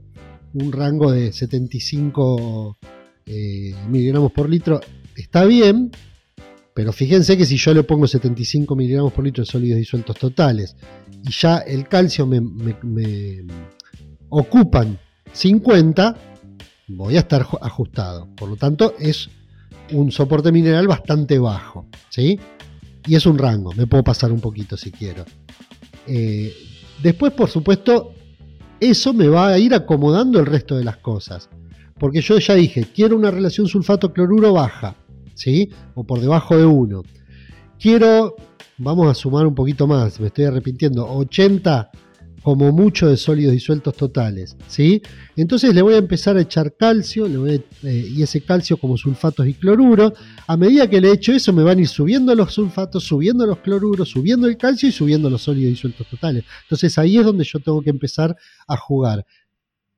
un 0.54 0.72
rango 0.72 1.12
de 1.12 1.32
75 1.34 2.78
eh, 3.26 3.74
miligramos 3.90 4.32
por 4.32 4.50
litro 4.50 4.80
está 5.16 5.46
bien, 5.46 5.92
pero 6.74 6.92
fíjense 6.92 7.38
que 7.38 7.46
si 7.46 7.58
yo 7.58 7.74
le 7.74 7.84
pongo 7.84 8.08
75 8.08 8.76
miligramos 8.76 9.14
por 9.14 9.24
litro 9.24 9.44
de 9.44 9.52
sólidos 9.52 9.78
disueltos 9.78 10.18
totales 10.18 10.76
y 11.24 11.32
ya 11.32 11.58
el 11.60 11.88
calcio 11.88 12.26
me, 12.26 12.42
ocupan 14.30 15.00
50, 15.32 16.16
voy 16.90 17.16
a 17.18 17.20
estar 17.20 17.46
ajustado. 17.62 18.28
Por 18.36 18.50
lo 18.50 18.56
tanto, 18.56 18.96
es 19.00 19.30
un 19.92 20.12
soporte 20.12 20.52
mineral 20.52 20.88
bastante 20.88 21.38
bajo. 21.40 21.88
¿sí? 22.10 22.40
Y 23.06 23.16
es 23.16 23.26
un 23.26 23.38
rango, 23.38 23.74
me 23.74 23.88
puedo 23.88 24.04
pasar 24.04 24.32
un 24.32 24.40
poquito 24.40 24.78
si 24.78 24.92
quiero. 24.92 25.26
Eh, 26.08 26.54
después, 27.02 27.34
por 27.34 27.50
supuesto, 27.50 28.14
eso 28.80 29.14
me 29.14 29.28
va 29.28 29.50
a 29.50 29.60
ir 29.60 29.74
acomodando 29.74 30.40
el 30.40 30.46
resto 30.46 30.78
de 30.78 30.84
las 30.84 30.98
cosas. 30.98 31.50
Porque 32.00 32.22
yo 32.22 32.38
ya 32.40 32.56
dije, 32.56 32.88
quiero 32.94 33.16
una 33.16 33.32
relación 33.32 33.68
sulfato-cloruro 33.68 34.54
baja. 34.54 34.96
¿sí? 35.34 35.70
O 35.96 36.04
por 36.04 36.20
debajo 36.20 36.58
de 36.58 36.66
1. 36.66 37.04
Quiero, 37.80 38.36
vamos 38.78 39.08
a 39.10 39.14
sumar 39.14 39.46
un 39.46 39.56
poquito 39.56 39.88
más, 39.88 40.20
me 40.20 40.28
estoy 40.28 40.46
arrepintiendo, 40.46 41.06
80 41.06 41.92
como 42.44 42.72
mucho 42.74 43.08
de 43.08 43.16
sólidos 43.16 43.54
disueltos 43.54 43.96
totales, 43.96 44.58
¿sí? 44.68 45.02
Entonces 45.36 45.74
le 45.74 45.82
voy 45.82 45.94
a 45.94 45.98
empezar 45.98 46.36
a 46.36 46.42
echar 46.42 46.76
calcio, 46.76 47.26
eh, 47.48 47.64
y 47.84 48.22
ese 48.22 48.42
calcio 48.42 48.78
como 48.78 48.98
sulfatos 48.98 49.48
y 49.48 49.54
cloruros. 49.54 50.14
A 50.46 50.58
medida 50.58 50.90
que 50.90 51.00
le 51.00 51.12
echo 51.12 51.32
eso, 51.32 51.54
me 51.54 51.64
van 51.64 51.78
a 51.78 51.82
ir 51.82 51.88
subiendo 51.88 52.36
los 52.36 52.54
sulfatos, 52.54 53.06
subiendo 53.06 53.46
los 53.46 53.60
cloruros, 53.60 54.10
subiendo 54.10 54.48
el 54.48 54.58
calcio 54.58 54.90
y 54.90 54.92
subiendo 54.92 55.30
los 55.30 55.42
sólidos 55.42 55.72
disueltos 55.72 56.06
totales. 56.08 56.44
Entonces 56.64 56.98
ahí 56.98 57.18
es 57.18 57.26
donde 57.26 57.46
yo 57.46 57.60
tengo 57.60 57.82
que 57.82 57.90
empezar 57.90 58.36
a 58.68 58.78
jugar. 58.78 59.26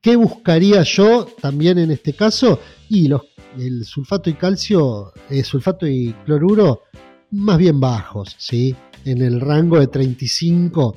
¿Qué 0.00 0.14
buscaría 0.14 0.84
yo 0.84 1.26
también 1.40 1.78
en 1.78 1.90
este 1.90 2.12
caso? 2.12 2.60
Y 2.88 3.08
los 3.08 3.22
el 3.58 3.84
sulfato 3.84 4.30
y 4.30 4.34
calcio, 4.34 5.12
eh, 5.30 5.42
sulfato 5.42 5.86
y 5.86 6.14
cloruro, 6.24 6.82
más 7.30 7.58
bien 7.58 7.80
bajos, 7.80 8.36
¿sí? 8.38 8.74
En 9.04 9.22
el 9.22 9.40
rango 9.40 9.80
de 9.80 9.86
35 9.86 10.96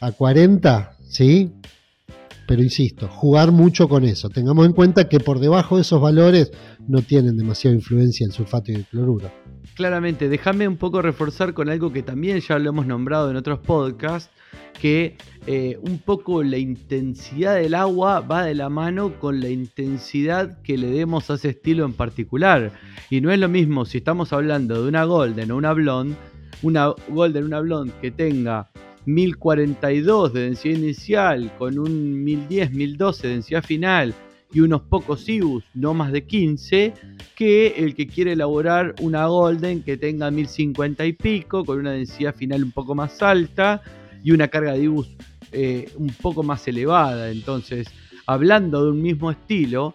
a 0.00 0.12
40, 0.12 0.96
¿sí? 1.08 1.52
Pero 2.46 2.62
insisto, 2.62 3.06
jugar 3.06 3.52
mucho 3.52 3.88
con 3.88 4.04
eso. 4.04 4.28
Tengamos 4.28 4.66
en 4.66 4.72
cuenta 4.72 5.08
que 5.08 5.20
por 5.20 5.38
debajo 5.38 5.76
de 5.76 5.82
esos 5.82 6.00
valores 6.00 6.50
no 6.88 7.00
tienen 7.02 7.36
demasiada 7.36 7.76
influencia 7.76 8.26
el 8.26 8.32
sulfato 8.32 8.72
y 8.72 8.74
el 8.74 8.86
cloruro. 8.86 9.30
Claramente, 9.76 10.28
déjame 10.28 10.66
un 10.66 10.76
poco 10.76 11.00
reforzar 11.00 11.54
con 11.54 11.68
algo 11.68 11.92
que 11.92 12.02
también 12.02 12.40
ya 12.40 12.58
lo 12.58 12.70
hemos 12.70 12.86
nombrado 12.86 13.30
en 13.30 13.36
otros 13.36 13.60
podcasts, 13.60 14.30
que 14.80 15.16
eh, 15.46 15.78
un 15.82 15.98
poco 15.98 16.42
la 16.42 16.58
intensidad 16.58 17.54
del 17.54 17.74
agua 17.74 18.20
va 18.20 18.44
de 18.44 18.54
la 18.54 18.68
mano 18.68 19.20
con 19.20 19.40
la 19.40 19.48
intensidad 19.48 20.60
que 20.62 20.76
le 20.76 20.88
demos 20.88 21.30
a 21.30 21.34
ese 21.34 21.50
estilo 21.50 21.84
en 21.84 21.92
particular. 21.92 22.72
Y 23.10 23.20
no 23.20 23.30
es 23.30 23.38
lo 23.38 23.48
mismo 23.48 23.84
si 23.84 23.98
estamos 23.98 24.32
hablando 24.32 24.82
de 24.82 24.88
una 24.88 25.04
golden 25.04 25.52
o 25.52 25.56
una 25.56 25.72
blonde, 25.72 26.16
una 26.62 26.92
golden, 27.08 27.44
una 27.44 27.60
blonde 27.60 27.92
que 28.00 28.10
tenga 28.10 28.69
1042 29.06 30.32
de 30.32 30.40
densidad 30.42 30.76
inicial 30.76 31.52
con 31.58 31.78
un 31.78 32.22
1010, 32.24 32.72
1012 32.72 33.26
de 33.26 33.32
densidad 33.34 33.64
final 33.64 34.14
y 34.52 34.60
unos 34.60 34.82
pocos 34.82 35.28
IBUs, 35.28 35.64
no 35.74 35.94
más 35.94 36.12
de 36.12 36.24
15, 36.24 36.92
que 37.36 37.68
el 37.78 37.94
que 37.94 38.06
quiere 38.06 38.32
elaborar 38.32 38.94
una 39.00 39.26
Golden 39.26 39.82
que 39.82 39.96
tenga 39.96 40.30
1050 40.30 41.06
y 41.06 41.12
pico, 41.12 41.64
con 41.64 41.78
una 41.78 41.92
densidad 41.92 42.34
final 42.34 42.64
un 42.64 42.72
poco 42.72 42.94
más 42.94 43.22
alta 43.22 43.80
y 44.24 44.32
una 44.32 44.48
carga 44.48 44.72
de 44.72 44.82
IBUs 44.84 45.16
eh, 45.52 45.90
un 45.96 46.08
poco 46.08 46.42
más 46.42 46.66
elevada. 46.66 47.30
Entonces, 47.30 47.88
hablando 48.26 48.84
de 48.84 48.90
un 48.90 49.02
mismo 49.02 49.30
estilo, 49.30 49.94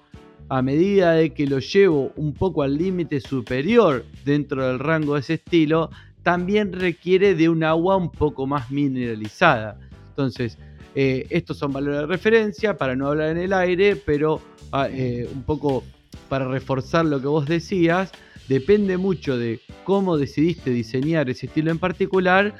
a 0.50 0.62
medida 0.62 1.14
de 1.14 1.32
que 1.32 1.48
lo 1.48 1.60
llevo 1.60 2.12
un 2.16 2.34
poco 2.34 2.62
al 2.62 2.78
límite 2.78 3.20
superior 3.20 4.06
dentro 4.24 4.68
del 4.68 4.80
rango 4.80 5.16
de 5.16 5.22
ese 5.22 5.36
estilo, 5.36 5.90
también 6.26 6.74
requiere 6.74 7.36
de 7.36 7.50
un 7.50 7.64
agua 7.64 7.98
un 7.98 8.10
poco 8.10 8.48
más 8.48 8.72
mineralizada. 8.72 9.78
Entonces, 10.10 10.58
eh, 10.96 11.28
estos 11.30 11.60
son 11.60 11.72
valores 11.72 12.00
de 12.00 12.08
referencia 12.08 12.76
para 12.76 12.96
no 12.96 13.10
hablar 13.10 13.30
en 13.30 13.38
el 13.38 13.54
aire, 13.54 13.96
pero 13.96 14.42
ah, 14.72 14.90
eh, 14.90 15.30
un 15.32 15.44
poco 15.44 15.84
para 16.28 16.48
reforzar 16.48 17.06
lo 17.06 17.22
que 17.22 17.28
vos 17.28 17.46
decías, 17.46 18.12
depende 18.48 18.98
mucho 18.98 19.38
de 19.38 19.62
cómo 19.84 20.18
decidiste 20.18 20.72
diseñar 20.72 21.30
ese 21.30 21.46
estilo 21.46 21.70
en 21.70 21.78
particular. 21.78 22.56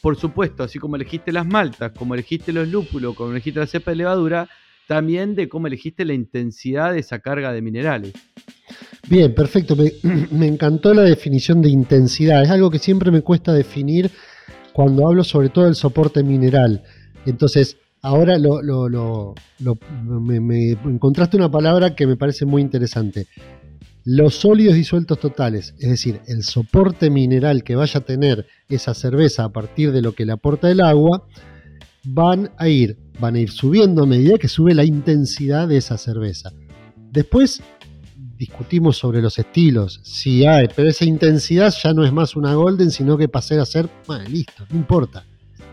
Por 0.00 0.14
supuesto, 0.14 0.62
así 0.62 0.78
como 0.78 0.94
elegiste 0.94 1.32
las 1.32 1.44
maltas, 1.44 1.90
como 1.98 2.14
elegiste 2.14 2.52
los 2.52 2.68
lúpulos, 2.68 3.16
como 3.16 3.32
elegiste 3.32 3.58
la 3.58 3.66
cepa 3.66 3.90
de 3.90 3.96
levadura, 3.96 4.48
también 4.88 5.34
de 5.34 5.50
cómo 5.50 5.66
elegiste 5.66 6.06
la 6.06 6.14
intensidad 6.14 6.94
de 6.94 7.00
esa 7.00 7.18
carga 7.18 7.52
de 7.52 7.60
minerales. 7.60 8.14
Bien, 9.06 9.34
perfecto. 9.34 9.76
Me, 10.30 10.46
encantó 10.46 10.94
la 10.94 11.02
definición 11.02 11.60
de 11.60 11.68
intensidad. 11.68 12.42
Es 12.42 12.48
algo 12.48 12.70
que 12.70 12.78
siempre 12.78 13.10
me 13.10 13.20
cuesta 13.20 13.52
definir 13.52 14.10
cuando 14.72 15.06
hablo 15.06 15.24
sobre 15.24 15.50
todo 15.50 15.66
del 15.66 15.74
soporte 15.74 16.22
mineral. 16.22 16.82
Entonces, 17.26 17.76
ahora 18.00 18.38
me, 19.58 20.70
encontraste 20.70 21.36
una 21.36 21.50
palabra 21.50 21.94
que 21.94 22.06
me 22.06 22.16
parece 22.16 22.46
muy 22.46 22.62
interesante. 22.62 23.26
Los 24.04 24.36
sólidos 24.36 24.74
disueltos 24.74 25.20
totales, 25.20 25.74
es 25.80 25.90
decir, 25.90 26.20
el 26.28 26.44
soporte 26.44 27.10
mineral 27.10 27.62
que 27.62 27.76
vaya 27.76 28.00
a 28.00 28.04
tener 28.04 28.46
esa 28.70 28.94
cerveza 28.94 29.44
a 29.44 29.52
partir 29.52 29.92
de 29.92 30.00
lo 30.00 30.12
que 30.12 30.24
le 30.24 30.32
aporta 30.32 30.70
el 30.70 30.80
agua, 30.80 31.26
van 32.04 32.50
a 32.56 32.68
ir, 32.68 32.96
van 33.18 33.34
a 33.34 33.40
ir 33.40 33.50
subiendo 33.50 34.02
a 34.02 34.06
medida 34.06 34.38
que 34.38 34.48
sube 34.48 34.74
la 34.74 34.84
intensidad 34.84 35.68
de 35.68 35.76
esa 35.76 35.98
cerveza. 35.98 36.52
Después 37.10 37.62
discutimos 38.36 38.96
sobre 38.96 39.20
los 39.20 39.38
estilos, 39.38 40.00
si 40.04 40.46
hay, 40.46 40.68
pero 40.74 40.88
esa 40.88 41.04
intensidad 41.04 41.74
ya 41.82 41.92
no 41.92 42.04
es 42.04 42.12
más 42.12 42.36
una 42.36 42.54
golden, 42.54 42.90
sino 42.90 43.18
que 43.18 43.28
pasar 43.28 43.58
a 43.58 43.66
ser, 43.66 43.88
bueno, 44.06 44.28
listo, 44.28 44.64
no 44.70 44.76
importa. 44.76 45.24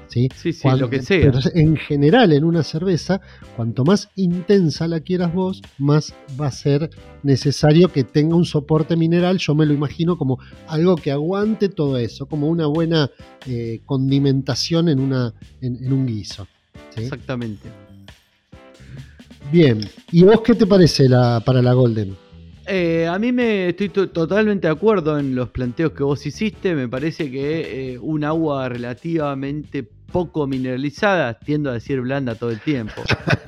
¿sí? 0.08 0.30
Sí, 0.36 0.54
sí, 0.54 0.68
lo 0.78 0.90
que 0.90 1.02
sea. 1.02 1.20
Pero 1.20 1.40
en 1.54 1.76
general, 1.76 2.32
en 2.32 2.44
una 2.44 2.64
cerveza, 2.64 3.22
cuanto 3.56 3.84
más 3.84 4.10
intensa 4.16 4.88
la 4.88 5.02
quieras 5.02 5.34
vos, 5.34 5.62
más 5.78 6.14
va 6.40 6.48
a 6.48 6.52
ser 6.52 6.90
necesario 7.24 7.92
que 7.92 8.04
tenga 8.04 8.36
un 8.36 8.46
soporte 8.46 8.96
mineral. 8.96 9.38
Yo 9.38 9.56
me 9.56 9.66
lo 9.66 9.74
imagino 9.74 10.18
como 10.18 10.40
algo 10.68 10.96
que 10.96 11.12
aguante 11.12 11.70
todo 11.70 11.98
eso, 11.98 12.28
como 12.28 12.48
una 12.48 12.68
buena 12.68 13.12
eh, 13.46 13.82
condimentación 13.86 14.90
en, 14.90 15.00
una, 15.00 15.34
en, 15.62 15.92
un 15.92 16.06
guiso. 16.06 16.48
Exactamente. 16.96 17.70
Bien, 19.52 19.80
¿y 20.12 20.24
vos 20.24 20.42
qué 20.42 20.56
te 20.56 20.66
parece 20.66 21.08
la, 21.08 21.42
para 21.46 21.62
la 21.62 21.74
Golden? 21.74 22.16
Eh, 22.68 23.08
a 23.08 23.20
mí 23.20 23.32
me 23.32 23.70
estoy 23.70 23.90
totalmente 23.90 24.68
de 24.68 24.74
acuerdo 24.74 25.20
en 25.20 25.36
los 25.36 25.50
planteos 25.50 25.92
que 25.92 26.04
vos 26.04 26.26
hiciste. 26.26 26.74
Me 26.74 26.88
parece 26.88 27.30
que 27.30 27.94
eh, 27.94 28.00
un 28.00 28.24
agua 28.24 28.70
relativamente 28.70 29.84
poco 30.12 30.48
mineralizada, 30.48 31.38
tiendo 31.38 31.70
a 31.70 31.74
decir 31.74 32.02
blanda 32.02 32.36
todo 32.36 32.50
el 32.50 32.60
tiempo, 32.62 33.04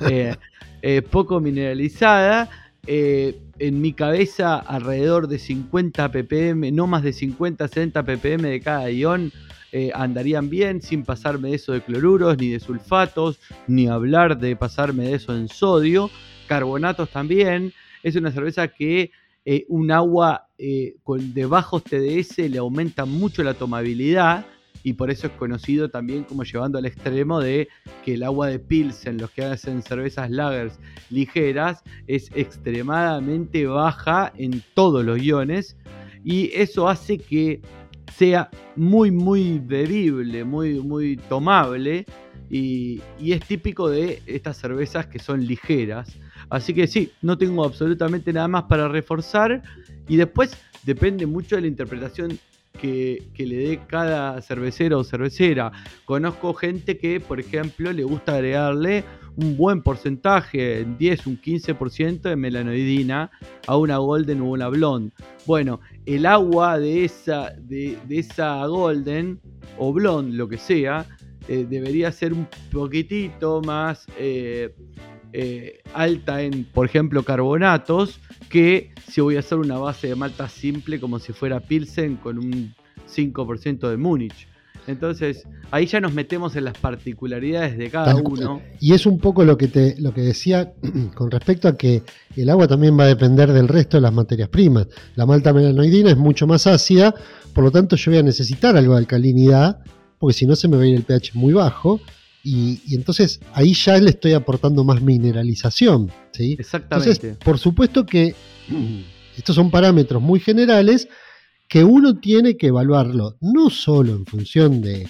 eh, 0.82 1.02
poco 1.10 1.40
mineralizada, 1.40 2.48
en 2.86 3.82
mi 3.82 3.92
cabeza 3.92 4.56
alrededor 4.56 5.28
de 5.28 5.38
50 5.38 6.10
ppm, 6.10 6.72
no 6.72 6.86
más 6.86 7.02
de 7.02 7.12
50, 7.12 7.68
60 7.68 8.02
ppm 8.02 8.48
de 8.48 8.60
cada 8.60 8.90
ion. 8.90 9.30
Andarían 9.94 10.48
bien 10.48 10.80
sin 10.80 11.04
pasarme 11.04 11.54
eso 11.54 11.72
de 11.72 11.82
cloruros 11.82 12.38
ni 12.38 12.48
de 12.48 12.60
sulfatos, 12.60 13.38
ni 13.66 13.86
hablar 13.86 14.38
de 14.38 14.56
pasarme 14.56 15.04
de 15.04 15.14
eso 15.14 15.36
en 15.36 15.48
sodio, 15.48 16.10
carbonatos 16.46 17.10
también, 17.10 17.72
es 18.02 18.16
una 18.16 18.32
cerveza 18.32 18.68
que 18.68 19.10
eh, 19.44 19.64
un 19.68 19.90
agua 19.90 20.48
eh, 20.58 20.96
con, 21.02 21.32
de 21.32 21.46
bajos 21.46 21.84
TDS 21.84 22.38
le 22.50 22.58
aumenta 22.58 23.04
mucho 23.04 23.42
la 23.42 23.54
tomabilidad 23.54 24.44
y 24.82 24.92
por 24.92 25.10
eso 25.10 25.26
es 25.26 25.32
conocido 25.34 25.88
también 25.88 26.24
como 26.24 26.44
llevando 26.44 26.78
al 26.78 26.86
extremo 26.86 27.40
de 27.40 27.68
que 28.04 28.14
el 28.14 28.24
agua 28.24 28.48
de 28.48 28.58
Pilsen, 28.58 29.18
los 29.18 29.30
que 29.30 29.44
hacen 29.44 29.82
cervezas 29.82 30.30
lagers 30.30 30.78
ligeras, 31.10 31.82
es 32.06 32.30
extremadamente 32.34 33.66
baja 33.66 34.32
en 34.36 34.62
todos 34.74 35.04
los 35.04 35.20
iones. 35.20 35.76
Y 36.24 36.50
eso 36.52 36.88
hace 36.88 37.18
que 37.18 37.62
sea 38.16 38.50
muy 38.76 39.10
muy 39.10 39.58
bebible, 39.58 40.44
muy 40.44 40.80
muy 40.80 41.16
tomable 41.16 42.06
y, 42.50 43.00
y 43.18 43.32
es 43.32 43.40
típico 43.40 43.88
de 43.88 44.22
estas 44.26 44.56
cervezas 44.56 45.06
que 45.06 45.18
son 45.18 45.46
ligeras 45.46 46.16
Así 46.50 46.72
que 46.72 46.86
sí, 46.86 47.12
no 47.22 47.36
tengo 47.36 47.64
absolutamente 47.64 48.32
nada 48.32 48.48
más 48.48 48.64
para 48.64 48.88
reforzar. 48.88 49.62
Y 50.08 50.16
después 50.16 50.56
depende 50.84 51.26
mucho 51.26 51.56
de 51.56 51.62
la 51.62 51.68
interpretación 51.68 52.38
que, 52.80 53.22
le 53.36 53.56
dé 53.56 53.80
cada 53.86 54.40
cervecero 54.40 55.00
o 55.00 55.04
cervecera. 55.04 55.72
Conozco 56.04 56.54
gente 56.54 56.96
que, 56.98 57.20
por 57.20 57.40
ejemplo, 57.40 57.92
le 57.92 58.04
gusta 58.04 58.34
agregarle 58.34 59.04
un 59.38 59.56
buen 59.56 59.82
porcentaje, 59.82 60.84
10, 60.98 61.26
un 61.28 61.40
15% 61.40 62.22
de 62.22 62.36
melanoidina 62.36 63.30
a 63.68 63.76
una 63.76 63.98
golden 63.98 64.40
o 64.40 64.50
una 64.50 64.68
blonde. 64.68 65.12
Bueno, 65.46 65.80
el 66.06 66.26
agua 66.26 66.78
de 66.78 67.04
esa, 67.04 67.52
de, 67.56 67.96
esa 68.10 68.66
golden 68.66 69.40
o 69.78 69.92
blonde, 69.92 70.36
lo 70.36 70.48
que 70.48 70.58
sea, 70.58 71.06
eh, 71.46 71.64
debería 71.68 72.10
ser 72.10 72.32
un 72.32 72.48
poquitito 72.72 73.62
más 73.62 74.06
eh, 74.18 74.74
eh, 75.32 75.82
alta 75.94 76.42
en, 76.42 76.64
por 76.64 76.86
ejemplo, 76.86 77.22
carbonatos, 77.22 78.20
que 78.50 78.90
si 79.08 79.20
voy 79.20 79.36
a 79.36 79.40
hacer 79.40 79.58
una 79.58 79.78
base 79.78 80.08
de 80.08 80.16
malta 80.16 80.48
simple 80.48 80.98
como 80.98 81.20
si 81.20 81.32
fuera 81.32 81.60
Pilsen 81.60 82.16
con 82.16 82.38
un 82.38 82.74
5% 83.08 83.88
de 83.88 83.96
Múnich. 83.96 84.48
Entonces, 84.88 85.46
ahí 85.70 85.84
ya 85.84 86.00
nos 86.00 86.14
metemos 86.14 86.56
en 86.56 86.64
las 86.64 86.76
particularidades 86.78 87.76
de 87.76 87.90
cada 87.90 88.16
uno. 88.16 88.62
Y 88.80 88.94
es 88.94 89.04
un 89.04 89.18
poco 89.18 89.44
lo 89.44 89.58
que 89.58 89.68
te 89.68 89.94
lo 90.00 90.14
que 90.14 90.22
decía 90.22 90.72
con 91.14 91.30
respecto 91.30 91.68
a 91.68 91.76
que 91.76 92.02
el 92.34 92.48
agua 92.48 92.66
también 92.66 92.98
va 92.98 93.04
a 93.04 93.08
depender 93.08 93.52
del 93.52 93.68
resto 93.68 93.98
de 93.98 94.00
las 94.00 94.14
materias 94.14 94.48
primas. 94.48 94.86
La 95.14 95.26
malta 95.26 95.52
melanoidina 95.52 96.10
es 96.10 96.16
mucho 96.16 96.46
más 96.46 96.66
ácida, 96.66 97.14
por 97.52 97.64
lo 97.64 97.70
tanto 97.70 97.96
yo 97.96 98.10
voy 98.10 98.20
a 98.20 98.22
necesitar 98.22 98.78
algo 98.78 98.94
de 98.94 99.00
alcalinidad, 99.00 99.78
porque 100.18 100.32
si 100.32 100.46
no 100.46 100.56
se 100.56 100.68
me 100.68 100.78
va 100.78 100.84
a 100.84 100.86
ir 100.86 100.96
el 100.96 101.02
pH 101.02 101.32
muy 101.34 101.52
bajo. 101.52 102.00
Y, 102.42 102.80
entonces 102.94 103.40
ahí 103.52 103.74
ya 103.74 103.98
le 103.98 104.08
estoy 104.08 104.32
aportando 104.32 104.84
más 104.84 105.02
mineralización. 105.02 106.10
¿sí? 106.32 106.56
Exactamente. 106.58 107.36
por 107.44 107.58
supuesto 107.58 108.06
que 108.06 108.34
estos 109.36 109.54
son 109.54 109.70
parámetros 109.70 110.22
muy 110.22 110.40
generales 110.40 111.08
que 111.68 111.84
uno 111.84 112.18
tiene 112.18 112.56
que 112.56 112.68
evaluarlo 112.68 113.36
no 113.40 113.68
solo 113.68 114.12
en 114.12 114.24
función 114.24 114.80
de, 114.80 115.08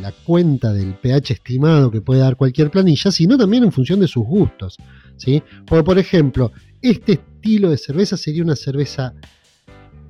la, 0.00 0.12
cuenta 0.12 0.72
del 0.72 0.94
pH 0.94 1.32
estimado 1.32 1.90
que 1.90 2.02
puede 2.02 2.20
dar 2.20 2.36
cualquier 2.36 2.70
planilla, 2.70 3.10
sino 3.10 3.38
también 3.38 3.64
en 3.64 3.72
función 3.72 4.00
de 4.00 4.08
sus 4.08 4.24
gustos. 4.24 4.76
¿sí? 5.16 5.42
Por 5.66 5.98
ejemplo, 5.98 6.52
este 6.82 7.12
estilo 7.12 7.70
de 7.70 7.78
cerveza 7.78 8.18
sería 8.18 8.42
una 8.42 8.56
cerveza, 8.56 9.14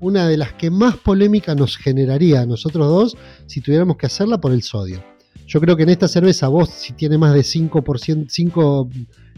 una 0.01 0.27
de 0.27 0.37
las 0.37 0.55
que 0.55 0.71
más 0.71 0.97
polémica 0.97 1.55
nos 1.55 1.77
generaría 1.77 2.41
a 2.41 2.47
nosotros 2.47 2.89
dos 2.89 3.17
si 3.47 3.61
tuviéramos 3.61 3.97
que 3.97 4.07
hacerla 4.07 4.41
por 4.41 4.53
el 4.53 4.63
sodio. 4.63 5.14
Yo 5.47 5.61
creo 5.61 5.77
que 5.77 5.83
en 5.83 5.91
esta 5.91 6.09
cerveza 6.09 6.49
vos, 6.49 6.71
si 6.71 6.93
tiene 6.95 7.19
más 7.19 7.35
de 7.35 7.41
5%, 7.41 8.27
5 8.29 8.89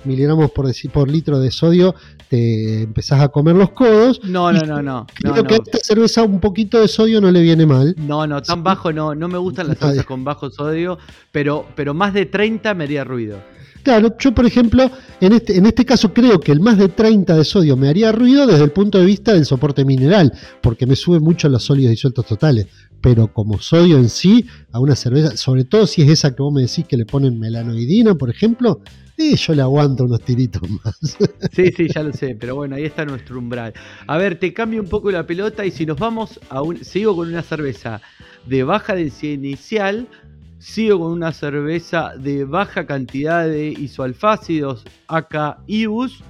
miligramos 0.05 0.51
por, 0.51 0.71
por 0.93 1.11
litro 1.11 1.39
de 1.39 1.51
sodio, 1.51 1.95
te 2.29 2.83
empezás 2.83 3.21
a 3.21 3.29
comer 3.29 3.57
los 3.57 3.71
codos. 3.71 4.21
No, 4.25 4.53
no, 4.53 4.63
no, 4.63 4.83
no. 4.83 5.07
Creo 5.15 5.45
que 5.45 5.55
a 5.55 5.59
esta 5.59 5.79
cerveza 5.79 6.23
un 6.23 6.41
poquito 6.41 6.81
de 6.81 6.89
sodio 6.89 7.21
no 7.21 7.31
le 7.31 7.43
viene 7.43 7.67
mal. 7.67 7.95
No, 7.99 8.27
no, 8.27 8.43
tan 8.43 8.63
bajo 8.63 8.93
no. 8.93 9.15
No 9.15 9.29
me 9.29 9.39
gustan 9.39 9.69
las 9.69 9.79
cervezas 9.79 10.07
con 10.07 10.25
bajo 10.25 10.51
sodio, 10.51 10.99
pero, 11.33 11.67
pero 11.75 11.95
más 11.95 12.15
de 12.15 12.27
30 12.27 12.75
me 12.75 12.85
haría 12.85 13.05
ruido. 13.05 13.39
Claro, 13.87 14.17
yo 14.19 14.35
por 14.35 14.45
ejemplo, 14.45 14.91
en 15.21 15.33
este, 15.33 15.57
en 15.57 15.65
este 15.65 15.85
caso 15.85 16.13
creo 16.13 16.41
que 16.41 16.51
el 16.51 16.59
más 16.59 16.77
de 16.77 16.89
30 16.89 17.37
de 17.37 17.45
sodio 17.45 17.77
me 17.77 17.89
haría 17.89 18.11
ruido 18.11 18.45
desde 18.45 18.65
el 18.65 18.73
punto 18.73 18.99
de 18.99 19.05
vista 19.05 19.33
del 19.33 19.45
soporte 19.45 19.85
mineral, 19.85 20.33
porque 20.61 20.87
me 20.87 20.97
sube 20.97 21.21
mucho 21.21 21.49
los 21.49 21.63
sólidos 21.63 21.93
disueltos 21.93 22.27
totales. 22.27 22.67
Pero 23.07 23.29
como 23.29 23.61
sodio 23.61 23.99
en 23.99 24.09
sí, 24.09 24.47
a 24.73 24.81
una 24.81 24.97
cerveza, 24.97 25.37
sobre 25.37 25.63
todo 25.63 25.87
si 25.87 26.03
es 26.03 26.11
esa 26.11 26.35
que 26.35 26.43
vos 26.43 26.53
me 26.53 26.63
decís 26.63 26.85
que 26.89 26.97
le 26.97 27.07
ponen 27.07 27.39
melanoidina, 27.39 28.17
por 28.17 28.31
ejemplo, 28.31 28.81
eh, 29.17 29.37
yo 29.37 29.55
le 29.55 29.63
aguanto 29.63 30.07
unos 30.07 30.23
tiritos 30.23 30.69
más. 30.85 31.17
Sí, 31.53 31.71
sí, 31.71 31.87
ya 31.87 32.03
lo 32.03 32.13
sé, 32.13 32.35
pero 32.35 32.57
bueno, 32.57 32.75
ahí 32.75 32.83
está 32.83 33.05
nuestro 33.05 33.39
umbral. 33.39 33.75
A 34.09 34.17
ver, 34.17 34.41
te 34.41 34.53
cambio 34.53 34.83
un 34.83 34.89
poco 34.89 35.13
la 35.13 35.25
pelota 35.25 35.65
y 35.65 35.71
si 35.71 35.87
nos 35.87 36.01
vamos 36.01 36.41
a 36.49 36.63
un. 36.63 36.85
Sigo 36.85 37.15
con 37.15 37.29
una 37.29 37.45
cerveza 37.45 38.03
de 38.45 38.65
baja 38.65 38.97
densidad 38.97 39.35
inicial, 39.35 40.09
Sigo 40.59 40.99
con 40.99 41.13
una 41.13 41.31
cerveza 41.31 42.15
de 42.19 42.45
baja 42.45 42.87
cantidad 42.87 43.47
de 43.47 43.69
isoalfácidos, 43.69 44.85
acá 45.07 45.59
IBUS, 45.69 46.25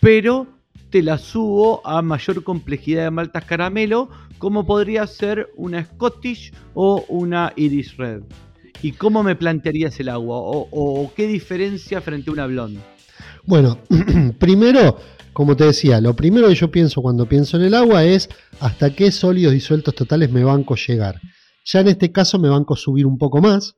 pero 0.00 0.46
te 0.90 1.02
la 1.02 1.16
subo 1.16 1.86
a 1.86 2.02
mayor 2.02 2.42
complejidad 2.44 3.04
de 3.04 3.10
maltas 3.10 3.44
caramelo, 3.44 4.10
como 4.38 4.64
podría 4.64 5.06
ser 5.06 5.50
una 5.56 5.84
Scottish 5.84 6.52
o 6.74 7.04
una 7.08 7.52
Irish 7.56 7.96
Red. 7.96 8.22
¿Y 8.82 8.92
cómo 8.92 9.22
me 9.22 9.34
plantearías 9.34 9.98
el 10.00 10.08
agua? 10.08 10.38
¿O, 10.40 11.12
qué 11.16 11.26
diferencia 11.26 12.00
frente 12.00 12.30
a 12.30 12.32
una 12.32 12.46
blonde? 12.46 12.80
Bueno, 13.44 13.78
primero, 14.38 14.98
como 15.32 15.56
te 15.56 15.64
decía, 15.64 16.00
lo 16.00 16.14
primero 16.14 16.48
que 16.48 16.54
yo 16.54 16.70
pienso 16.70 17.02
cuando 17.02 17.26
pienso 17.26 17.56
en 17.56 17.64
el 17.64 17.74
agua 17.74 18.04
es 18.04 18.28
hasta 18.60 18.94
qué 18.94 19.10
sólidos 19.10 19.52
disueltos 19.52 19.94
totales 19.94 20.30
me 20.30 20.44
banco 20.44 20.76
llegar. 20.76 21.20
Ya 21.64 21.80
en 21.80 21.88
este 21.88 22.12
caso 22.12 22.38
me 22.38 22.48
banco 22.48 22.76
subir 22.76 23.04
un 23.04 23.18
poco 23.18 23.42
más, 23.42 23.76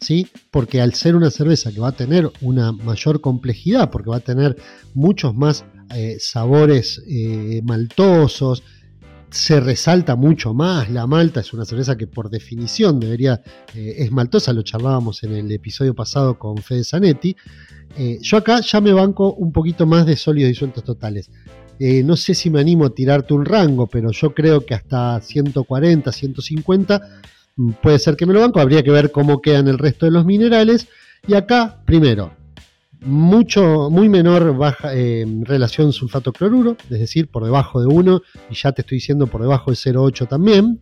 ¿sí? 0.00 0.28
Porque 0.50 0.80
al 0.80 0.94
ser 0.94 1.16
una 1.16 1.30
cerveza 1.30 1.72
que 1.72 1.80
va 1.80 1.88
a 1.88 1.96
tener 1.96 2.30
una 2.40 2.72
mayor 2.72 3.20
complejidad, 3.20 3.90
porque 3.90 4.10
va 4.10 4.18
a 4.18 4.20
tener 4.20 4.56
muchos 4.94 5.34
más 5.34 5.64
eh, 5.94 6.18
sabores 6.20 7.02
eh, 7.08 7.62
maltosos, 7.64 8.62
se 9.32 9.60
resalta 9.60 10.14
mucho 10.14 10.54
más 10.54 10.90
la 10.90 11.06
malta, 11.06 11.40
es 11.40 11.52
una 11.52 11.64
cerveza 11.64 11.96
que 11.96 12.06
por 12.06 12.30
definición 12.30 13.00
debería, 13.00 13.42
eh, 13.74 13.96
es 13.98 14.12
maltosa, 14.12 14.52
lo 14.52 14.62
charlábamos 14.62 15.22
en 15.24 15.34
el 15.34 15.50
episodio 15.50 15.94
pasado 15.94 16.38
con 16.38 16.58
Fede 16.58 16.84
Zanetti. 16.84 17.36
yo 18.20 18.36
acá 18.38 18.60
ya 18.60 18.80
me 18.80 18.92
banco 18.92 19.34
un 19.34 19.52
poquito 19.52 19.86
más 19.86 20.06
de 20.06 20.16
sólidos 20.16 20.48
disueltos 20.48 20.84
totales. 20.84 21.30
no 21.78 22.16
sé 22.16 22.34
si 22.34 22.50
me 22.50 22.60
animo 22.60 22.86
a 22.86 22.94
tirarte 22.94 23.34
un 23.34 23.44
rango, 23.44 23.86
pero 23.86 24.12
yo 24.12 24.34
creo 24.34 24.64
que 24.64 24.74
hasta 24.74 25.20
140, 25.20 26.12
150 26.12 27.00
mm, 27.56 27.70
puede 27.82 27.98
ser 27.98 28.16
que 28.16 28.26
me 28.26 28.32
lo 28.32 28.40
banco. 28.40 28.60
Habría 28.60 28.82
que 28.82 28.90
ver 28.90 29.10
cómo 29.10 29.40
quedan 29.42 29.68
el 29.68 29.78
resto 29.78 30.06
de 30.06 30.12
los 30.12 30.24
minerales. 30.24 30.88
Y 31.26 31.34
acá, 31.34 31.82
primero, 31.84 32.32
mucho, 33.04 33.90
muy 33.90 34.08
menor 34.08 34.56
baja, 34.56 34.94
eh, 34.94 35.24
relación 35.42 35.92
sulfato-cloruro, 35.92 36.76
es 36.90 37.00
decir, 37.00 37.28
por 37.28 37.44
debajo 37.44 37.80
de 37.80 37.86
1, 37.86 38.22
y 38.50 38.54
ya 38.54 38.72
te 38.72 38.82
estoy 38.82 38.96
diciendo 38.96 39.26
por 39.26 39.40
debajo 39.40 39.70
de 39.70 39.76
0,8 39.76 40.28
también. 40.28 40.80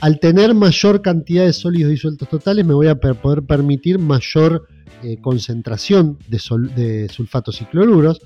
Al 0.00 0.18
tener 0.20 0.54
mayor 0.54 1.02
cantidad 1.02 1.44
de 1.44 1.52
sólidos 1.52 1.90
disueltos 1.90 2.28
totales, 2.28 2.64
me 2.64 2.74
voy 2.74 2.88
a 2.88 2.96
poder 2.96 3.42
permitir 3.42 3.98
mayor 3.98 4.66
eh, 5.02 5.18
concentración 5.20 6.18
de, 6.28 6.40
de, 6.74 7.08
sulfatos 7.08 7.60
y 7.60 7.64
cloruros. 7.66 8.20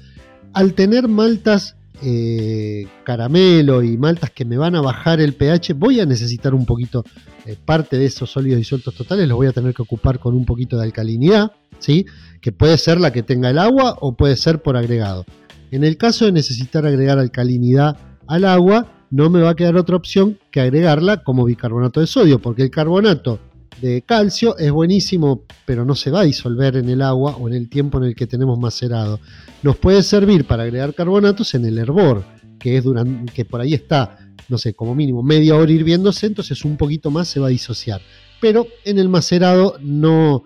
Al 0.55 0.75
tener 0.75 1.09
maltas 1.09 1.78
eh, 2.03 2.87
caramelo 3.05 3.83
y 3.83 3.97
maltas 3.97 4.31
que 4.31 4.45
me 4.45 4.57
van 4.57 4.75
a 4.75 4.81
bajar 4.81 5.21
el 5.21 5.35
pH, 5.35 5.75
voy 5.75 6.01
a 6.01 6.07
necesitar 6.07 6.55
un 6.55 6.67
poquito, 6.67 7.05
parte 7.65 7.97
de 7.97 8.07
esos 8.07 8.31
sólidos 8.31 8.59
disueltos 8.59 8.95
totales, 8.95 9.27
los 9.27 9.37
voy 9.37 9.47
a 9.47 9.53
tener 9.53 9.73
que 9.73 9.83
ocupar 9.83 10.19
con 10.19 10.35
un 10.35 10.45
poquito 10.45 10.77
de 10.77 10.85
alcalinidad. 10.85 11.53
¿sí? 11.79 12.07
que 12.41 12.53
puede 12.53 12.79
ser 12.79 13.01
la 13.01 13.13
que 13.13 13.23
tenga 13.23 13.51
el 13.51 13.59
agua 13.59 13.97
o 14.01 14.13
puede 14.13 14.37
ser 14.37 14.63
por 14.63 14.77
agregado. 14.77 15.25
En 15.71 15.85
el 15.85 15.97
caso 15.97 16.25
de 16.25 16.33
necesitar 16.33 16.87
agregar 16.87 17.19
alcalinidad 17.19 17.97
al 18.27 18.45
agua, 18.45 18.87
no 19.11 19.31
me 19.31 19.41
va 19.41 19.51
a 19.51 19.57
quedar 19.57 19.77
otra 19.77 19.97
opción 19.97 20.39
que 20.51 20.61
agregarla 20.61 21.23
como 21.23 21.45
bicarbonato 21.45 22.01
de 22.01 22.07
sodio, 22.07 22.39
porque 22.39 22.63
el 22.63 22.71
carbonato 22.71 23.39
de 23.81 24.03
calcio 24.03 24.57
es 24.59 24.71
buenísimo, 24.71 25.45
pero 25.65 25.85
no 25.85 25.95
se 25.95 26.11
va 26.11 26.21
a 26.21 26.25
disolver 26.25 26.77
en 26.77 26.89
el 26.89 27.03
agua 27.03 27.37
o 27.37 27.49
en 27.49 27.55
el 27.55 27.69
tiempo 27.69 27.99
en 27.99 28.05
el 28.05 28.15
que 28.15 28.27
tenemos 28.27 28.59
macerado. 28.59 29.21
Nos 29.63 29.77
puede 29.77 30.03
servir 30.03 30.47
para 30.47 30.65
agregar 30.65 30.95
carbonatos 30.95 31.55
en 31.55 31.65
el 31.65 31.79
hervor, 31.79 32.25
que 32.59 32.77
es 32.77 32.85
durante, 32.85 33.33
que 33.33 33.45
por 33.45 33.61
ahí 33.61 33.75
está, 33.75 34.19
no 34.49 34.59
sé, 34.59 34.75
como 34.75 34.95
mínimo 34.95 35.23
media 35.23 35.57
hora 35.57 35.71
hirviéndose, 35.71 36.27
entonces 36.27 36.65
un 36.65 36.77
poquito 36.77 37.11
más 37.11 37.29
se 37.29 37.41
va 37.41 37.47
a 37.47 37.51
disociar. 37.51 38.01
Pero 38.41 38.67
en 38.85 38.99
el 38.99 39.09
macerado 39.09 39.77
no, 39.81 40.45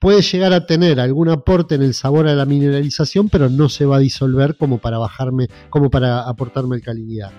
puede 0.00 0.22
llegar 0.22 0.54
a 0.54 0.66
tener 0.66 0.98
algún 0.98 1.28
aporte 1.28 1.74
en 1.74 1.82
el 1.82 1.94
sabor 1.94 2.26
a 2.26 2.34
la 2.34 2.46
mineralización, 2.46 3.28
pero 3.28 3.50
no 3.50 3.68
se 3.68 3.84
va 3.84 3.96
a 3.96 4.00
disolver 4.00 4.56
como 4.56 4.78
para 4.78 4.98
bajarme, 4.98 5.48
como 5.68 5.90
para 5.90 6.22
aportarme 6.28 6.76
alcalinidad. 6.76 7.30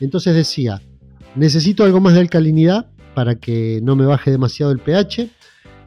Entonces 0.00 0.34
decía, 0.34 0.80
necesito 1.34 1.84
algo 1.84 2.00
más 2.00 2.14
de 2.14 2.20
alcalinidad 2.20 2.90
para 3.16 3.36
que 3.36 3.80
no 3.82 3.96
me 3.96 4.04
baje 4.04 4.30
demasiado 4.30 4.72
el 4.72 4.78
pH. 4.78 5.30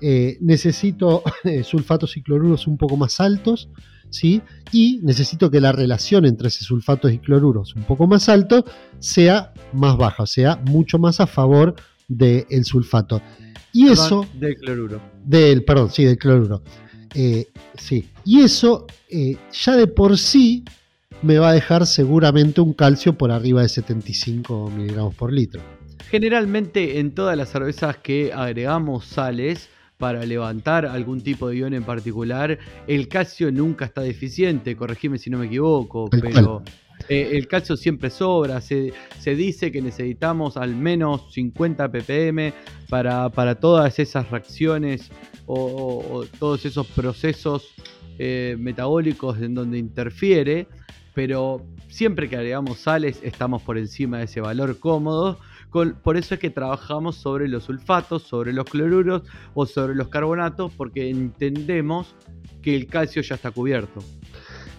Eh, 0.02 0.40
necesito 0.42 1.22
sulfatos 1.64 2.18
y 2.18 2.24
cloruros 2.24 2.66
un 2.66 2.76
poco 2.76 2.98
más 2.98 3.20
altos, 3.20 3.70
¿sí? 4.10 4.42
Y 4.72 5.00
necesito 5.04 5.52
que 5.52 5.62
la 5.62 5.72
relación 5.72 6.26
entre 6.26 6.48
esos 6.48 6.66
sulfatos 6.66 7.14
y 7.14 7.20
cloruros 7.20 7.76
un 7.76 7.84
poco 7.84 8.08
más 8.08 8.30
alto 8.30 8.66
sea 8.98 9.54
más 9.74 9.96
baja, 9.96 10.24
o 10.24 10.26
sea, 10.26 10.60
mucho 10.66 10.98
más 10.98 11.20
a 11.20 11.28
favor 11.28 11.76
del 12.08 12.66
sulfato. 12.66 13.22
Y 13.74 13.90
eso. 13.90 14.26
Del 14.34 14.56
cloruro. 14.56 15.00
Del, 15.24 15.64
perdón, 15.64 15.92
sí, 15.92 16.06
del 16.06 16.18
cloruro. 16.18 16.64
Eh, 17.14 17.48
sí. 17.78 18.10
Y 18.26 18.40
eso 18.40 18.88
eh, 19.08 19.38
ya 19.52 19.76
de 19.76 19.86
por 19.86 20.18
sí 20.18 20.64
me 21.22 21.38
va 21.38 21.52
a 21.52 21.54
dejar 21.54 21.86
seguramente 21.86 22.60
un 22.60 22.74
calcio 22.74 23.20
por 23.20 23.30
arriba 23.30 23.62
de 23.62 23.70
75 23.70 24.72
miligramos 24.76 25.14
por 25.14 25.32
litro. 25.32 25.62
Generalmente 26.10 27.00
en 27.00 27.12
todas 27.14 27.38
las 27.38 27.50
cervezas 27.50 27.98
que 27.98 28.32
agregamos 28.34 29.06
sales 29.06 29.70
para 29.98 30.26
levantar 30.26 30.86
algún 30.86 31.22
tipo 31.22 31.50
de 31.50 31.58
ion 31.58 31.74
en 31.74 31.84
particular, 31.84 32.58
el 32.88 33.10
calcio 33.10 33.52
nunca 33.52 33.86
está 33.86 34.02
deficiente, 34.02 34.76
corregime 34.78 35.18
si 35.18 35.30
no 35.30 35.38
me 35.38 35.48
equivoco, 35.48 36.10
pero 36.10 36.64
eh, 37.10 37.32
el 37.34 37.48
calcio 37.48 37.76
siempre 37.76 38.10
sobra, 38.10 38.62
se, 38.62 38.94
dice 39.26 39.72
que 39.72 39.82
necesitamos 39.82 40.56
al 40.56 40.76
menos 40.76 41.34
50 41.34 41.92
ppm 41.92 42.54
para, 42.88 43.56
todas 43.56 44.00
esas 44.00 44.30
reacciones 44.32 45.12
o, 45.46 46.24
todos 46.40 46.66
esos 46.66 46.88
procesos 46.88 47.74
eh, 48.18 48.56
metabólicos 48.58 49.42
en 49.42 49.54
donde 49.54 49.78
interfiere, 49.80 50.68
pero 51.14 51.66
siempre 51.90 52.30
que 52.30 52.38
agregamos 52.38 52.80
sales 52.80 53.20
estamos 53.22 53.62
por 53.64 53.78
encima 53.78 54.20
de 54.20 54.26
ese 54.26 54.40
valor 54.40 54.80
cómodo. 54.80 55.40
Por 55.70 56.18
eso 56.18 56.34
es 56.34 56.40
que 56.40 56.50
trabajamos 56.50 57.16
sobre 57.16 57.48
los 57.48 57.66
sulfatos, 57.66 58.24
sobre 58.24 58.54
los 58.54 58.66
cloruros 58.66 59.22
o 59.54 59.66
sobre 59.66 59.96
los 59.96 60.08
carbonatos, 60.08 60.72
porque 60.76 61.10
entendemos 61.10 62.16
que 62.62 62.76
el 62.76 62.88
calcio 62.88 63.22
ya 63.22 63.36
está 63.36 63.52
cubierto. 63.52 64.04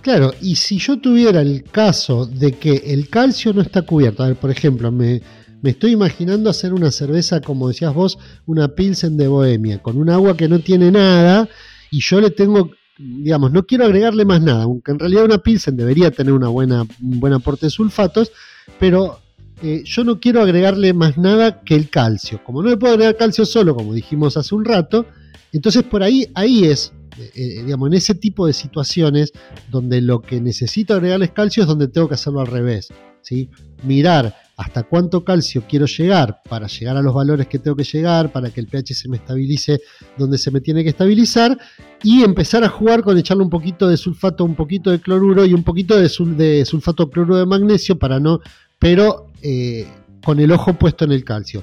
Claro, 0.03 0.33
y 0.41 0.57
si 0.57 0.79
yo 0.79 0.99
tuviera 0.99 1.43
el 1.43 1.63
caso 1.63 2.25
de 2.25 2.53
que 2.53 2.77
el 2.87 3.09
calcio 3.09 3.53
no 3.53 3.61
está 3.61 3.83
cubierto, 3.83 4.23
a 4.23 4.29
ver, 4.29 4.37
por 4.37 4.51
ejemplo, 4.51 4.91
me, 4.91 5.21
estoy 5.63 5.93
imaginando 5.93 6.49
hacer 6.49 6.73
una 6.73 6.91
cerveza, 6.91 7.41
como 7.43 7.69
decías 7.69 7.93
vos, 7.93 8.19
una 8.47 8.69
Pilsen 8.69 9.19
de 9.19 9.29
Bohemia, 9.29 9.83
con 9.83 9.99
un 9.99 10.09
agua 10.09 10.37
que 10.37 10.49
no 10.49 10.59
tiene 10.61 10.91
nada, 10.91 11.49
y 11.91 12.01
yo 12.01 12.21
le 12.21 12.31
tengo, 12.31 12.71
digamos, 12.99 13.53
no 13.53 13.67
quiero 13.67 13.85
agregarle 13.85 14.25
más 14.25 14.41
nada, 14.41 14.63
aunque 14.63 14.93
en 14.93 14.99
realidad 14.99 15.25
una 15.25 15.39
Pilsen 15.39 15.77
debería 15.77 16.11
tener 16.11 16.33
una 16.33 16.49
buena, 16.49 16.87
un 17.03 17.21
buen 17.21 17.35
aporte 17.35 17.67
de 17.67 17.71
sulfatos, 17.71 18.33
pero 18.79 19.21
eh, 19.63 19.83
yo 19.85 20.05
no 20.05 20.21
quiero 20.21 20.43
agregarle 20.43 20.93
más 20.93 21.19
nada 21.19 21.61
que 21.61 21.75
el 21.75 21.91
calcio. 21.91 22.43
Como 22.45 22.63
no 22.63 22.71
le 22.71 22.77
puedo 22.77 22.95
agregar 22.95 23.17
calcio 23.17 23.45
solo, 23.45 23.75
como 23.75 23.93
dijimos 23.93 24.37
hace 24.37 24.55
un 24.55 24.65
rato, 24.65 25.07
entonces 25.53 25.83
por 25.83 26.03
ahí, 26.03 26.29
ahí 26.35 26.65
es 26.65 26.93
eh, 27.19 27.31
eh, 27.35 27.63
digamos, 27.65 27.89
en 27.89 27.95
ese 27.95 28.15
tipo 28.15 28.47
de 28.47 28.53
situaciones 28.53 29.33
donde 29.71 30.01
lo 30.01 30.23
que 30.23 30.41
necesito 30.41 30.95
agregarles 30.95 31.33
calcio 31.33 31.63
es 31.63 31.69
donde 31.69 31.89
tengo 31.89 32.09
que 32.09 32.15
hacerlo 32.15 32.41
al 32.41 32.47
revés. 32.47 32.89
¿sí? 33.21 33.51
Mirar 33.83 34.35
hasta 34.57 34.83
cuánto 34.83 35.25
calcio 35.25 35.65
quiero 35.69 35.87
llegar 35.87 36.43
para 36.49 36.67
llegar 36.67 36.97
a 36.97 37.03
los 37.03 37.15
valores 37.15 37.47
que 37.47 37.59
tengo 37.59 37.77
que 37.77 37.85
llegar, 37.85 38.31
para 38.31 38.51
que 38.51 38.61
el 38.61 38.67
pH 38.67 38.95
se 38.95 39.09
me 39.09 39.17
estabilice 39.17 39.81
donde 40.19 40.39
se 40.39 40.51
me 40.51 40.61
tiene 40.61 40.83
que 40.83 40.91
estabilizar 40.91 41.59
y 42.03 42.23
empezar 42.23 42.63
a 42.65 42.69
jugar 42.69 43.03
con 43.03 43.17
echarle 43.17 43.43
un 43.43 43.51
poquito 43.51 43.89
de 43.89 43.97
sulfato, 43.97 44.45
un 44.45 44.55
poquito 44.55 44.91
de 44.91 45.01
cloruro 45.01 45.47
y 45.47 45.55
un 45.55 45.65
poquito 45.65 45.97
de, 45.97 46.11
de 46.37 46.65
sulfato 46.67 47.11
cloruro 47.11 47.39
de 47.39 47.47
magnesio 47.47 47.99
para 47.99 48.21
no, 48.21 48.41
pero 48.81 49.29
eh, 49.43 49.87
con 50.25 50.41
el 50.41 50.51
ojo 50.51 50.75
puesto 50.75 51.05
en 51.05 51.13
el 51.13 51.23
calcio. 51.23 51.63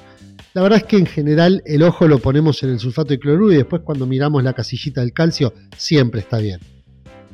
La 0.54 0.62
verdad 0.62 0.78
es 0.78 0.84
que 0.84 0.96
en 0.96 1.06
general 1.06 1.62
el 1.66 1.82
ojo 1.82 2.08
lo 2.08 2.18
ponemos 2.20 2.62
en 2.62 2.70
el 2.70 2.78
sulfato 2.78 3.10
de 3.10 3.18
cloruro 3.18 3.52
y 3.52 3.56
después 3.56 3.82
cuando 3.82 4.06
miramos 4.06 4.42
la 4.42 4.54
casillita 4.54 5.02
del 5.02 5.12
calcio 5.12 5.52
siempre 5.76 6.20
está 6.20 6.38
bien. 6.38 6.60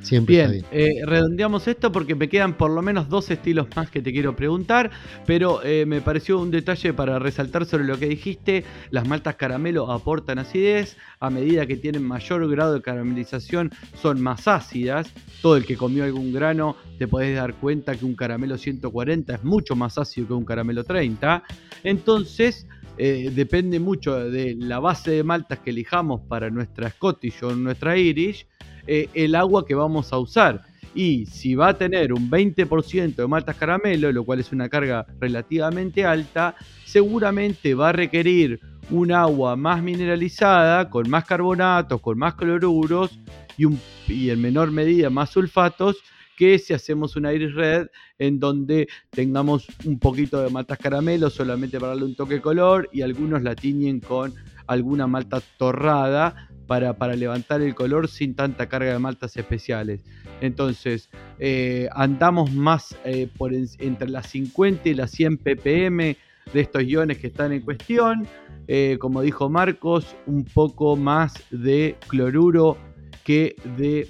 Siempre 0.04 0.34
bien, 0.34 0.52
está 0.52 0.70
bien. 0.70 0.98
Eh, 1.00 1.06
redondeamos 1.06 1.66
esto 1.66 1.90
porque 1.90 2.14
me 2.14 2.28
quedan 2.28 2.56
por 2.56 2.70
lo 2.70 2.82
menos 2.82 3.08
dos 3.08 3.30
estilos 3.30 3.66
más 3.74 3.90
que 3.90 4.02
te 4.02 4.12
quiero 4.12 4.36
preguntar, 4.36 4.90
pero 5.26 5.62
eh, 5.64 5.86
me 5.86 6.00
pareció 6.00 6.38
un 6.38 6.50
detalle 6.50 6.92
para 6.92 7.18
resaltar 7.18 7.64
sobre 7.64 7.84
lo 7.84 7.98
que 7.98 8.06
dijiste. 8.06 8.64
Las 8.90 9.08
maltas 9.08 9.36
caramelo 9.36 9.90
aportan 9.90 10.38
acidez, 10.38 10.96
a 11.20 11.30
medida 11.30 11.66
que 11.66 11.76
tienen 11.76 12.04
mayor 12.04 12.48
grado 12.50 12.74
de 12.74 12.82
caramelización 12.82 13.70
son 14.00 14.20
más 14.20 14.46
ácidas. 14.46 15.10
Todo 15.40 15.56
el 15.56 15.64
que 15.64 15.76
comió 15.76 16.04
algún 16.04 16.32
grano 16.32 16.76
te 16.98 17.08
podés 17.08 17.34
dar 17.34 17.54
cuenta 17.54 17.94
que 17.96 18.04
un 18.04 18.14
caramelo 18.14 18.58
140 18.58 19.34
es 19.34 19.44
mucho 19.44 19.74
más 19.74 19.98
ácido 19.98 20.28
que 20.28 20.34
un 20.34 20.44
caramelo 20.44 20.84
30. 20.84 21.42
Entonces, 21.82 22.66
eh, 22.96 23.32
depende 23.34 23.80
mucho 23.80 24.30
de 24.30 24.54
la 24.56 24.78
base 24.78 25.10
de 25.10 25.24
maltas 25.24 25.58
que 25.58 25.70
elijamos 25.70 26.20
para 26.28 26.50
nuestra 26.50 26.90
Scottish 26.90 27.42
o 27.42 27.54
nuestra 27.54 27.96
Irish, 27.96 28.46
eh, 28.86 29.08
el 29.14 29.34
agua 29.34 29.66
que 29.66 29.74
vamos 29.74 30.12
a 30.12 30.18
usar. 30.18 30.62
Y 30.94 31.26
si 31.26 31.54
va 31.56 31.68
a 31.68 31.78
tener 31.78 32.12
un 32.12 32.30
20% 32.30 33.16
de 33.16 33.26
maltas 33.26 33.56
caramelo, 33.56 34.12
lo 34.12 34.24
cual 34.24 34.40
es 34.40 34.52
una 34.52 34.68
carga 34.68 35.06
relativamente 35.18 36.04
alta, 36.04 36.54
seguramente 36.84 37.74
va 37.74 37.88
a 37.88 37.92
requerir 37.92 38.60
un 38.90 39.12
agua 39.12 39.56
más 39.56 39.82
mineralizada, 39.82 40.88
con 40.90 41.08
más 41.08 41.24
carbonatos, 41.24 42.00
con 42.00 42.18
más 42.18 42.34
cloruros 42.34 43.18
y, 43.56 44.30
en 44.30 44.40
menor 44.40 44.70
medida 44.70 45.10
más 45.10 45.30
sulfatos 45.30 45.96
que 46.36 46.58
si 46.58 46.74
hacemos 46.74 47.14
una 47.14 47.32
Iris 47.32 47.54
Red 47.54 47.86
en 48.18 48.40
donde 48.40 48.88
tengamos 49.10 49.68
un 49.84 49.98
poquito 50.00 50.42
de 50.42 50.50
maltas 50.50 50.78
caramelo 50.78 51.30
solamente 51.30 51.78
para 51.78 51.90
darle 51.90 52.06
un 52.06 52.16
toque 52.16 52.34
de 52.34 52.40
color 52.40 52.88
y 52.92 53.02
algunos 53.02 53.42
la 53.42 53.54
tiñen 53.54 54.00
con 54.00 54.34
alguna 54.66 55.06
malta 55.06 55.40
torrada 55.58 56.50
para, 56.66 57.16
levantar 57.16 57.60
el 57.60 57.74
color 57.74 58.08
sin 58.08 58.34
tanta 58.34 58.68
carga 58.68 58.92
de 58.92 58.98
maltas 58.98 59.36
especiales. 59.36 60.00
Entonces, 60.40 61.10
eh, 61.38 61.88
andamos 61.92 62.52
más 62.52 62.96
eh, 63.04 63.28
por 63.36 63.52
entre 63.54 64.08
las 64.08 64.26
50 64.28 64.88
y 64.88 64.94
las 64.94 65.10
100 65.10 65.38
ppm 65.38 66.16
de 66.52 66.60
estos 66.60 66.82
iones 66.82 67.18
que 67.18 67.28
están 67.28 67.52
en 67.52 67.62
cuestión. 67.62 68.26
Eh, 68.66 68.96
como 68.98 69.20
dijo 69.20 69.50
Marcos, 69.50 70.16
un 70.26 70.44
poco 70.44 70.96
más 70.96 71.34
de 71.50 71.96
cloruro 72.08 72.78
que 73.24 73.56
de 73.76 74.08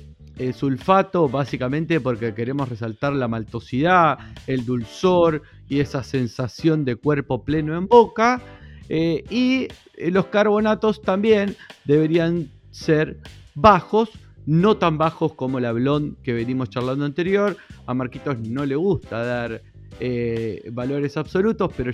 sulfato, 0.52 1.28
básicamente 1.28 2.00
porque 2.00 2.34
queremos 2.34 2.68
resaltar 2.68 3.12
la 3.12 3.28
maltosidad, 3.28 4.18
el 4.48 4.64
dulzor 4.64 5.42
y 5.68 5.78
esa 5.78 6.02
sensación 6.02 6.84
de 6.84 6.96
cuerpo 6.96 7.44
pleno 7.44 7.76
en 7.76 7.86
boca. 7.86 8.42
Y 8.88 9.68
los 9.98 10.26
carbonatos 10.26 11.00
también 11.02 11.56
deberían 11.84 12.48
ser 12.70 13.18
bajos, 13.54 14.10
no 14.46 14.76
tan 14.76 14.98
bajos 14.98 15.34
como 15.34 15.58
el 15.58 15.64
hablón 15.64 16.16
que 16.22 16.32
venimos 16.32 16.70
charlando 16.70 17.04
anterior. 17.04 17.56
A 17.86 17.94
Marquitos 17.94 18.38
no 18.40 18.66
le 18.66 18.76
gusta 18.76 19.24
dar 19.24 19.62
eh, 20.00 20.68
valores 20.72 21.16
absolutos, 21.16 21.70
pero 21.76 21.92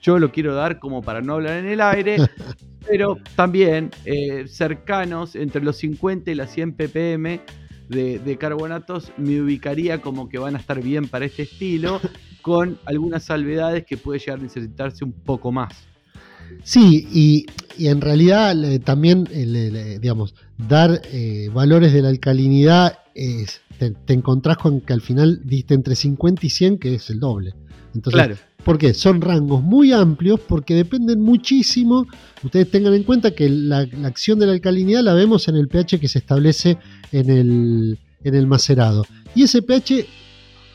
yo, 0.00 0.18
lo 0.18 0.30
quiero 0.30 0.54
dar 0.54 0.78
como 0.78 1.02
para 1.02 1.20
no 1.20 1.34
hablar 1.34 1.58
en 1.58 1.66
el 1.66 1.80
aire. 1.80 2.16
pero 2.88 3.18
también 3.36 3.90
eh, 4.04 4.46
cercanos 4.48 5.36
entre 5.36 5.62
los 5.62 5.76
50 5.76 6.30
y 6.30 6.34
las 6.34 6.50
100 6.52 6.72
ppm 6.72 7.40
de, 7.88 8.36
carbonatos 8.38 9.12
me 9.16 9.40
ubicaría 9.40 10.00
como 10.00 10.28
que 10.28 10.38
van 10.38 10.54
a 10.54 10.58
estar 10.58 10.80
bien 10.80 11.08
para 11.08 11.24
este 11.24 11.42
estilo, 11.42 12.00
con 12.40 12.78
algunas 12.86 13.24
salvedades 13.24 13.84
que 13.84 13.96
puede 13.96 14.20
llegar 14.20 14.38
a 14.38 14.42
necesitarse 14.42 15.04
un 15.04 15.12
poco 15.12 15.50
más. 15.50 15.89
Sí, 16.62 17.06
y, 17.12 17.46
en 17.86 18.00
realidad 18.00 18.54
también, 18.84 19.24
digamos, 20.00 20.34
dar 20.58 21.00
eh, 21.12 21.48
valores 21.52 21.92
de 21.92 22.02
la 22.02 22.08
alcalinidad, 22.08 22.98
te, 24.04 24.12
encontrás 24.12 24.58
con 24.58 24.80
que 24.80 24.92
al 24.92 25.00
final 25.00 25.40
diste 25.44 25.74
entre 25.74 25.94
50 25.94 26.44
y 26.44 26.50
100, 26.50 26.78
que 26.78 26.94
es 26.96 27.10
el 27.10 27.20
doble. 27.20 27.54
Entonces, 27.94 28.22
claro. 28.22 28.36
¿por 28.64 28.78
qué? 28.78 28.94
Son 28.94 29.20
rangos 29.20 29.62
muy 29.62 29.92
amplios 29.92 30.40
porque 30.40 30.74
dependen 30.74 31.20
muchísimo. 31.20 32.06
Ustedes 32.42 32.70
tengan 32.70 32.94
en 32.94 33.04
cuenta 33.04 33.32
que 33.32 33.48
la, 33.48 33.88
acción 34.04 34.38
de 34.38 34.46
la 34.46 34.52
alcalinidad 34.52 35.02
la 35.02 35.14
vemos 35.14 35.48
en 35.48 35.56
el 35.56 35.68
pH 35.68 35.98
que 35.98 36.08
se 36.08 36.18
establece 36.18 36.78
en 37.12 37.30
el, 37.30 37.98
en 38.22 38.34
el 38.34 38.46
macerado. 38.46 39.06
Y 39.34 39.44
ese 39.44 39.62
pH 39.62 40.06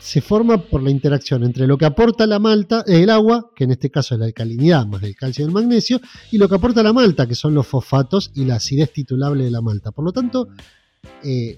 se 0.06 0.22
forma 0.22 0.60
por 0.60 0.84
la 0.84 0.92
interacción 0.92 1.44
entre 1.44 1.66
lo 1.66 1.80
que 1.80 1.86
aporta 1.86 2.28
la 2.28 2.38
malta, 2.38 2.84
eh, 2.86 3.02
el 3.02 3.10
agua, 3.10 3.50
que 3.56 3.64
en 3.64 3.72
este 3.72 3.90
caso 3.90 4.14
es 4.14 4.20
la 4.20 4.28
alcalinidad 4.28 4.86
más 4.86 5.02
del 5.02 5.16
calcio 5.16 5.44
y 5.44 5.48
el 5.48 5.52
magnesio, 5.52 6.00
y 6.32 6.38
lo 6.38 6.48
que 6.48 6.54
aporta 6.54 6.84
la 6.84 6.94
malta, 6.94 7.26
que 7.26 7.34
son 7.34 7.56
los 7.56 7.66
fosfatos 7.66 8.30
y 8.36 8.46
la 8.46 8.58
acidez 8.58 8.94
titulable 8.94 9.44
de 9.44 9.50
la 9.50 9.62
malta. 9.62 9.90
Por 9.90 10.06
lo 10.06 10.12
tanto, 10.12 10.50
eh, 11.24 11.58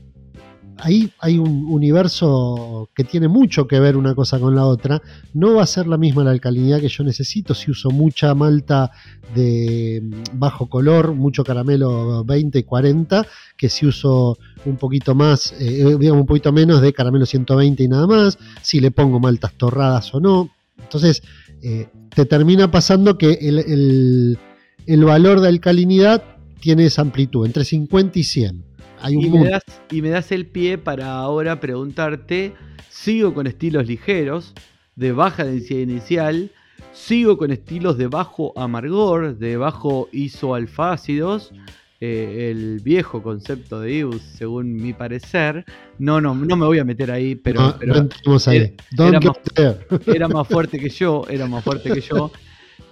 ahí 0.80 1.12
hay 1.20 1.38
un 1.38 1.66
universo 1.68 2.90
que 2.96 3.04
tiene 3.04 3.28
mucho 3.28 3.68
que 3.68 3.80
ver 3.80 3.98
una 3.98 4.16
cosa 4.16 4.40
con 4.40 4.56
la 4.56 4.66
otra. 4.66 5.02
No 5.34 5.56
va 5.56 5.64
a 5.64 5.68
ser 5.68 5.88
la 5.88 5.98
misma 5.98 6.24
la 6.24 6.32
alcalinidad 6.32 6.80
que 6.80 6.88
yo 6.88 7.04
necesito 7.04 7.54
si 7.54 7.72
uso 7.72 7.90
mucha 7.90 8.34
malta 8.36 8.92
de 9.36 10.04
bajo 10.34 10.68
color, 10.70 11.14
mucho 11.14 11.44
caramelo 11.44 12.24
20 12.24 12.60
y 12.60 12.64
40, 12.64 13.26
que 13.58 13.70
si 13.70 13.86
uso 13.86 14.38
un 14.66 14.78
poquito 14.78 15.16
más, 15.16 15.54
eh, 15.60 15.96
digamos 16.00 16.22
un 16.22 16.28
poquito 16.28 16.52
menos 16.52 16.82
de 16.82 16.94
caramelo 16.94 17.26
120 17.26 17.84
y 17.84 17.88
nada 17.88 18.08
más, 18.08 18.38
si 18.62 18.80
le 18.80 18.92
pongo 18.92 19.20
maltas 19.20 19.54
torradas 19.54 20.14
o 20.14 20.20
no. 20.20 20.50
Entonces, 20.80 21.24
eh, 21.62 21.88
te 22.14 22.26
termina 22.26 22.70
pasando 22.70 23.18
que 23.18 23.34
el, 23.42 24.38
el 24.86 25.06
valor 25.06 25.42
de 25.42 25.50
alcalinidad 25.50 26.24
tiene 26.60 26.86
esa 26.86 27.02
amplitud, 27.02 27.46
entre 27.46 27.66
50 27.66 28.20
y 28.20 28.24
100 28.24 28.67
y, 29.10 29.30
me 29.30 29.50
das, 29.50 29.64
y 29.92 30.02
me 30.02 30.10
das 30.10 30.32
el 30.32 30.46
pie 30.46 30.78
para 30.78 31.18
ahora 31.18 31.60
preguntarte, 31.60 32.54
sigo 32.90 33.34
con 33.34 33.48
estilos 33.48 33.88
ligeros, 33.88 34.54
de 34.96 35.12
baja 35.12 35.46
densidad 35.46 35.80
inicial, 35.80 36.52
sigo 36.92 37.38
con 37.38 37.52
estilos 37.52 37.98
de 37.98 38.08
bajo 38.08 38.54
amargor, 38.58 39.38
de 39.38 39.58
bajo 39.58 40.10
isoalfácidos, 40.12 41.54
eh, 42.00 42.50
el 42.52 42.80
viejo 42.82 43.24
concepto 43.24 43.80
de 43.80 43.94
IBUS, 43.94 44.22
según 44.22 44.76
mi 44.76 44.94
parecer. 44.94 45.66
No, 45.98 46.22
no, 46.22 46.36
no 46.36 46.56
me 46.56 46.66
voy 46.66 46.80
a 46.80 46.84
meter 46.84 47.10
ahí, 47.12 47.36
pero, 47.36 47.76
Era, 47.82 48.08
era, 50.06 50.28
más, 50.28 50.48
fuerte 50.48 50.78
que 50.80 50.90
yo, 50.90 51.26
era 51.30 51.48
más 51.48 51.64
fuerte 51.64 51.92
que 51.92 52.02
yo. 52.02 52.32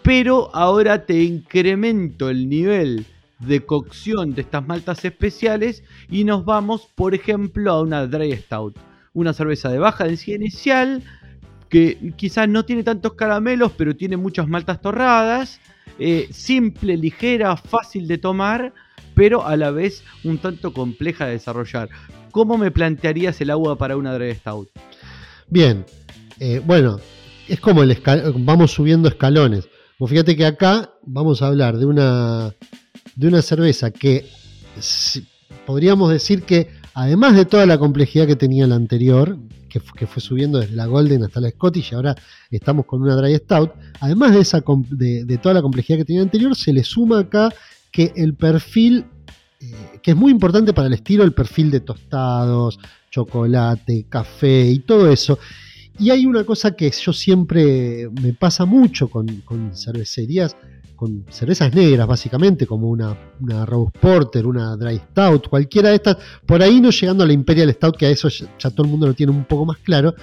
Pero 0.02 0.50
ahora 0.56 1.06
te 1.06 1.22
incremento 1.22 2.30
el 2.30 2.50
nivel 2.50 3.06
de 3.40 3.66
cocción 3.66 4.34
de 4.34 4.42
estas 4.42 4.66
maltas 4.66 5.04
especiales 5.04 5.84
y 6.10 6.24
nos 6.24 6.46
vamos, 6.46 6.88
por 6.96 7.14
ejemplo, 7.14 7.72
a 7.72 7.82
una 7.82 8.08
Dry 8.08 8.36
Stout. 8.38 8.78
Una 9.14 9.34
cerveza 9.34 9.70
de 9.70 9.80
baja 9.80 10.06
densidad 10.06 10.38
inicial 10.38 11.04
que 11.70 12.14
quizás 12.16 12.48
no 12.48 12.66
tiene 12.66 12.84
tantos 12.84 13.14
caramelos, 13.14 13.72
pero 13.78 13.96
tiene 13.96 14.18
muchas 14.18 14.48
maltas 14.48 14.82
torradas. 14.82 15.60
Eh, 16.00 16.28
simple, 16.32 16.98
ligera, 16.98 17.56
fácil 17.56 18.08
de 18.08 18.18
tomar, 18.18 18.74
pero 19.14 19.46
a 19.46 19.56
la 19.56 19.72
vez 19.72 20.04
un 20.24 20.38
tanto 20.38 20.74
compleja 20.74 21.26
de 21.26 21.34
desarrollar. 21.34 21.90
¿Cómo 22.32 22.58
me 22.58 22.72
plantearías 22.72 23.40
el 23.42 23.50
agua 23.50 23.78
para 23.78 23.96
una 23.96 24.14
Dry 24.14 24.36
Stout? 24.36 24.70
Bien, 25.48 25.86
eh, 26.40 26.62
bueno, 26.66 27.00
es 27.48 27.60
como 27.60 27.84
el 27.84 27.98
vamos 28.40 28.72
subiendo 28.72 29.08
escalones. 29.08 29.70
fíjate 30.06 30.36
que 30.36 30.46
acá 30.46 30.92
vamos 31.04 31.42
a 31.42 31.48
hablar 31.48 31.78
de 31.78 31.86
una 31.86 32.54
de 33.16 33.28
una 33.28 33.42
cerveza 33.42 33.92
que 33.92 34.26
podríamos 35.66 36.10
decir 36.12 36.44
que, 36.44 36.70
además 36.94 37.36
de 37.36 37.46
toda 37.46 37.66
la 37.66 37.78
complejidad 37.78 38.28
que 38.28 38.36
tenía 38.36 38.68
la 38.68 38.76
anterior, 38.76 39.38
que, 39.70 40.08
fue 40.08 40.22
subiendo 40.22 40.60
desde 40.60 40.76
la 40.76 40.86
Golden 40.86 41.24
hasta 41.24 41.42
la 41.42 41.50
Scottish, 41.50 41.92
y 41.92 41.96
ahora 41.96 42.16
estamos 42.50 42.86
con 42.86 43.02
una 43.02 43.16
Dry 43.16 43.36
Stout, 43.36 43.72
además 44.00 44.34
de, 44.34 44.40
esa, 44.40 44.64
de, 44.90 45.40
toda 45.42 45.56
la 45.56 45.62
complejidad 45.62 45.98
que 45.98 46.06
tenía 46.06 46.22
la 46.22 46.26
anterior, 46.26 46.56
se 46.56 46.72
le 46.72 46.84
suma 46.84 47.20
acá 47.20 47.54
que 47.92 48.14
el 48.16 48.36
perfil, 48.36 49.06
eh, 49.60 50.00
que 50.02 50.12
es 50.12 50.18
muy 50.18 50.32
importante 50.32 50.74
para 50.74 50.88
el 50.88 50.94
estilo, 50.94 51.24
el 51.24 51.34
perfil 51.34 51.72
de 51.72 51.82
tostados, 51.82 52.80
chocolate, 53.12 54.06
café 54.08 54.66
y 54.70 54.80
todo 54.80 55.12
eso. 55.12 55.40
Y 55.98 56.10
hay 56.10 56.26
una 56.26 56.44
cosa 56.44 56.76
que 56.76 56.92
yo 56.92 57.14
siempre 57.14 58.10
me 58.22 58.34
pasa 58.34 58.66
mucho 58.66 59.10
con, 59.10 59.28
con 59.42 59.76
cervecerías, 59.76 60.56
con 60.96 61.26
cervezas 61.30 61.74
negras 61.74 62.08
básicamente, 62.08 62.66
como 62.66 62.90
una, 62.90 63.18
una 63.40 63.66
Rose 63.66 63.92
Porter, 64.00 64.46
una 64.46 64.76
Dry 64.76 64.98
Stout, 64.98 65.50
cualquiera 65.50 65.90
de 65.90 65.96
estas, 65.96 66.18
por 66.46 66.62
ahí 66.62 66.82
no 66.82 66.90
llegando 66.90 67.24
a 67.24 67.28
la 67.28 67.34
Imperial 67.34 67.72
Stout, 67.72 67.98
que 67.98 68.06
a 68.06 68.10
eso 68.10 68.30
ya, 68.30 68.70
todo 68.70 68.84
el 68.84 68.92
mundo 68.92 69.08
lo 69.08 69.14
tiene 69.14 69.32
un 69.32 69.46
poco 69.46 69.66
más 69.66 69.78
claro, 69.78 70.14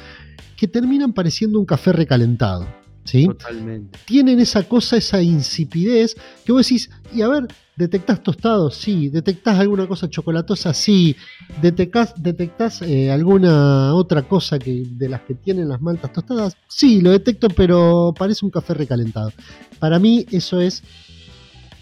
que 0.57 0.69
terminan 0.69 1.13
pareciendo 1.13 1.59
un 1.59 1.67
café 1.67 1.93
recalentado. 1.93 2.82
¿Sí? 3.05 3.27
Totalmente. 3.27 3.99
Tienen 4.05 4.41
esa 4.41 4.63
cosa, 4.65 4.97
esa 4.97 5.23
insipidez, 5.23 6.17
que 6.45 6.53
vos 6.53 6.67
decís, 6.67 6.91
y 7.15 7.23
a 7.23 7.29
ver, 7.29 7.49
¿detectás 7.77 8.23
tostados? 8.23 8.77
Sí. 8.77 9.09
¿Detectás 9.09 9.59
alguna 9.59 9.87
cosa 9.87 10.09
chocolatosa? 10.09 10.75
Sí. 10.75 11.17
¿Detectás, 11.61 12.15
detectás 12.17 12.83
eh, 12.83 13.11
alguna 13.11 13.95
otra 13.95 14.23
cosa 14.23 14.59
que, 14.59 14.85
de 14.87 15.09
las 15.09 15.23
que 15.23 15.35
tienen 15.35 15.69
las 15.69 15.81
maltas 15.81 16.13
tostadas? 16.13 16.57
Sí, 16.69 17.01
lo 17.01 17.11
detecto, 17.11 17.49
pero 17.49 18.15
parece 18.17 18.45
un 18.45 18.51
café 18.51 18.75
recalentado. 18.75 19.33
Para 19.79 19.99
mí 19.99 20.27
eso 20.31 20.61
es 20.61 20.83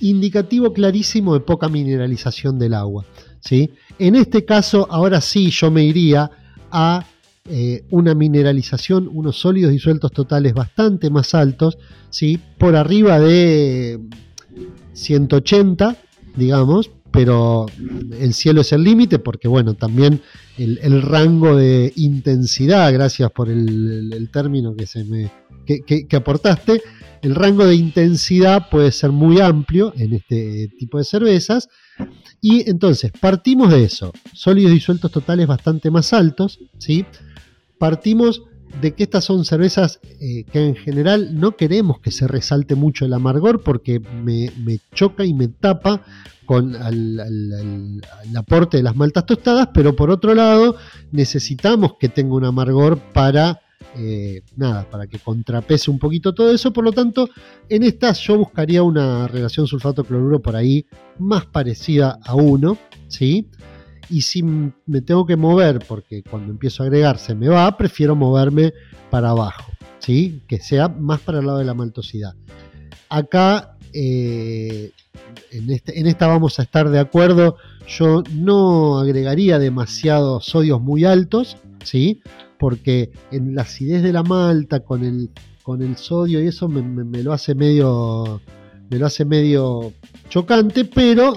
indicativo 0.00 0.72
clarísimo 0.72 1.34
de 1.34 1.40
poca 1.40 1.68
mineralización 1.68 2.58
del 2.58 2.74
agua. 2.74 3.04
¿sí? 3.40 3.70
En 3.98 4.16
este 4.16 4.44
caso, 4.44 4.86
ahora 4.90 5.20
sí 5.20 5.50
yo 5.50 5.70
me 5.70 5.84
iría 5.84 6.30
a 6.70 7.04
eh, 7.48 7.84
una 7.90 8.14
mineralización, 8.14 9.08
unos 9.12 9.36
sólidos 9.38 9.72
disueltos 9.72 10.12
totales 10.12 10.52
bastante 10.54 11.10
más 11.10 11.34
altos, 11.34 11.78
¿sí? 12.10 12.38
por 12.58 12.76
arriba 12.76 13.18
de 13.18 13.98
180, 14.92 15.96
digamos, 16.36 16.90
pero 17.10 17.66
el 18.18 18.34
cielo 18.34 18.60
es 18.60 18.72
el 18.72 18.84
límite 18.84 19.18
porque, 19.18 19.48
bueno, 19.48 19.74
también 19.74 20.20
el, 20.58 21.02
rango 21.02 21.56
de 21.56 21.92
intensidad, 21.96 22.92
gracias 22.92 23.30
por 23.30 23.48
el, 23.48 24.28
término 24.32 24.76
que, 24.76 24.86
se 24.86 25.04
me, 25.04 25.30
que, 25.66 26.16
aportaste, 26.16 26.82
el 27.22 27.34
rango 27.34 27.66
de 27.66 27.74
intensidad 27.74 28.68
puede 28.70 28.92
ser 28.92 29.10
muy 29.10 29.40
amplio 29.40 29.92
en 29.96 30.14
este 30.14 30.68
tipo 30.78 30.98
de 30.98 31.04
cervezas. 31.04 31.68
Y 32.40 32.68
entonces, 32.70 33.12
partimos 33.20 33.70
de 33.70 33.84
eso, 33.84 34.12
sólidos 34.32 34.72
disueltos 34.72 35.10
totales 35.10 35.46
bastante 35.46 35.90
más 35.90 36.12
altos, 36.12 36.58
¿sí? 36.78 37.04
Partimos 37.78 38.42
de 38.80 38.94
que 38.94 39.02
estas 39.02 39.24
son 39.24 39.44
cervezas 39.44 40.00
eh, 40.20 40.44
que 40.50 40.64
en 40.64 40.76
general 40.76 41.38
no 41.38 41.56
queremos 41.56 42.00
que 42.00 42.10
se 42.10 42.28
resalte 42.28 42.74
mucho 42.74 43.04
el 43.04 43.12
amargor 43.12 43.62
porque 43.62 44.00
me, 44.00 44.50
choca 44.94 45.24
y 45.24 45.34
me 45.34 45.48
tapa 45.48 46.02
con 46.46 46.74
el 46.74 48.00
aporte 48.36 48.76
de 48.76 48.82
las 48.82 48.96
maltas 48.96 49.26
tostadas, 49.26 49.68
pero 49.72 49.94
por 49.94 50.10
otro 50.10 50.34
lado 50.34 50.76
necesitamos 51.12 51.94
que 51.98 52.08
tenga 52.08 52.34
un 52.34 52.44
amargor 52.44 52.98
para 52.98 53.60
eh, 53.96 54.42
nada, 54.56 54.88
para 54.88 55.06
que 55.06 55.18
contrapese 55.18 55.90
un 55.90 55.98
poquito 55.98 56.32
todo 56.32 56.52
eso. 56.52 56.72
Por 56.72 56.84
lo 56.84 56.92
tanto, 56.92 57.28
en 57.68 57.82
estas 57.82 58.20
yo 58.20 58.38
buscaría 58.38 58.82
una 58.82 59.26
relación 59.26 59.66
sulfato-cloruro 59.66 60.40
por 60.40 60.56
ahí 60.56 60.86
más 61.18 61.46
parecida 61.46 62.18
a 62.24 62.34
1, 62.34 62.78
¿sí? 63.08 63.48
Y 64.08 64.22
si 64.22 64.42
me 64.42 65.02
tengo 65.02 65.26
que 65.26 65.36
mover, 65.36 65.80
porque 65.86 66.22
cuando 66.22 66.52
empiezo 66.52 66.82
a 66.82 66.86
agregar 66.86 67.18
se 67.18 67.34
me 67.34 67.48
va, 67.48 67.76
prefiero 67.76 68.16
moverme 68.16 68.72
para 69.10 69.30
abajo, 69.30 69.72
¿sí? 69.98 70.42
Que 70.48 70.58
sea 70.60 70.88
más 70.88 71.20
para 71.20 71.40
el 71.40 71.46
lado 71.46 71.58
de 71.58 71.64
la 71.64 71.74
maltosidad. 71.74 72.34
Acá, 73.08 73.76
eh, 73.92 74.92
en, 75.50 75.70
este, 75.70 75.98
en 75.98 76.06
esta 76.06 76.26
vamos 76.26 76.58
a 76.58 76.62
estar 76.62 76.90
de 76.90 76.98
acuerdo. 76.98 77.56
Yo 77.88 78.22
no 78.32 78.98
agregaría 78.98 79.58
demasiados 79.58 80.44
sodios 80.44 80.80
muy 80.80 81.04
altos, 81.04 81.56
¿sí? 81.84 82.22
Porque 82.60 83.10
en 83.32 83.54
la 83.54 83.62
acidez 83.62 84.02
de 84.02 84.12
la 84.12 84.22
malta 84.22 84.80
con 84.80 85.02
el, 85.02 85.30
con 85.62 85.80
el 85.80 85.96
sodio 85.96 86.44
y 86.44 86.46
eso 86.46 86.68
me, 86.68 87.22
lo 87.22 87.32
hace 87.32 87.54
medio 87.54 88.42
me 88.90 88.98
lo 88.98 89.06
hace 89.06 89.24
medio 89.24 89.94
chocante, 90.28 90.84
pero 90.84 91.32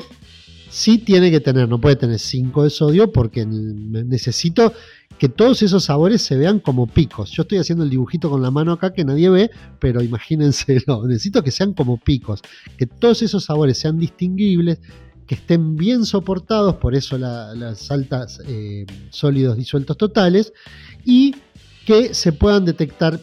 sí 0.69 0.97
tiene 0.97 1.31
que 1.31 1.39
tener, 1.39 1.69
no 1.69 1.79
puede 1.79 1.95
tener 1.95 2.19
5 2.19 2.63
de 2.63 2.69
sodio 2.69 3.11
porque 3.11 3.45
necesito 3.45 4.73
que 5.17 5.29
todos 5.29 5.61
esos 5.61 5.85
sabores 5.85 6.21
se 6.23 6.35
vean 6.35 6.59
como 6.59 6.87
picos. 6.87 7.31
Yo 7.31 7.43
estoy 7.43 7.59
haciendo 7.59 7.83
el 7.85 7.91
dibujito 7.91 8.29
con 8.29 8.41
la 8.41 8.51
mano 8.51 8.73
acá 8.73 8.91
que 8.91 9.05
nadie 9.05 9.29
ve, 9.29 9.51
pero 9.79 10.01
imagínenselo, 10.01 11.03
necesito 11.07 11.41
que 11.43 11.51
sean 11.51 11.73
como 11.73 11.97
picos, 11.97 12.41
que 12.75 12.87
todos 12.87 13.21
esos 13.21 13.45
sabores 13.45 13.77
sean 13.77 13.99
distinguibles, 13.99 14.79
que 15.27 15.35
estén 15.35 15.75
bien 15.75 16.05
soportados, 16.05 16.75
por 16.75 16.95
eso 16.95 17.17
las 17.17 17.91
altas 17.91 18.41
eh, 18.47 18.85
sólidos 19.09 19.57
disueltos 19.57 19.97
totales, 19.97 20.53
y 21.05 21.35
que 21.85 22.13
se 22.13 22.31
puedan 22.31 22.65
detectar 22.65 23.19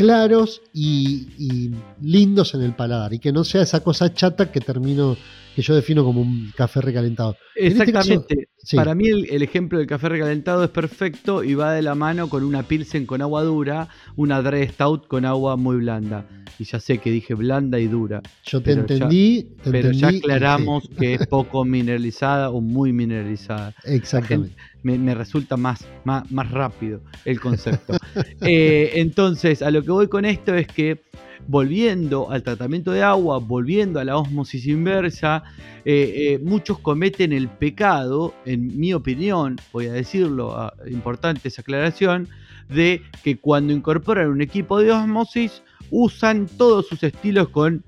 claros 0.00 0.62
y, 0.72 1.70
lindos 2.00 2.54
en 2.54 2.62
el 2.62 2.74
paladar 2.74 3.12
y 3.12 3.18
que 3.18 3.32
no 3.32 3.44
sea 3.44 3.60
esa 3.60 3.80
cosa 3.80 4.14
chata 4.14 4.50
que 4.50 4.60
termino 4.60 5.14
que 5.54 5.60
yo 5.60 5.74
defino 5.74 6.04
como 6.04 6.22
un 6.22 6.52
café 6.56 6.80
recalentado. 6.80 7.36
Este 7.54 7.82
Exactamente. 7.82 8.48
Para 8.74 8.94
mí 8.94 9.08
el, 9.08 9.42
ejemplo 9.42 9.78
del 9.78 9.86
café 9.86 10.08
recalentado 10.08 10.64
es 10.64 10.70
perfecto 10.70 11.44
y 11.44 11.54
va 11.54 11.72
de 11.72 11.82
la 11.82 11.94
mano 11.94 12.30
con 12.30 12.44
una 12.44 12.62
Pilsen 12.62 13.04
con 13.04 13.20
agua 13.20 13.42
dura, 13.42 13.88
una 14.16 14.40
Dry 14.40 14.68
Stout 14.68 15.06
con 15.06 15.26
agua 15.26 15.56
muy 15.56 15.76
blanda. 15.76 16.26
Y 16.58 16.64
ya 16.64 16.80
sé 16.80 16.98
que 16.98 17.10
dije 17.10 17.34
blanda 17.34 17.78
y 17.78 17.86
dura. 17.86 18.22
Yo 18.44 18.62
te 18.62 18.72
entendí. 18.72 19.54
pero 19.64 19.92
ya 19.92 20.08
aclaramos 20.08 20.88
que 20.98 21.14
es 21.14 21.26
poco 21.26 21.64
mineralizada 21.64 22.50
o 22.50 22.62
muy 22.62 22.92
mineralizada. 22.92 23.74
Exactamente. 23.84 24.56
Me, 24.82 25.14
resulta 25.14 25.56
más, 25.56 25.86
más, 26.04 26.30
más, 26.30 26.50
rápido 26.50 27.00
el 27.24 27.40
concepto. 27.40 27.96
Eh, 28.42 28.92
entonces, 28.94 29.62
a 29.62 29.70
lo 29.70 29.84
que 29.84 29.90
voy 29.92 30.08
con 30.08 30.24
esto 30.24 30.54
es 30.54 30.66
que 30.66 31.00
volviendo 31.46 32.30
al 32.30 32.42
tratamiento 32.42 32.90
de 32.90 33.02
agua, 33.02 33.38
volviendo 33.38 34.00
a 34.00 34.04
la 34.04 34.16
osmosis 34.16 34.66
inversa, 34.66 35.44
eh, 35.84 36.12
eh, 36.16 36.38
muchos 36.42 36.78
cometen 36.80 37.32
el 37.32 37.48
pecado, 37.48 38.34
en 38.46 38.78
mi 38.78 38.92
opinión, 38.94 39.60
voy 39.72 39.86
a 39.86 39.92
decirlo, 39.92 40.56
ah, 40.56 40.74
importante 40.90 41.48
esa 41.48 41.62
aclaración, 41.62 42.28
de 42.68 43.02
que 43.22 43.36
cuando 43.36 43.72
incorporan 43.72 44.28
un 44.28 44.42
equipo 44.42 44.80
de 44.80 44.90
osmosis, 44.90 45.62
usan 45.90 46.46
todos 46.46 46.88
sus 46.88 47.02
estilos 47.02 47.48
con 47.50 47.84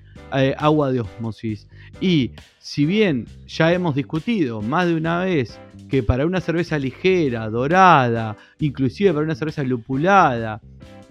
agua 0.57 0.91
de 0.91 1.01
osmosis. 1.01 1.67
Y 2.01 2.31
si 2.59 2.85
bien 2.85 3.27
ya 3.45 3.71
hemos 3.71 3.93
discutido 3.93 4.61
más 4.61 4.87
de 4.87 4.95
una 4.95 5.19
vez 5.19 5.59
que 5.93 6.01
para 6.01 6.25
una 6.25 6.41
cerveza 6.41 6.79
ligera, 6.79 7.47
dorada, 7.51 8.35
inclusive 8.57 9.13
para 9.13 9.25
una 9.25 9.35
cerveza 9.35 9.61
lupulada, 9.61 10.59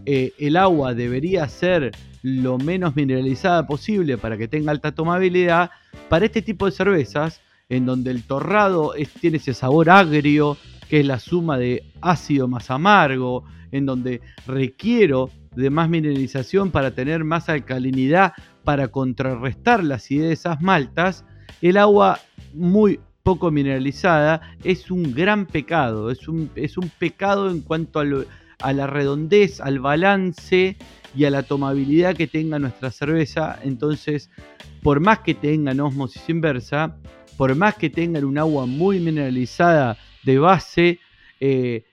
el 0.04 0.56
agua 0.56 0.92
debería 0.92 1.46
ser 1.46 1.92
lo 2.22 2.58
menos 2.58 2.96
mineralizada 2.96 3.64
posible 3.64 4.18
para 4.18 4.36
que 4.36 4.48
tenga 4.48 4.72
alta 4.72 4.90
tomabilidad, 4.90 5.70
para 6.08 6.24
este 6.24 6.42
tipo 6.42 6.66
de 6.66 6.72
cervezas, 6.72 7.40
en 7.68 7.86
donde 7.86 8.10
el 8.10 8.24
torrado 8.24 8.92
tiene 9.20 9.36
ese 9.36 9.54
sabor 9.54 9.88
agrio, 9.88 10.56
que 10.88 10.98
es 10.98 11.06
la 11.06 11.20
suma 11.20 11.58
de 11.58 11.84
ácido 12.00 12.48
más 12.48 12.68
amargo, 12.68 13.44
en 13.70 13.86
donde 13.86 14.20
requiero 14.48 15.30
de 15.54 15.70
más 15.70 15.88
mineralización 15.88 16.72
para 16.72 16.90
tener 16.90 17.22
más 17.22 17.48
alcalinidad, 17.48 18.32
para 18.64 18.88
contrarrestar 18.88 19.84
la 19.84 19.94
acidez 19.94 20.26
de 20.26 20.32
esas 20.32 20.60
maltas, 20.60 21.24
el 21.60 21.76
agua 21.76 22.18
muy 22.52 22.98
poco 23.22 23.50
mineralizada 23.50 24.40
es 24.64 24.90
un 24.90 25.14
gran 25.14 25.46
pecado, 25.46 26.10
es 26.10 26.28
un, 26.28 26.50
es 26.54 26.76
un 26.76 26.88
pecado 26.98 27.50
en 27.50 27.60
cuanto 27.60 28.00
a 28.00 28.72
la 28.72 28.86
redondez, 28.86 29.60
al 29.60 29.78
balance 29.78 30.76
y 31.14 31.24
a 31.24 31.30
la 31.30 31.42
tomabilidad 31.42 32.16
que 32.16 32.26
tenga 32.26 32.58
nuestra 32.58 32.90
cerveza. 32.90 33.58
Entonces, 33.62 34.30
por 34.82 35.00
más 35.00 35.20
que 35.20 35.34
tengan 35.34 35.80
osmosis 35.80 36.28
inversa, 36.28 36.96
por 37.36 37.54
más 37.54 37.74
que 37.76 37.90
tengan 37.90 38.24
un 38.24 38.38
agua 38.38 38.66
muy 38.66 39.00
mineralizada 39.00 39.96
de 40.24 40.38
base, 40.38 40.98
eh, 41.40 41.84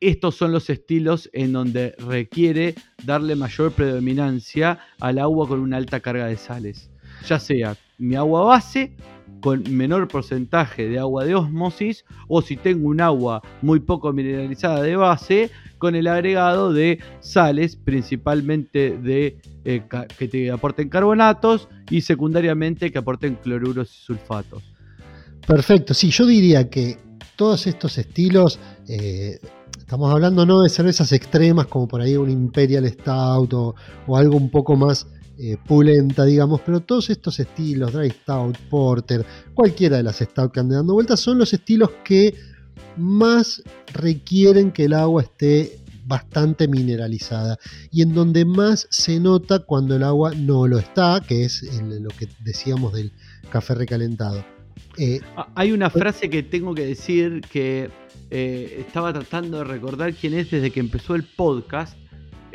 estos 0.00 0.34
son 0.34 0.52
los 0.52 0.68
estilos 0.68 1.30
en 1.32 1.52
donde 1.52 1.94
requiere 1.98 2.74
darle 3.02 3.34
mayor 3.34 3.72
predominancia 3.72 4.78
al 5.00 5.18
agua 5.18 5.48
con 5.48 5.60
una 5.60 5.78
alta 5.78 6.00
carga 6.00 6.26
de 6.26 6.36
sales. 6.36 6.90
Ya 7.26 7.38
sea 7.38 7.76
mi 7.98 8.14
agua 8.14 8.44
base 8.44 8.92
con 9.40 9.62
menor 9.70 10.08
porcentaje 10.08 10.88
de 10.88 10.98
agua 10.98 11.24
de 11.24 11.34
osmosis 11.34 12.04
o 12.28 12.42
si 12.42 12.56
tengo 12.56 12.88
un 12.88 13.00
agua 13.00 13.42
muy 13.62 13.80
poco 13.80 14.12
mineralizada 14.12 14.82
de 14.82 14.96
base 14.96 15.50
con 15.78 15.94
el 15.94 16.06
agregado 16.06 16.72
de 16.72 16.98
sales, 17.20 17.76
principalmente 17.76 18.96
de 18.96 19.38
eh, 19.64 19.82
que 20.18 20.28
te 20.28 20.50
aporten 20.50 20.88
carbonatos 20.88 21.68
y 21.90 22.00
secundariamente 22.00 22.90
que 22.90 22.98
aporten 22.98 23.36
cloruros 23.36 23.92
y 23.94 24.04
sulfatos. 24.04 24.62
Perfecto, 25.46 25.94
sí, 25.94 26.10
yo 26.10 26.26
diría 26.26 26.68
que 26.68 26.98
todos 27.36 27.66
estos 27.66 27.98
estilos, 27.98 28.58
eh, 28.88 29.38
estamos 29.78 30.10
hablando 30.12 30.44
no 30.44 30.62
de 30.62 30.68
cervezas 30.68 31.12
extremas 31.12 31.66
como 31.66 31.86
por 31.86 32.00
ahí 32.00 32.16
un 32.16 32.30
Imperial 32.30 32.88
Stout 32.88 33.52
o, 33.52 33.74
algo 34.16 34.36
un 34.36 34.50
poco 34.50 34.74
más 34.74 35.06
eh, 35.38 35.56
pulenta, 35.66 36.24
digamos, 36.24 36.60
pero 36.64 36.80
todos 36.80 37.10
estos 37.10 37.38
estilos, 37.40 37.92
Dry 37.92 38.10
Stout, 38.10 38.56
Porter, 38.70 39.24
cualquiera 39.54 39.98
de 39.98 40.02
las 40.02 40.18
Stout 40.18 40.52
que 40.52 40.60
anden 40.60 40.78
dando 40.78 40.94
vueltas, 40.94 41.20
son 41.20 41.38
los 41.38 41.52
estilos 41.52 41.90
que 42.04 42.34
más 42.96 43.62
requieren 43.92 44.72
que 44.72 44.86
el 44.86 44.94
agua 44.94 45.22
esté 45.22 45.78
bastante 46.06 46.68
mineralizada 46.68 47.58
y 47.90 48.02
en 48.02 48.14
donde 48.14 48.44
más 48.44 48.86
se 48.90 49.20
nota 49.20 49.58
cuando 49.58 49.96
el 49.96 50.04
agua 50.04 50.32
no 50.34 50.66
lo 50.66 50.78
está, 50.78 51.20
que 51.26 51.44
es 51.44 51.62
lo 51.82 52.08
que 52.10 52.28
decíamos 52.44 52.92
del 52.92 53.12
café 53.50 53.74
recalentado. 53.74 54.44
Eh, 54.96 55.20
ah, 55.36 55.48
Hay 55.54 55.72
una 55.72 55.90
frase 55.90 56.30
que 56.30 56.42
tengo 56.42 56.74
que 56.74 56.86
decir 56.86 57.42
que 57.52 57.90
eh, 58.30 58.84
estaba 58.86 59.12
tratando 59.12 59.58
de 59.58 59.64
recordar 59.64 60.14
quién 60.14 60.34
es 60.34 60.50
desde 60.50 60.70
que 60.70 60.80
empezó 60.80 61.14
el 61.14 61.24
podcast 61.24 61.96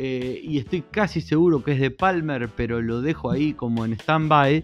eh, 0.04 0.42
y 0.44 0.58
estoy 0.58 0.82
casi 0.82 1.22
seguro 1.22 1.64
que 1.64 1.74
es 1.74 1.80
de 1.80 1.92
Palmer, 1.92 2.50
pero 2.56 2.82
lo 2.82 3.04
dejo 3.04 3.30
ahí 3.30 3.54
como 3.54 3.86
en 3.86 3.94
stand-by, 3.94 4.64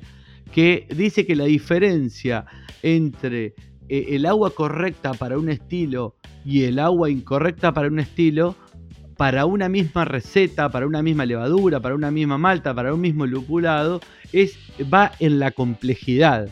que 0.52 0.88
dice 0.90 1.28
que 1.28 1.36
la 1.36 1.44
diferencia 1.44 2.48
entre 2.82 3.54
eh, 3.88 4.06
el 4.16 4.26
agua 4.26 4.50
correcta 4.50 5.14
para 5.14 5.38
un 5.38 5.50
estilo 5.50 6.16
y 6.44 6.64
el 6.64 6.80
agua 6.80 7.12
incorrecta 7.12 7.72
para 7.72 7.88
un 7.88 8.00
estilo, 8.00 8.56
para 9.16 9.46
una 9.46 9.70
misma 9.70 10.06
receta, 10.06 10.70
para 10.70 10.88
una 10.88 11.04
misma 11.04 11.28
levadura, 11.28 11.80
para 11.80 11.94
una 11.94 12.10
misma 12.10 12.40
malta, 12.40 12.74
para 12.74 12.92
un 12.92 13.02
mismo 13.02 13.28
lupulado, 13.28 14.02
es, 14.34 14.58
va 14.92 15.12
en 15.20 15.38
la 15.38 15.52
complejidad. 15.52 16.50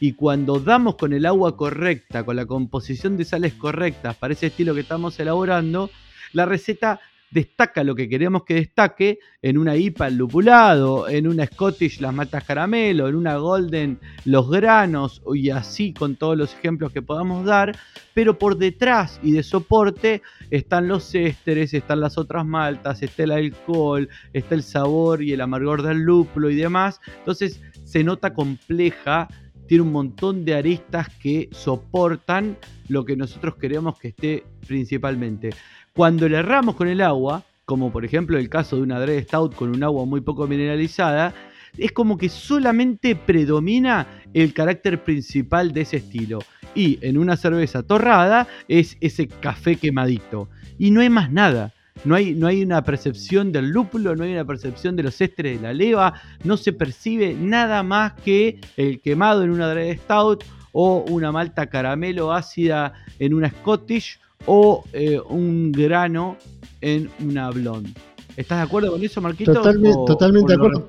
Y 0.00 0.14
cuando 0.14 0.58
damos 0.58 0.96
con 0.96 1.12
el 1.12 1.24
agua 1.24 1.56
correcta, 1.56 2.24
con 2.24 2.34
la 2.34 2.46
composición 2.46 3.16
de 3.16 3.26
sales 3.26 3.54
correctas 3.54 4.16
para 4.16 4.34
ese 4.34 4.48
estilo 4.48 4.74
que 4.74 4.80
estamos 4.80 5.20
elaborando, 5.20 5.88
la 6.32 6.46
receta 6.46 6.98
destaca 7.34 7.82
lo 7.82 7.96
que 7.96 8.08
queremos 8.08 8.44
que 8.44 8.54
destaque 8.54 9.18
en 9.42 9.58
una 9.58 9.74
IPA 9.76 10.06
el 10.06 10.16
lupulado, 10.16 11.08
en 11.08 11.26
una 11.26 11.44
Scottish 11.44 12.00
las 12.00 12.14
matas 12.14 12.44
caramelo, 12.44 13.08
en 13.08 13.16
una 13.16 13.36
Golden 13.38 13.98
los 14.24 14.48
granos 14.48 15.20
y 15.34 15.50
así 15.50 15.92
con 15.92 16.14
todos 16.14 16.38
los 16.38 16.54
ejemplos 16.54 16.92
que 16.92 17.02
podamos 17.02 17.44
dar, 17.44 17.76
pero 18.14 18.38
por 18.38 18.56
detrás 18.56 19.18
y 19.20 19.32
de 19.32 19.42
soporte 19.42 20.22
están 20.50 20.86
los 20.86 21.12
ésteres, 21.16 21.74
están 21.74 22.00
las 22.00 22.18
otras 22.18 22.46
maltas, 22.46 23.02
está 23.02 23.24
el 23.24 23.32
alcohol, 23.32 24.08
está 24.32 24.54
el 24.54 24.62
sabor 24.62 25.20
y 25.20 25.32
el 25.32 25.40
amargor 25.40 25.82
del 25.82 26.02
lúpulo 26.02 26.50
y 26.50 26.54
demás, 26.54 27.00
entonces 27.18 27.60
se 27.82 28.04
nota 28.04 28.32
compleja 28.32 29.26
tiene 29.66 29.82
un 29.82 29.92
montón 29.92 30.44
de 30.44 30.54
aristas 30.54 31.08
que 31.20 31.48
soportan 31.50 32.56
lo 32.88 33.04
que 33.04 33.16
nosotros 33.16 33.56
queremos 33.56 33.98
que 33.98 34.08
esté 34.08 34.44
principalmente. 34.66 35.50
Cuando 35.96 36.28
le 36.28 36.38
erramos 36.38 36.74
con 36.74 36.88
el 36.88 37.00
agua, 37.00 37.44
como 37.64 37.92
por 37.92 38.04
ejemplo 38.04 38.36
el 38.36 38.48
caso 38.48 38.74
de 38.74 38.82
una 38.82 38.98
Dread 38.98 39.22
Stout 39.22 39.54
con 39.54 39.70
un 39.70 39.84
agua 39.84 40.04
muy 40.04 40.20
poco 40.22 40.48
mineralizada, 40.48 41.32
es 41.78 41.92
como 41.92 42.18
que 42.18 42.28
solamente 42.28 43.14
predomina 43.14 44.08
el 44.32 44.52
carácter 44.52 45.04
principal 45.04 45.72
de 45.72 45.82
ese 45.82 45.98
estilo. 45.98 46.40
Y 46.74 46.98
en 47.00 47.16
una 47.16 47.36
cerveza 47.36 47.84
torrada 47.84 48.48
es 48.66 48.96
ese 49.00 49.28
café 49.28 49.76
quemadito. 49.76 50.48
Y 50.80 50.90
no 50.90 51.00
hay 51.00 51.10
más 51.10 51.30
nada. 51.30 51.72
No 52.04 52.16
hay, 52.16 52.34
no 52.34 52.48
hay, 52.48 52.64
una 52.64 52.82
percepción 52.82 53.52
del 53.52 53.70
lúpulo, 53.70 54.16
no 54.16 54.24
hay 54.24 54.32
una 54.32 54.44
percepción 54.44 54.96
de 54.96 55.04
los 55.04 55.20
estres 55.20 55.60
de 55.60 55.62
la 55.68 55.72
leva, 55.72 56.20
no 56.42 56.56
se 56.56 56.72
percibe 56.72 57.34
nada 57.34 57.84
más 57.84 58.14
que 58.14 58.58
el 58.76 59.00
quemado 59.00 59.44
en 59.44 59.50
una 59.50 59.68
Dread 59.68 59.98
Stout 59.98 60.42
o 60.72 61.04
una 61.08 61.30
malta 61.30 61.68
caramelo 61.68 62.32
ácida 62.32 62.94
en 63.20 63.32
una 63.32 63.48
Scottish 63.48 64.18
o 64.46 64.84
eh, 64.92 65.20
un 65.28 65.72
grano 65.72 66.36
en 66.80 67.10
una 67.20 67.50
blonde. 67.50 67.92
¿Estás 68.36 68.58
de 68.58 68.64
acuerdo 68.64 68.92
con 68.92 69.02
eso, 69.02 69.20
Marquito? 69.20 69.52
totalmente 69.52 70.48
de 70.48 70.54
acuerdo. 70.54 70.88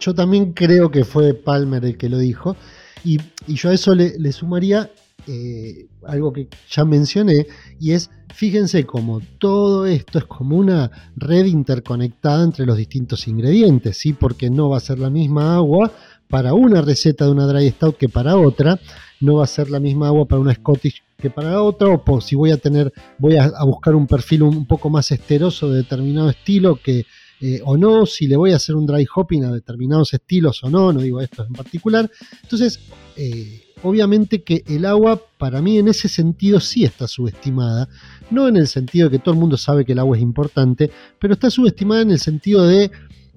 Yo, 0.00 0.14
también 0.14 0.52
creo 0.52 0.90
que 0.90 1.04
fue 1.04 1.34
Palmer 1.34 1.84
el 1.84 1.96
que 1.96 2.08
lo 2.08 2.18
dijo. 2.18 2.56
Y, 3.04 3.18
yo 3.46 3.70
a 3.70 3.74
eso 3.74 3.94
le, 3.94 4.32
sumaría 4.32 4.90
eh, 5.26 5.86
algo 6.06 6.32
que 6.32 6.48
ya 6.70 6.84
mencioné, 6.84 7.46
y 7.80 7.92
es, 7.92 8.10
fíjense 8.34 8.84
como 8.84 9.20
todo 9.38 9.86
esto 9.86 10.18
es 10.18 10.24
como 10.24 10.56
una 10.56 10.90
red 11.16 11.46
interconectada 11.46 12.44
entre 12.44 12.66
los 12.66 12.76
distintos 12.76 13.26
ingredientes, 13.28 13.98
¿sí? 13.98 14.12
porque 14.12 14.50
no 14.50 14.68
va 14.68 14.76
a 14.76 14.80
ser 14.80 14.98
la 14.98 15.10
misma 15.10 15.56
agua 15.56 15.92
para 16.28 16.54
una 16.54 16.82
receta 16.82 17.24
de 17.24 17.30
una 17.30 17.46
dry 17.46 17.70
stout 17.70 17.96
que 17.96 18.08
para 18.08 18.36
otra, 18.36 18.78
no 19.20 19.36
va 19.36 19.44
a 19.44 19.48
ser 19.48 19.70
la 19.70 19.80
misma 19.80 20.08
agua 20.08 20.26
para 20.26 20.40
una 20.40 20.54
Scottish 20.54 21.02
que 21.18 21.30
para 21.30 21.62
otra, 21.62 21.88
o 21.88 22.20
si 22.20 22.36
voy 22.36 22.52
a 22.52 22.58
tener, 22.58 22.92
voy 23.18 23.36
a, 23.36 23.50
buscar 23.64 23.94
un 23.94 24.06
perfil 24.06 24.42
un, 24.42 24.66
poco 24.66 24.88
más 24.88 25.10
esteroso 25.10 25.68
de 25.70 25.78
determinado 25.78 26.30
estilo 26.30 26.76
que 26.76 27.06
eh, 27.40 27.60
o 27.64 27.76
no, 27.76 28.06
si 28.06 28.26
le 28.26 28.36
voy 28.36 28.52
a 28.52 28.56
hacer 28.56 28.74
un 28.74 28.86
dry 28.86 29.06
hopping 29.12 29.44
a 29.44 29.52
determinados 29.52 30.12
estilos 30.12 30.62
o 30.64 30.70
no, 30.70 30.92
no 30.92 31.00
digo 31.00 31.20
esto 31.20 31.44
en 31.44 31.52
particular. 31.52 32.10
Entonces, 32.42 32.80
eh, 33.16 33.62
obviamente 33.82 34.42
que 34.42 34.64
el 34.66 34.84
agua 34.84 35.20
para 35.38 35.62
mí 35.62 35.78
en 35.78 35.88
ese 35.88 36.08
sentido 36.08 36.60
sí 36.60 36.84
está 36.84 37.06
subestimada, 37.06 37.88
no 38.30 38.48
en 38.48 38.56
el 38.56 38.66
sentido 38.66 39.08
de 39.08 39.16
que 39.16 39.22
todo 39.22 39.34
el 39.34 39.40
mundo 39.40 39.56
sabe 39.56 39.84
que 39.84 39.92
el 39.92 39.98
agua 40.00 40.16
es 40.16 40.22
importante, 40.22 40.90
pero 41.18 41.34
está 41.34 41.50
subestimada 41.50 42.02
en 42.02 42.10
el 42.10 42.18
sentido 42.18 42.66
de, 42.66 42.90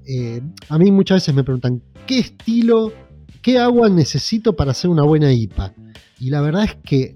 eh, 0.07 0.41
a 0.69 0.77
mí 0.77 0.91
muchas 0.91 1.17
veces 1.17 1.35
me 1.35 1.43
preguntan, 1.43 1.81
¿qué 2.07 2.19
estilo, 2.19 2.93
qué 3.41 3.57
agua 3.57 3.89
necesito 3.89 4.55
para 4.55 4.71
hacer 4.71 4.89
una 4.89 5.03
buena 5.03 5.31
IPA? 5.31 5.73
Y 6.19 6.29
la 6.29 6.41
verdad 6.41 6.65
es 6.65 6.75
que 6.83 7.15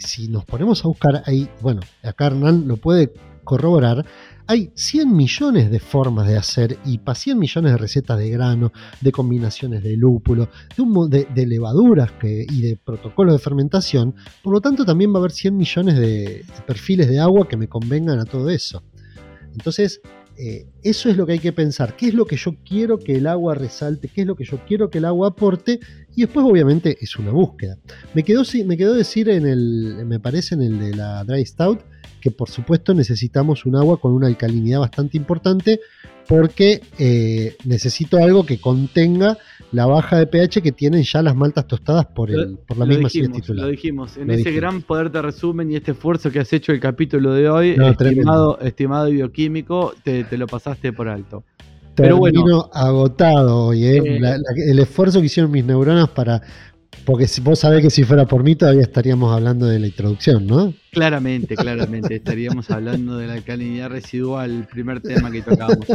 si 0.00 0.28
nos 0.28 0.44
ponemos 0.44 0.84
a 0.84 0.88
buscar 0.88 1.22
ahí, 1.26 1.48
bueno, 1.60 1.80
acá 2.02 2.26
Hernán 2.26 2.66
lo 2.66 2.76
puede 2.76 3.12
corroborar, 3.44 4.04
hay 4.46 4.72
100 4.74 5.16
millones 5.16 5.70
de 5.70 5.78
formas 5.78 6.26
de 6.26 6.36
hacer 6.36 6.78
IPA, 6.84 7.14
100 7.14 7.38
millones 7.38 7.72
de 7.72 7.78
recetas 7.78 8.18
de 8.18 8.28
grano, 8.30 8.72
de 9.00 9.12
combinaciones 9.12 9.82
de 9.82 9.96
lúpulo, 9.96 10.48
de, 11.08 11.46
levaduras 11.46 12.10
y 12.22 12.60
de 12.60 12.76
protocolos 12.76 13.34
de 13.34 13.38
fermentación. 13.38 14.14
Por 14.42 14.52
lo 14.52 14.60
tanto, 14.60 14.84
también 14.84 15.12
va 15.12 15.16
a 15.16 15.18
haber 15.20 15.30
100 15.30 15.56
millones 15.56 15.98
de 15.98 16.44
perfiles 16.66 17.08
de 17.08 17.20
agua 17.20 17.48
que 17.48 17.56
me 17.56 17.68
convengan 17.68 18.18
a 18.18 18.24
todo 18.24 18.50
eso. 18.50 18.82
Entonces, 19.52 20.00
eh, 20.36 20.66
eso 20.82 21.08
es 21.08 21.16
lo 21.16 21.26
que 21.26 21.32
hay 21.32 21.38
que 21.38 21.52
pensar. 21.52 21.96
¿Qué 21.96 22.08
es 22.08 22.14
lo 22.14 22.24
que 22.26 22.36
yo 22.36 22.56
quiero 22.64 22.98
que 22.98 23.16
el 23.16 23.26
agua 23.26 23.54
resalte? 23.54 24.08
¿Qué 24.08 24.22
es 24.22 24.26
lo 24.26 24.36
que 24.36 24.44
yo 24.44 24.60
quiero 24.66 24.90
que 24.90 24.98
el 24.98 25.04
agua 25.04 25.28
aporte? 25.28 25.80
Y 26.14 26.22
después, 26.22 26.44
obviamente, 26.44 26.96
es 27.00 27.16
una 27.16 27.30
búsqueda. 27.30 27.78
Me 28.14 28.22
quedó, 28.22 28.42
me 28.66 28.76
quedó 28.76 28.94
decir 28.94 29.28
en 29.28 29.46
el, 29.46 30.04
me 30.06 30.20
parece 30.20 30.54
en 30.54 30.62
el 30.62 30.78
de 30.78 30.96
la 30.96 31.24
Dry 31.24 31.44
Stout, 31.44 31.80
que 32.20 32.30
por 32.30 32.48
supuesto 32.48 32.94
necesitamos 32.94 33.66
un 33.66 33.76
agua 33.76 34.00
con 34.00 34.12
una 34.12 34.28
alcalinidad 34.28 34.80
bastante 34.80 35.16
importante 35.16 35.80
porque 36.28 36.80
eh, 36.98 37.56
necesito 37.64 38.18
algo 38.18 38.46
que 38.46 38.60
contenga 38.60 39.38
la 39.72 39.86
baja 39.86 40.18
de 40.18 40.26
pH 40.26 40.62
que 40.62 40.72
tienen 40.72 41.02
ya 41.02 41.22
las 41.22 41.34
maltas 41.34 41.66
tostadas 41.66 42.06
por, 42.06 42.30
el, 42.30 42.58
por 42.58 42.76
la 42.76 42.86
misma 42.86 43.08
dijimos, 43.08 43.36
titular. 43.40 43.64
Lo 43.64 43.70
dijimos, 43.70 44.16
en 44.16 44.30
ese 44.30 44.52
gran 44.52 44.82
poder 44.82 45.10
de 45.10 45.22
resumen 45.22 45.70
y 45.70 45.76
este 45.76 45.92
esfuerzo 45.92 46.30
que 46.30 46.40
has 46.40 46.52
hecho 46.52 46.72
el 46.72 46.80
capítulo 46.80 47.32
de 47.32 47.48
hoy, 47.48 47.70
estimado, 47.70 48.58
estimado, 48.60 49.10
bioquímico, 49.10 49.94
te, 50.02 50.26
lo 50.36 50.46
pasaste 50.46 50.92
por 50.92 51.08
alto. 51.08 51.42
Pero 51.94 52.16
bueno, 52.16 52.70
agotado 52.72 53.66
hoy, 53.66 53.84
¿eh? 53.84 53.98
Eh, 53.98 54.20
el 54.70 54.78
esfuerzo 54.78 55.20
que 55.20 55.26
hicieron 55.26 55.50
mis 55.50 55.64
neuronas 55.64 56.08
para 56.08 56.42
porque 57.04 57.26
si 57.26 57.40
vos 57.40 57.58
sabés 57.58 57.82
que 57.82 57.90
si 57.90 58.04
fuera 58.04 58.26
por 58.26 58.44
mí 58.44 58.54
todavía 58.54 58.82
estaríamos 58.82 59.34
hablando 59.34 59.66
de 59.66 59.78
la 59.78 59.86
introducción, 59.86 60.46
¿no? 60.46 60.72
Claramente, 60.92 61.56
claramente, 61.56 62.16
estaríamos 62.16 62.70
hablando 62.70 63.16
de 63.16 63.26
la 63.26 63.34
alcalinidad 63.34 63.90
residual, 63.90 64.50
el 64.50 64.66
primer 64.66 65.00
tema 65.00 65.30
que 65.30 65.42
tocamos. 65.42 65.86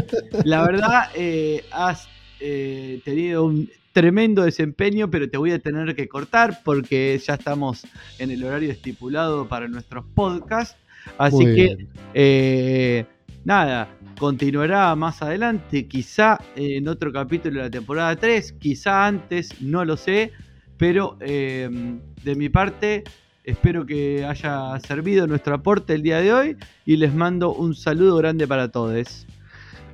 La 0.44 0.66
verdad, 0.66 1.04
eh, 1.16 1.64
has 1.72 2.08
eh, 2.40 3.02
tenido 3.04 3.46
un 3.46 3.70
tremendo 3.94 4.44
desempeño, 4.44 5.10
pero 5.10 5.30
te 5.30 5.38
voy 5.38 5.52
a 5.52 5.60
tener 5.60 5.96
que 5.96 6.08
cortar 6.08 6.60
porque 6.64 7.20
ya 7.24 7.34
estamos 7.34 7.86
en 8.20 8.32
el 8.32 8.44
horario 8.44 8.72
estipulado 8.72 9.48
para 9.48 9.68
nuestros 9.68 10.06
podcasts. 10.14 10.78
Así 11.18 11.46
que, 11.46 11.88
eh, 12.14 13.06
nada, 13.46 13.88
continuará 14.20 14.94
más 14.96 15.22
adelante, 15.22 15.88
quizá 15.88 16.40
en 16.56 16.88
otro 16.88 17.12
capítulo 17.12 17.56
de 17.56 17.64
la 17.64 17.72
temporada 17.72 18.16
3, 18.16 18.52
quizá 18.54 19.08
antes, 19.08 19.62
no 19.62 19.86
lo 19.86 19.96
sé 19.96 20.32
pero 20.78 21.18
em, 21.20 22.00
de 22.24 22.36
mi 22.36 22.50
parte, 22.50 23.04
espero 23.44 23.86
que 23.86 24.24
haya 24.26 24.80
servido 24.80 25.28
nuestro 25.28 25.56
aporte 25.56 25.94
el 25.96 26.04
día 26.04 26.20
de 26.20 26.34
hoy 26.34 26.58
y 26.86 26.98
les 26.98 27.14
mando 27.14 27.54
un 27.54 27.76
saludo 27.76 28.18
grande 28.18 28.48
para 28.48 28.72
todos. 28.72 29.27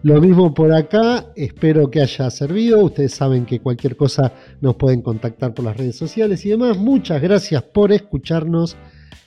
Lo 0.04 0.20
mismo 0.20 0.54
por 0.54 0.74
acá, 0.74 1.28
espero 1.34 1.89
que 1.89 2.01
haya 2.01 2.30
servido. 2.30 2.84
Ustedes 2.84 3.14
saben 3.14 3.45
que 3.45 3.62
cualquier 3.62 3.95
cosa 3.95 4.34
nos 4.60 4.76
pueden 4.76 5.01
contactar 5.01 5.54
por 5.54 5.64
las 5.64 5.78
redes 5.78 5.95
sociales 5.95 6.45
y 6.45 6.49
demás. 6.49 6.78
Muchas 6.78 7.22
gracias 7.22 7.64
por 7.64 7.93
escucharnos 7.93 8.76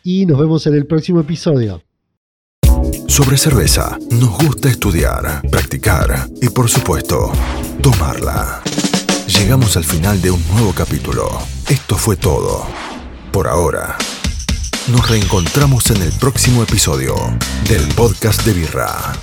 y 0.05 0.27
nos 0.27 0.39
vemos 0.39 0.67
en 0.67 0.75
el 0.75 0.87
próximo 0.87 1.21
episodio. 1.21 1.83
Sobre 3.09 3.39
cerveza, 3.39 3.99
nos 4.11 4.37
gusta 4.37 4.69
estudiar, 4.69 5.41
practicar 5.51 6.29
y 6.43 6.51
por 6.51 6.69
supuesto, 6.69 7.33
tomarla. 7.83 8.63
Llegamos 9.27 9.79
al 9.79 9.85
final 9.85 10.21
de 10.21 10.31
un 10.31 10.43
nuevo 10.53 10.73
capítulo. 10.75 11.27
Esto 11.71 11.97
fue 11.97 12.17
todo. 12.17 12.67
Por 13.33 13.49
ahora. 13.49 13.97
Nos 14.89 15.09
reencontramos 15.09 15.91
en 15.91 16.03
el 16.03 16.13
próximo 16.13 16.63
episodio 16.63 17.15
del 17.67 17.83
podcast 17.95 18.45
de 18.45 18.53
Birra. 18.53 19.15